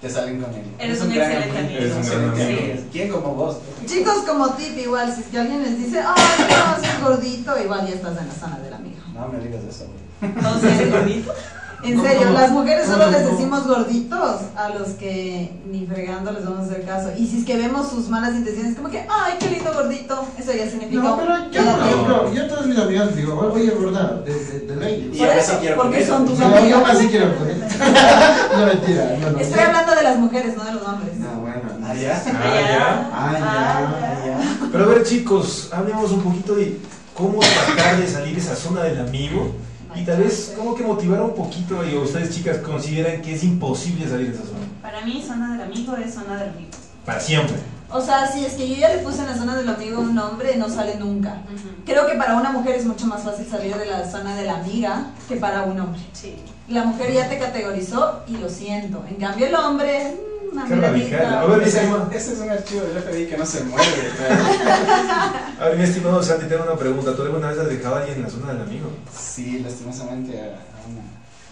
[0.00, 0.64] te salen con él.
[0.80, 1.78] Eres un excelente amigo.
[1.78, 2.72] Eres un gran excelente amigo.
[2.72, 2.88] amigo.
[2.90, 3.58] ¿Quién como vos?
[3.86, 7.86] Chicos, como tip, igual, si es que alguien les dice, ay, no, es gordito, igual
[7.86, 8.96] ya estás en la zona del amigo.
[9.14, 10.34] No me digas eso, güey.
[10.42, 11.32] Todos eres gordito.
[11.84, 15.84] En No, serio, no, las mujeres solo no, les decimos gorditos a los que ni
[15.86, 17.08] fregando les vamos a hacer caso.
[17.18, 20.52] Y si es que vemos sus malas intenciones, como que, ay, qué lindo gordito, eso
[20.52, 21.02] ya significa.
[21.02, 24.22] No, pero yo, ya por ejemplo, yo a todos mis amigos les digo, oye, gorda,
[24.24, 25.10] de, de, de ley.
[25.12, 26.82] Y Por ahora eso, sí quiero porque son tus No, yo amigos.
[26.82, 27.64] más sí quiero él.
[28.56, 29.16] No, mentira.
[29.20, 29.38] No, no.
[29.38, 31.16] Estoy hablando de las mujeres, no de los hombres.
[31.18, 31.62] No, bueno.
[31.80, 31.86] no.
[31.86, 32.22] Ah, ya.
[32.26, 33.10] Ah, ya.
[33.12, 33.40] Ah, ya.
[33.42, 34.68] Ah, ya.
[34.70, 36.78] Pero a ver, chicos, hablemos un poquito de
[37.14, 39.52] cómo tratar de salir de esa zona del amigo
[39.94, 44.08] y tal vez como que motivar un poquito y ustedes chicas consideran que es imposible
[44.08, 46.70] salir de esa zona Para mí, zona del amigo es zona del amigo.
[47.04, 47.56] para siempre.
[47.94, 50.14] O sea, si es que yo ya le puse en la zona del amigo un
[50.14, 51.42] nombre, no sale nunca.
[51.84, 54.54] Creo que para una mujer es mucho más fácil salir de la zona de la
[54.60, 56.00] amiga que para un hombre.
[56.14, 56.36] Sí.
[56.68, 59.04] La mujer ya te categorizó y lo siento.
[59.10, 60.16] En cambio el hombre,
[60.52, 61.34] una Qué radical.
[61.34, 63.86] A ver, ese es un archivo del FBI que no se mueve.
[65.60, 67.16] A ver, mi estimado Santi, tengo una pregunta.
[67.16, 68.90] ¿Tú alguna vez has dejado a alguien en la zona del amigo?
[69.16, 71.02] Sí, lastimosamente a, a una,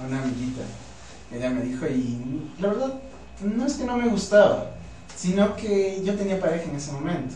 [0.00, 0.62] a una amiguita.
[1.32, 2.94] Ella me dijo y la verdad
[3.40, 4.72] no es que no me gustaba,
[5.16, 7.34] sino que yo tenía pareja en ese momento.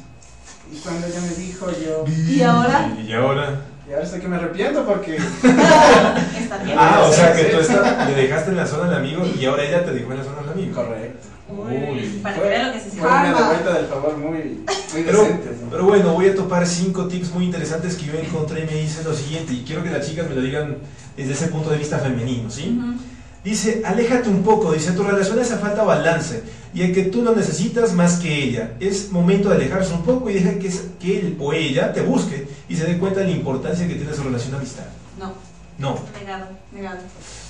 [0.72, 2.04] Y cuando ella me dijo yo...
[2.06, 2.96] ¿Y ahora?
[2.98, 3.60] Y ahora.
[3.86, 5.16] Y ahora estoy que me arrepiento porque...
[5.16, 6.76] Está bien.
[6.78, 9.84] Ah, o sea que tú le dejaste en la zona del amigo y ahora ella
[9.84, 10.74] te dejó en la zona del amigo.
[10.74, 11.33] Correcto.
[11.48, 12.20] Uy.
[12.22, 13.08] Para que vean lo que se Fue siente.
[13.30, 15.50] una devuelta del favor muy, muy Pero, decente.
[15.62, 15.70] ¿no?
[15.70, 19.04] pero bueno, voy a topar cinco tips muy interesantes que yo encontré y me dicen
[19.04, 20.78] lo siguiente, y quiero que las chicas me lo digan
[21.16, 22.78] desde ese punto de vista femenino, ¿sí?
[22.78, 22.98] Ujú.
[23.44, 26.42] Dice, aléjate un poco, dice, tu relación hace falta balance,
[26.72, 28.72] y el que tú lo necesitas más que ella.
[28.80, 32.00] Es momento de alejarse un poco y deja que, es- que él o ella te
[32.00, 34.84] busque y se dé cuenta de la importancia que tiene su relación de amistad.
[35.20, 35.34] No,
[35.78, 35.98] No.
[36.18, 36.46] Negado.
[36.72, 36.98] negado.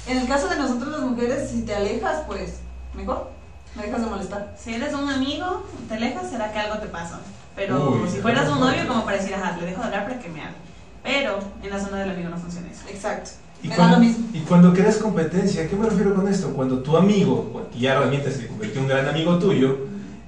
[0.08, 2.54] En el caso de nosotros las mujeres, si te alejas, pues
[2.94, 3.30] mejor.
[3.76, 4.54] Me dejas de molestar.
[4.58, 7.20] Si eres un amigo, te alejas, será que algo te pasa.
[7.56, 10.18] Pero Uy, si fueras un novio, como para decir, ajá, le dejo de hablar para
[10.18, 10.56] que me hable.
[11.02, 12.82] Pero en la zona del amigo no funciona eso.
[12.88, 13.30] Exacto.
[13.62, 14.26] Y Me da cuando, lo mismo.
[14.32, 16.52] y cuando creas competencia, ¿a qué me refiero con esto?
[16.52, 19.78] Cuando tu amigo, que ya realmente se convirtió en un gran amigo tuyo,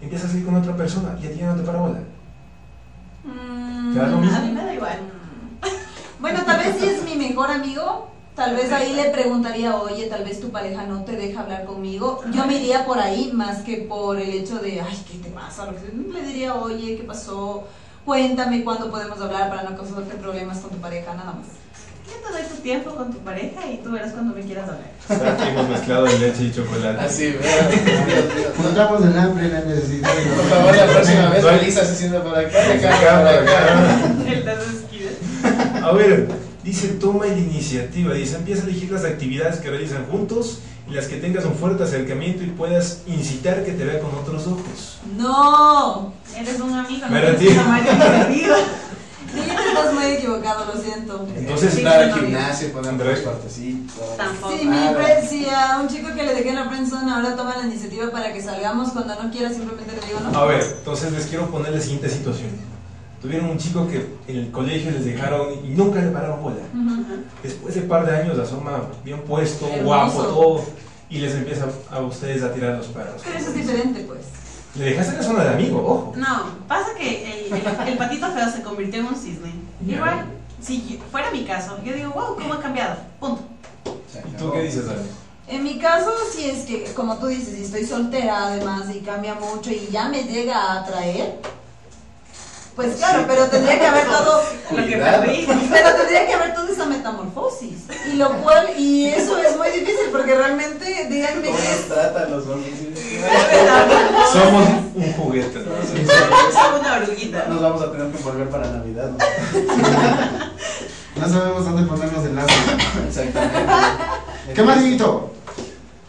[0.01, 1.71] empieza a salir con otra persona y a ti ya no te.
[3.25, 4.37] Mm, ¿Te da lo mismo?
[4.37, 4.99] A mí me da igual.
[6.19, 10.23] Bueno, tal vez si es mi mejor amigo, tal vez ahí le preguntaría, oye, tal
[10.23, 12.23] vez tu pareja no te deja hablar conmigo.
[12.33, 15.67] Yo me iría por ahí más que por el hecho de, ay, ¿qué te pasa?
[16.13, 17.67] Le diría, oye, ¿qué pasó?
[18.05, 21.47] Cuéntame cuándo podemos hablar para no causarte problemas con tu pareja, nada más.
[22.07, 25.33] Yo te doy tu tiempo con tu pareja y tú verás cuando me quieras hablar.
[25.35, 27.01] Aquí hemos mezclado leche y chocolate.
[27.01, 28.51] Así, veo.
[28.57, 30.11] Encontramos el hambre y la necesidad.
[30.37, 34.05] Por favor, la próxima vez Melissa se sienta por acá, y Acá, acá.
[34.29, 35.83] El de sus esquinas.
[35.83, 36.29] A ver,
[36.67, 40.59] dice toma la iniciativa, dice empieza a elegir las actividades que realizan juntos
[40.91, 44.47] y las que tengas un fuerte acercamiento y puedas incitar que te vea con otros
[44.49, 44.99] ojos.
[45.17, 47.55] No, Eres un amigo, no que retiro.
[47.63, 48.57] tomar iniciativa.
[49.33, 51.27] sí, estás muy equivocado, lo siento.
[51.37, 53.19] Entonces, Sí, al sí, gimnasio, poner Andrés.
[53.19, 54.17] los cuartecitos.
[54.17, 54.57] Tampoco.
[54.59, 57.67] Sí, mi si a un chico que le dejé en la friendzone ahora toma la
[57.67, 60.37] iniciativa para que salgamos, cuando no quiera simplemente le digo no.
[60.39, 62.51] a ver, entonces les quiero poner la siguiente situación.
[63.23, 66.57] Tuvieron un chico que en el colegio les dejaron y nunca le pararon bola.
[66.75, 67.05] Ujú.
[67.43, 69.85] Después de un par de años asoma bien puesto, Hermoso.
[69.85, 70.65] guapo, todo,
[71.09, 73.23] y les empieza a ustedes a tirar los perros.
[73.25, 74.21] Pero eso es diferente, pues.
[74.75, 76.13] Le dejaste en la zona de amigo, ojo.
[76.17, 79.51] No, pasa que el, el- el patito feo se convirtió en un cisne.
[79.87, 80.27] Igual,
[80.61, 82.97] si fuera mi caso, yo digo, wow, ¿cómo ha cambiado?
[83.19, 83.43] Punto.
[83.87, 85.01] ¿Y tú qué dices, Dani?
[85.49, 89.35] En mi caso, si es que, como tú dices, si estoy soltera además y cambia
[89.37, 91.39] mucho y ya me llega a atraer,
[92.77, 95.49] pues claro, pero tendría que haber todo, Lo que perdí.
[95.71, 97.85] pero tendría que haber toda esa metamorfosis.
[98.13, 102.47] Y lo cual, y eso es muy difícil porque realmente, díganme ¿Cómo que tratan los
[102.47, 102.75] hombres?
[104.33, 105.59] Somos un juguete.
[105.61, 106.53] ¿no?
[106.53, 107.47] Somos una oruguita.
[107.49, 109.11] Nos vamos a tener que volver para Navidad.
[109.11, 109.19] ¿no?
[111.17, 112.55] No sabemos dónde ponernos el lazo.
[113.09, 113.73] Exactamente.
[114.55, 114.79] ¿Qué más?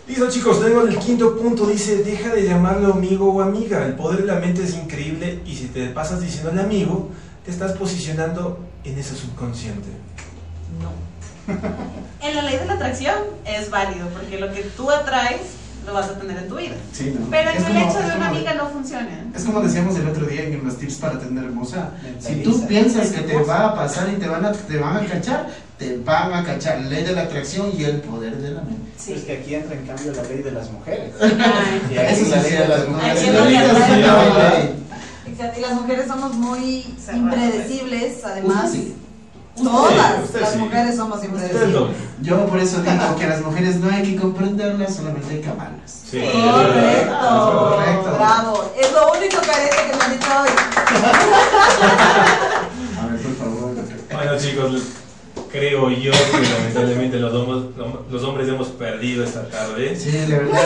[0.07, 4.21] Listo chicos, tengo el quinto punto, dice, deja de llamarlo amigo o amiga, el poder
[4.21, 7.09] de la mente es increíble y si te pasas diciéndole amigo,
[7.43, 9.89] te estás posicionando en ese subconsciente.
[10.81, 11.07] no.
[12.21, 13.15] En la ley de la atracción
[13.45, 15.41] es válido, porque lo que tú atraes
[15.87, 16.75] lo vas a tener en tu vida.
[16.91, 17.27] Sí, ¿no?
[17.31, 19.25] Pero en Es el como- hecho es de una amiga no funciona.
[19.33, 21.91] Es como decíamos el otro día en los tips para tener hermosa.
[22.19, 25.05] Si tú piensas que te va a pasar y te van a, te van a
[25.07, 25.47] cachar,
[25.77, 26.81] te van a cachar.
[26.81, 28.91] Ley de la atracción y el poder de la mente.
[28.97, 29.13] Sí.
[29.13, 31.13] Es que aquí entra en cambio la ley de las mujeres.
[31.21, 33.23] Ay, Y aquí Eso la ley es de las mujeres.
[35.25, 38.71] Exacto, y las mujeres somos muy impredecibles, además.
[38.71, 38.93] Sí.
[39.63, 40.57] Todas Usted las sí.
[40.59, 41.69] mujeres somos impredecibles.
[41.69, 41.87] no.
[42.21, 45.49] Yo por eso digo que a las mujeres no hay que comprenderlas, solamente hay que
[45.49, 46.03] amarlas.
[46.09, 46.19] Sí.
[46.19, 48.15] Correcto, Correcto.
[48.17, 48.73] bravo.
[48.79, 50.49] Es lo único carete que me han dicho hoy.
[53.01, 53.71] A ver, por favor.
[54.11, 54.81] Bueno chicos,
[55.51, 57.65] creo yo que lamentablemente los, homos-
[58.09, 59.95] los hombres hemos perdido esta tarde.
[59.95, 60.61] Sí, la verdad.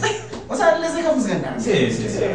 [0.00, 0.06] Sí,
[0.52, 1.54] O sea, les dejamos ganar.
[1.60, 2.08] sí, sí.
[2.08, 2.08] sí.
[2.08, 2.32] Esta vez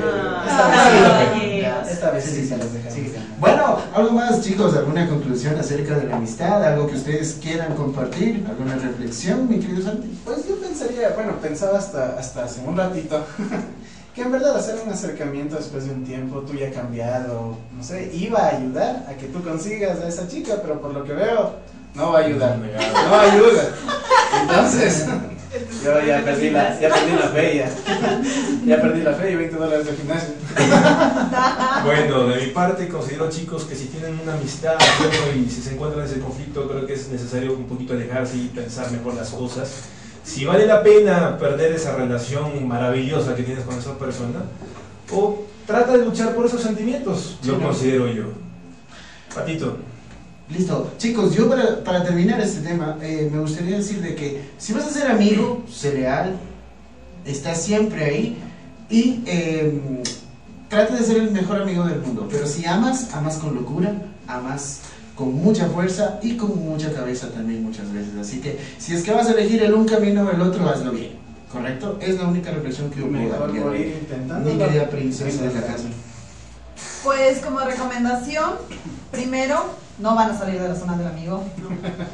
[0.49, 2.49] Ah, sí, esta vez sí Sí, se sí.
[2.49, 3.38] dejamos ganar.
[3.39, 8.44] Bueno, algo más, chicos, alguna conclusión acerca de la amistad, algo que ustedes quieran compartir,
[8.49, 10.19] alguna reflexión, mi querido Santi.
[10.26, 13.23] Pues yo pensaría, bueno, pensaba hasta, hasta hace un ratito,
[14.15, 18.10] que en verdad hacer un acercamiento después de un tiempo, tú ya cambiado, no sé,
[18.14, 21.52] iba a ayudar a que tú consigas a esa chica, pero por lo que veo,
[21.94, 22.57] no va a ayudar.
[22.57, 23.10] Negado.
[23.10, 23.64] No ayuda.
[24.41, 25.06] Entonces,
[25.84, 27.69] Yo ya perdí la, ya perdí la fe, ya.
[28.65, 30.30] Ya perdí la fe y 20 dólares de gimnasio.
[31.86, 35.74] Bueno, de mi parte considero chicos que si tienen una amistad bueno, y si se
[35.74, 39.30] encuentran en ese conflicto, creo que es necesario un poquito alejarse y pensar mejor las
[39.30, 39.69] cosas.
[40.24, 44.40] Si vale la pena perder esa relación maravillosa que tienes con esa persona,
[45.11, 47.68] o trata de luchar por esos sentimientos, Sí, lo ¿no?
[47.68, 48.26] considero yo.
[49.34, 49.78] Patito,
[50.49, 54.72] Listo, chicos, yo para, para terminar este tema, eh, me gustaría decir de que si
[54.72, 56.38] vas a ser amigo, sé leal,
[57.26, 58.38] está siempre ahí
[58.90, 59.82] y eh,
[60.69, 62.30] trata de ser el mejor amigo del mundo.
[62.32, 63.94] Pero si amas, amas con locura,
[64.26, 64.80] amas
[65.15, 68.15] con mucha fuerza y con mucha cabeza también muchas veces.
[68.18, 70.91] Así que si es que vas a elegir el un camino o el otro, hazlo
[70.91, 71.11] bien,
[71.52, 71.98] ¿correcto?
[71.99, 73.53] Es la única reflexión que yo puedo Mejor
[74.30, 74.41] dar.
[74.41, 75.88] Mi querida princesa de la casa.
[77.03, 78.52] Pues como recomendación,
[79.11, 81.44] primero, no van a salir de la zona del amigo.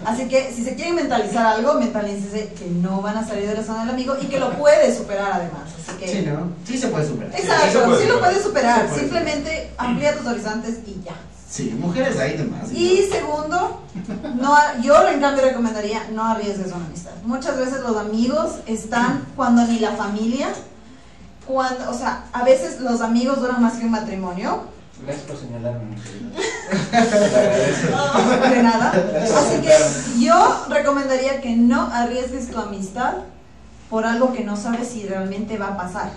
[0.05, 3.63] Así que si se quieren mentalizar algo, mentalícense que no van a salir de la
[3.63, 5.73] zona del amigo y que lo puedes superar además.
[5.81, 6.07] Así que...
[6.07, 6.51] Sí, ¿no?
[6.65, 7.33] Sí se puede superar.
[7.35, 8.87] Sí, Exacto, puede sí lo puedes superar.
[8.87, 11.13] Puede Simplemente amplía tus horizontes y ya.
[11.49, 12.71] Sí, mujeres ahí demás.
[12.71, 13.81] Y segundo,
[14.41, 17.11] no, yo en cambio recomendaría no arriesgues una amistad.
[17.25, 20.47] Muchas veces los amigos están cuando ni la familia,
[21.45, 24.63] cuando, o sea, a veces los amigos duran más que un matrimonio,
[25.05, 25.95] Gracias por señalarme,
[28.55, 28.91] de nada.
[29.23, 29.73] Así que
[30.25, 33.15] yo recomendaría que no arriesgues tu amistad
[33.89, 36.11] por algo que no sabes si realmente va a pasar.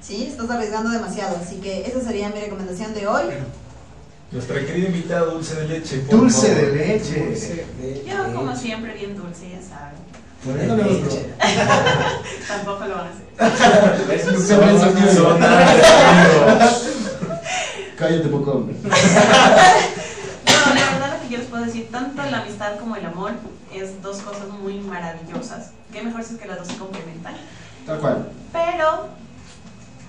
[0.00, 0.28] ¿Sí?
[0.30, 1.36] Estás arriesgando demasiado.
[1.44, 3.24] Así que esa sería mi recomendación de hoy.
[4.30, 5.98] nuestra querida invitada Dulce de Leche.
[6.00, 6.70] por Dulce favor.
[6.72, 7.26] de leche.
[7.26, 9.98] Dulce de Yo, como siempre, bien dulce, ya saben.
[10.44, 10.84] Por eso no.
[12.48, 13.26] Tampoco lo van a hacer.
[14.08, 14.22] ¿Ves?
[14.22, 15.12] Se me Son- encendió.
[15.12, 16.86] Son amigos.
[18.00, 18.74] Cállate, poco hombre.
[20.46, 23.32] No, la verdad lo que yo les puedo decir, tanto la amistad como el amor
[23.72, 25.70] es dos cosas muy maravillosas.
[25.92, 27.34] Qué mejor si es que las dos se complementan.
[27.86, 28.28] Tal cual.
[28.52, 29.08] Pero,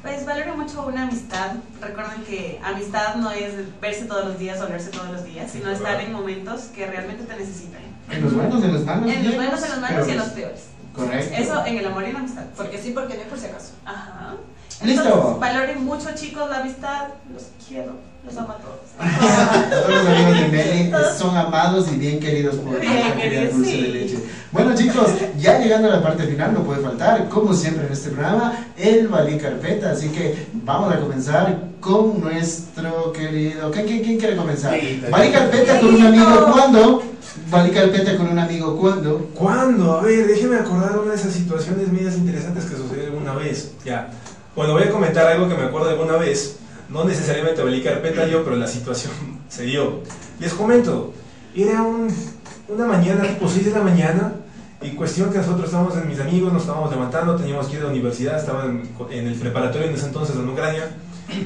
[0.02, 1.56] pues valoro mucho una amistad.
[1.82, 5.70] Recuerden que amistad no es verse todos los días o verse todos los días, sino
[5.70, 7.82] estar en momentos que realmente te necesitan.
[8.10, 9.10] En los buenos, en los malos.
[9.12, 10.62] En los buenos, en los malos y en los peores.
[10.96, 11.36] Correcto.
[11.38, 12.44] Eso en el amor y en la amistad.
[12.56, 13.74] Porque sí, porque no, y por si acaso.
[13.86, 14.36] Ajá.
[14.84, 15.04] Listo.
[15.04, 17.08] Entonces, valoren mucho, chicos, la amistad.
[17.34, 18.12] Los quiero.
[18.26, 18.82] Los amo a todos.
[19.70, 23.56] Todos los amigos de Meli son amados y bien queridos por Bien nuestra querida queridos,
[23.56, 23.82] dulce sí.
[23.82, 24.20] de leche.
[24.52, 25.08] Bueno chicos,
[25.40, 29.08] ya llegando a la parte final no puede faltar, como siempre en este programa, el
[29.08, 29.92] Valí Carpeta.
[29.92, 33.72] Así que vamos a comenzar con nuestro querido.
[33.72, 34.74] ¿Quién, quién, quién quiere comenzar?
[34.74, 35.10] Dieguito.
[35.10, 37.04] Valí Carpeta con un amigo cuando.
[37.50, 39.32] Valí Carpeta con un amigo cuando.
[39.34, 39.98] ¿Cuándo?
[39.98, 43.72] A ver, déjeme acordar una de esas situaciones medias interesantes que sucedieron una vez.
[43.84, 44.12] Ya.
[44.56, 46.58] Bueno, voy a comentar algo que me acuerdo alguna vez.
[46.90, 49.14] No necesariamente abrí carpeta yo, pero la situación
[49.50, 50.00] se dio.
[50.40, 51.14] Les comento.
[51.56, 52.14] Era un-
[52.68, 54.34] una mañana, tipo 6 de la mañana,
[54.82, 57.86] y cuestión que nosotros estábamos en mis amigos, nos estábamos levantando, teníamos que ir a
[57.86, 60.96] la universidad, estaba en, el preparatorio en ese entonces en Ucrania.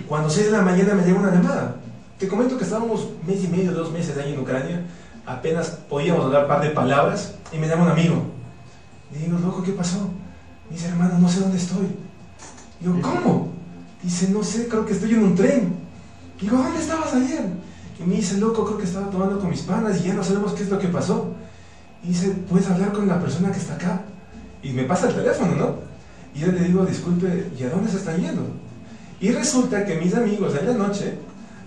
[0.07, 1.75] Cuando 6 de la mañana me llega una llamada.
[2.17, 4.81] Te comento que estábamos mes y medio, dos meses ahí en Ucrania,
[5.25, 8.23] apenas podíamos hablar un par de palabras, y me llama un amigo.
[9.11, 10.09] Le digo, loco, ¿qué pasó?
[10.69, 11.87] Me dice, hermano, no sé dónde estoy.
[12.85, 13.49] Digo, ¿cómo?
[14.03, 15.73] Dice, no sé, creo que estoy en un tren.
[16.39, 17.47] Digo, ¿dónde estabas ayer?
[17.99, 20.53] Y me dice, loco, creo que estaba tomando con mis panas y ya no sabemos
[20.53, 21.33] qué es lo que pasó.
[22.03, 24.03] Y dice, ¿puedes hablar con la persona que está acá?
[24.61, 25.75] Y me pasa el teléfono, ¿no?
[26.35, 28.43] Y yo le digo, disculpe, ¿y a dónde se están yendo?
[29.19, 31.17] Y resulta que mis amigos en la noche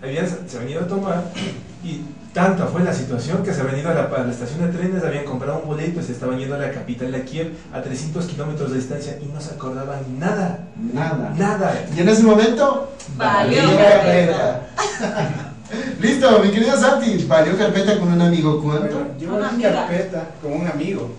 [0.01, 1.33] habían, se habían ido a tomar
[1.83, 2.03] y
[2.33, 5.03] tanta fue la situación que se habían ido a la, a la estación de trenes,
[5.05, 8.27] habían comprado un boleto y se estaban yendo a la capital de Kiev a 300
[8.27, 11.33] kilómetros de distancia y no se acordaban nada, Nada.
[11.37, 11.87] nada.
[11.97, 12.93] Y en ese momento.
[13.17, 14.69] Valió carpeta.
[16.01, 17.25] Listo, mi querido Santi.
[17.29, 18.59] Valió carpeta con un amigo.
[18.61, 18.87] Bueno,
[19.19, 21.11] yo Una carpeta con un amigo.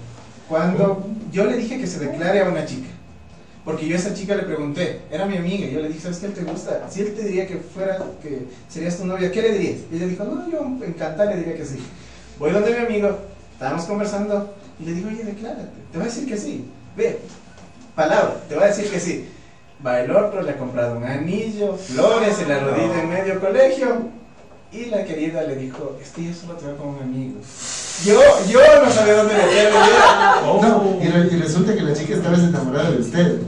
[0.47, 2.87] Cuando yo le dije que se declare a una chica.
[3.69, 6.17] Porque yo a esa chica le pregunté, era mi amiga, y yo le dije, ¿sabes
[6.17, 6.87] qué él te gusta?
[6.89, 9.81] Si él te diría que fuera, que serías tu novia, ¿qué le dirías?
[9.91, 11.77] Y ella dijo, no, yo encantada le diría que sí.
[12.39, 13.15] Voy donde mi amigo,
[13.53, 16.65] estábamos conversando, y le digo, oye, declárate, te va a decir que sí.
[16.97, 17.19] Ve,
[17.95, 19.29] palabra, te va a decir que sí.
[19.85, 24.07] Va el otro, le ha comprado un anillo, flores, en la rodilla en medio colegio,
[24.71, 27.35] y la querida le dijo, este yo solo te veo como un amigo.
[28.05, 29.77] Yo, yo no sabía dónde meterme.
[29.77, 33.41] yo- No, y, re- y resulta que la chica estaba enamorada de usted.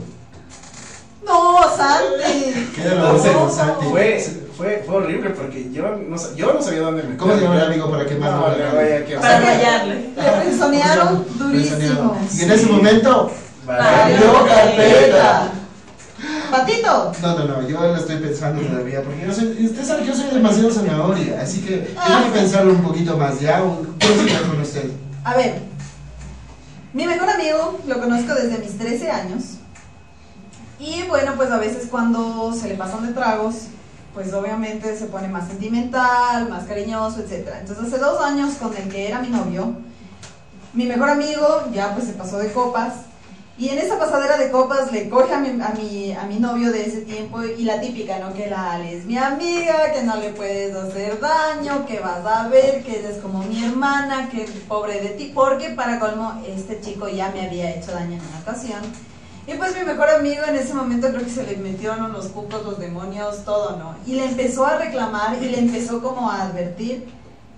[1.32, 2.68] No, Santi.
[2.74, 3.86] ¿Qué con Santi?
[3.86, 4.18] fue,
[4.56, 7.16] fue, fue horrible porque yo no, yo no sabía dónde meterme.
[7.16, 10.10] ¿Cómo se llama el amigo para que más No, no que Para fallarle.
[10.16, 12.16] Le frenzonearon durísimo.
[12.34, 13.30] Y en ese momento.
[13.66, 15.52] Valió carpeta.
[16.50, 17.12] Patito.
[17.22, 20.14] No, no, no, yo lo estoy pensando todavía, porque yo soy, usted sabe que yo
[20.14, 24.60] soy demasiado zanahoria, así que déjame pensarlo un poquito más, ya, un- ¿qué se con
[24.60, 24.90] usted?
[25.24, 25.62] A ver,
[26.92, 29.42] Mi mejor amigo lo conozco desde mis 13 años.
[30.82, 33.66] Y bueno, pues a veces cuando se le pasan de tragos,
[34.14, 37.50] pues obviamente se pone más sentimental, más cariñoso, etc.
[37.60, 39.76] Entonces hace dos años con el que era mi novio,
[40.72, 42.94] mi mejor amigo ya pues se pasó de copas.
[43.56, 46.72] Y en esa pasadera de copas le coge a mi, a mi, a mi novio
[46.72, 48.34] de ese tiempo y la típica, ¿no?
[48.34, 52.82] Que la es mi amiga, que no le puedes hacer daño, que vas a ver,
[52.82, 57.06] que ella es como mi hermana, que pobre de ti, porque para colmo este chico
[57.08, 59.11] ya me había hecho daño en una ocasión.
[59.46, 62.64] Y pues mi mejor amigo en ese momento creo que se le metieron los cucos,
[62.64, 63.96] los demonios, todo, ¿no?
[64.06, 67.08] Y le empezó a reclamar y le empezó como a advertir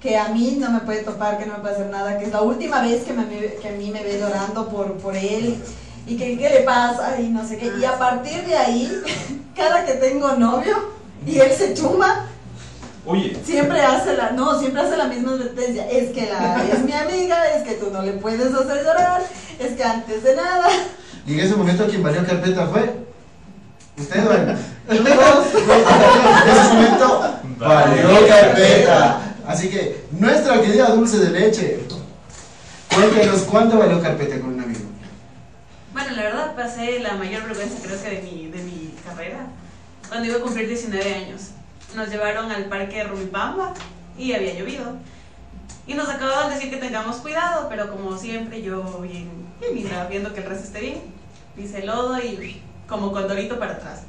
[0.00, 2.32] que a mí no me puede topar, que no me puede hacer nada, que es
[2.32, 5.62] la última vez que, me, que a mí me ve llorando por, por él
[6.06, 7.70] y que qué le pasa y no sé qué.
[7.78, 8.90] Y a partir de ahí,
[9.56, 10.76] cada que tengo novio
[11.26, 12.30] y él se chuma,
[13.06, 15.86] Oye, siempre hace la, no, siempre hace la misma advertencia.
[15.90, 19.22] Es que la es mi amiga, es que tú no le puedes hacer llorar,
[19.58, 20.68] es que antes de nada.
[21.26, 23.04] Y en ese momento quien valió carpeta fue.
[23.96, 24.52] Usted, bueno.
[24.88, 25.06] en
[26.48, 29.20] ese momento valió carpeta.
[29.46, 31.80] Así que, nuestra querida dulce de leche.
[32.94, 34.80] Cuéntenos cuándo valió carpeta con un amigo.
[35.92, 39.46] Bueno, la verdad pasé la mayor vergüenza creo que de mi, de mi carrera.
[40.08, 41.50] Cuando iba a cumplir 19 años.
[41.94, 43.72] Nos llevaron al parque Rumipamba
[44.18, 44.96] y había llovido.
[45.86, 49.30] Y nos acababan de decir que tengamos cuidado, pero como siempre yo bien,
[49.60, 51.13] bien viendo que el resto esté bien,
[51.56, 54.02] hice lodo y como condorito para atrás.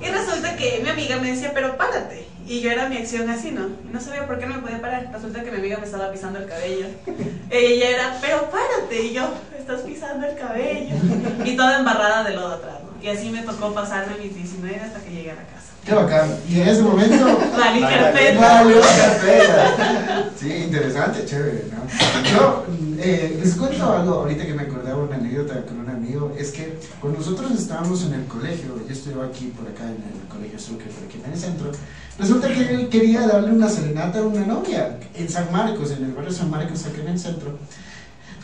[0.00, 2.26] Y resulta que mi amiga me decía, pero párate.
[2.46, 3.66] Y yo era mi acción así, ¿no?
[3.66, 5.10] Y no sabía por qué no me podía parar.
[5.12, 6.86] Resulta que mi amiga me estaba pisando el cabello.
[7.50, 9.02] Ella era, pero párate.
[9.02, 9.28] Y yo,
[9.58, 10.96] estás pisando el cabello.
[11.44, 13.02] Y toda embarrada de lodo atrás, ¿no?
[13.02, 15.57] Y así me tocó pasarme mis 19 hasta que llegué a la casa.
[15.88, 16.36] Qué bacán.
[16.46, 17.38] Y en ese momento.
[17.56, 18.62] Valí carpeta.
[18.98, 20.30] Carpeta.
[20.38, 22.30] Sí, interesante, chévere, ¿no?
[22.30, 22.66] Yo
[22.98, 26.36] eh, les cuento algo ahorita que me acordaba una anécdota con un amigo.
[26.38, 30.28] Es que cuando nosotros estábamos en el colegio, yo estoy aquí por acá en el
[30.28, 31.72] colegio Sucre, por aquí en el centro.
[32.18, 36.12] Resulta que él quería darle una serenata a una novia en San Marcos, en el
[36.12, 37.56] barrio San Marcos, acá en el centro.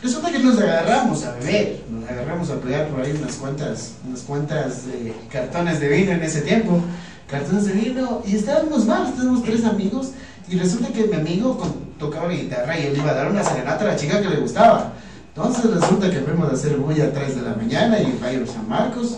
[0.01, 4.21] Resulta que nos agarramos a beber, nos agarramos a pelear por ahí unas cuantas, unas
[4.21, 6.81] cuantas eh, cartones de vino en ese tiempo,
[7.29, 10.11] cartones de vino, y estábamos mal, estábamos tres amigos,
[10.47, 13.43] y resulta que mi amigo con- tocaba la guitarra y él iba a dar una
[13.43, 14.93] serenata a la chica que le gustaba.
[15.35, 18.67] Entonces resulta que fuimos a hacer bulla a 3 de la mañana y Bayro San
[18.69, 19.17] Marcos,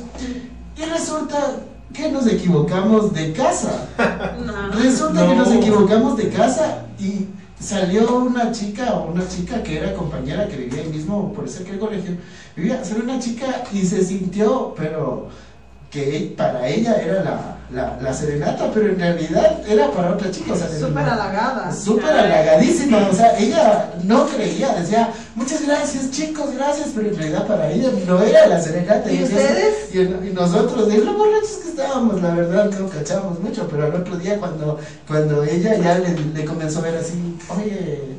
[0.78, 1.38] y resulta
[1.94, 3.88] que nos equivocamos de casa.
[4.46, 4.72] No.
[4.80, 5.30] Resulta No.
[5.30, 7.28] que nos equivocamos de casa y
[7.60, 11.64] salió una chica o una chica que era compañera que vivía ahí mismo por ese
[11.64, 12.12] que el colegio
[12.56, 15.30] vivía salió una chica y se sintió pero
[15.92, 20.54] que para ella era la, la, la serenata pero en realidad era para otra chica
[20.54, 21.72] o sea, Súper halagada.
[21.74, 27.48] súper halagadísima, o sea, ella no creía, decía, muchas gracias chicos, gracias, pero en realidad
[27.48, 29.12] para ella no era la serenata.
[29.12, 29.94] ¿Y ustedes?
[29.94, 33.96] Y, y nosotros, de lo borrachos que estábamos, la verdad, no cachábamos mucho, pero al
[33.96, 38.18] otro día cuando, cuando ella ya le, le comenzó a ver así, oye,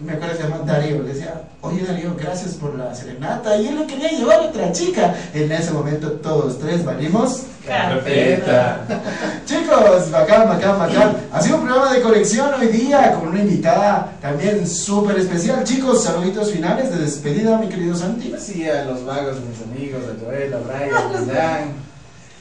[0.00, 3.68] me acuerdo que se llama Darío, le decía, oye Darío, gracias por la serenata, y
[3.68, 5.14] él le quería llevar a otra chica.
[5.32, 7.44] En ese momento todos tres valimos.
[7.66, 8.84] carpeta.
[9.46, 11.16] Chicos, bacán, bacán, bacán.
[11.32, 15.64] Ha sido un programa de colección hoy día con una invitada también súper especial.
[15.64, 18.34] Chicos, saluditos finales de despedida, mi querido Santi.
[18.38, 21.72] Sí, a los vagos de mis amigos, a Joel, a Brian, a Dan,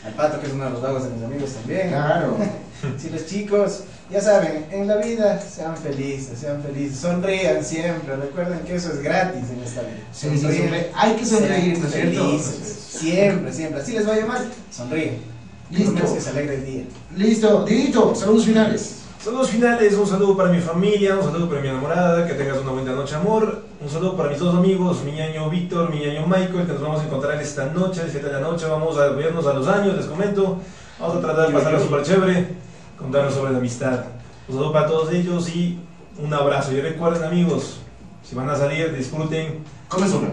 [0.06, 1.90] al Pato, que es uno de los vagos de mis amigos también.
[1.90, 2.38] Claro.
[3.00, 3.80] Sí, los chicos,
[4.10, 9.02] ya saben, en la vida sean felices, sean felices, sonrían siempre, recuerden que eso es
[9.02, 10.04] gratis en esta vida.
[10.12, 15.36] Sí, sí, hay que sonreír, ¿no felices, siempre, siempre, así les vaya mal, sonríen.
[15.72, 16.14] Listo.
[16.14, 16.84] Que se alegre el día.
[17.18, 19.02] Listo, Didito, saludos finales.
[19.26, 22.74] Saludos finales, un saludo para mi familia, un saludo para mi enamorada, que tengas una
[22.74, 26.68] buena noche amor, un saludo para mis dos amigos, mi ñaño Víctor, mi ñaño Michael,
[26.68, 29.54] que nos vamos a encontrar esta noche, 7 de la noche, vamos a vernos a
[29.54, 30.60] los años, les comento,
[31.00, 32.48] vamos a tratar de pasarla súper chévere,
[32.98, 34.06] contarnos sobre la amistad.
[34.48, 35.80] Un saludo para todos ellos y
[36.22, 36.72] un abrazo.
[36.74, 37.78] Y recuerden amigos,
[38.24, 40.30] si van a salir, disfruten Con mesura.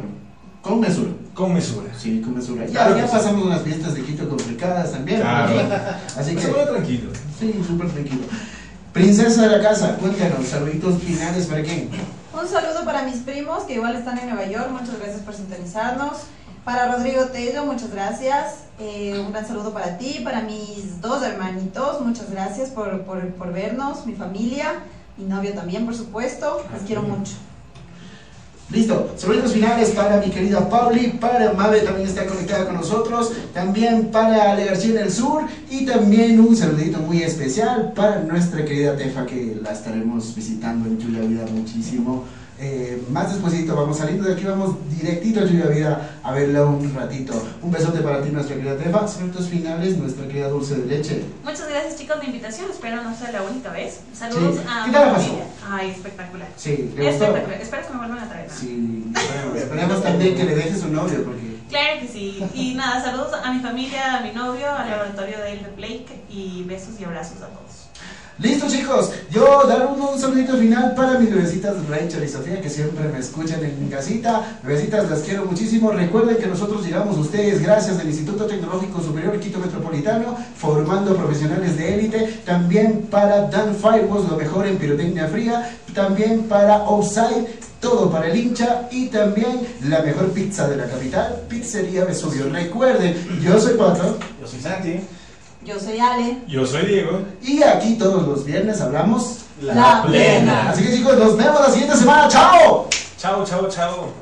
[0.62, 1.10] Con mesura.
[1.34, 1.88] con mesura.
[1.98, 2.64] Sí, con mesura.
[2.66, 3.12] Ya, Claro ya sí.
[3.12, 5.20] pasamos unas fiestas de Quito complicadas también.
[5.20, 5.52] Claro.
[5.54, 5.60] ¿no?
[6.20, 7.10] Así que, bueno, tranquilo.
[7.38, 8.22] sí, súper tranquilo.
[8.92, 11.88] Princesa de la casa, cuéntanos, saluditos finales para quién.
[12.38, 16.12] Un saludo para mis primos que igual están en Nueva York, muchas gracias por sintonizarnos.
[16.64, 18.66] Para Rodrigo Tello, muchas gracias.
[18.78, 23.52] Eh, un gran saludo para ti, para mis dos hermanitos, muchas gracias por, por, por
[23.52, 24.74] vernos, mi familia,
[25.16, 26.64] mi novio también, por supuesto.
[26.72, 27.32] Les quiero mucho.
[28.70, 34.10] Listo, saludos finales para mi querida Pauli, para Mabe también está conectada con nosotros, también
[34.12, 38.96] para Ale García en el sur y también un saludito muy especial para nuestra querida
[38.96, 42.24] Tefa que la estaremos visitando en Tuya Vida muchísimo
[42.64, 46.94] Eh, más despuesito, vamos saliendo de aquí, vamos directito a Lluvia Vida a verla un
[46.94, 47.32] ratito.
[47.60, 49.04] Un besote para ti, nuestra querida Tefa.
[49.20, 51.24] Minutos finales, nuestra querida Dulce de Leche.
[51.42, 53.98] Muchas gracias chicos de invitación, espero no sea la única vez.
[54.16, 54.62] Saludos Sí.
[54.68, 55.24] a ¿Qué tal la pasó?
[55.26, 55.44] familia.
[55.68, 56.48] Ay, espectacular.
[56.56, 57.24] Sí, ¿le gustó?
[57.24, 57.60] Espectacular.
[57.62, 58.48] Espero que me vuelvan a traer.
[58.48, 58.54] ¿no?
[58.56, 61.52] Sí, esperemos, esperemos también que le dejes un novio, porque...
[61.68, 62.44] Claro que sí.
[62.54, 67.00] Y nada, saludos a mi familia, a mi novio, al laboratorio de Blake y besos
[67.00, 67.71] y abrazos a todos.
[68.38, 72.70] Listo chicos, yo dar un, un saludito final para mis bebecitas Rachel y Sofía que
[72.70, 74.58] siempre me escuchan en casita.
[74.62, 75.92] Bebecitas, las quiero muchísimo.
[75.92, 81.76] Recuerden que nosotros llegamos a ustedes gracias al Instituto Tecnológico Superior Quito Metropolitano, formando profesionales
[81.76, 82.40] de élite.
[82.46, 85.76] También para Dan Firewalls, lo mejor en pirotecnia fría.
[85.94, 87.46] También para Offside,
[87.80, 88.88] todo para el hincha.
[88.90, 92.48] Y también la mejor pizza de la capital, Pizzería Vesubio.
[92.48, 94.18] Recuerden, yo soy Pato.
[94.40, 95.00] Yo soy Santi.
[95.64, 96.38] Yo soy Ale.
[96.48, 97.20] Yo soy Diego.
[97.40, 99.38] Y aquí todos los viernes hablamos.
[99.60, 100.70] La plena.
[100.70, 102.28] Así que chicos, nos vemos la siguiente semana.
[102.28, 102.88] ¡Chao!
[103.16, 104.21] Chao, chao, chao.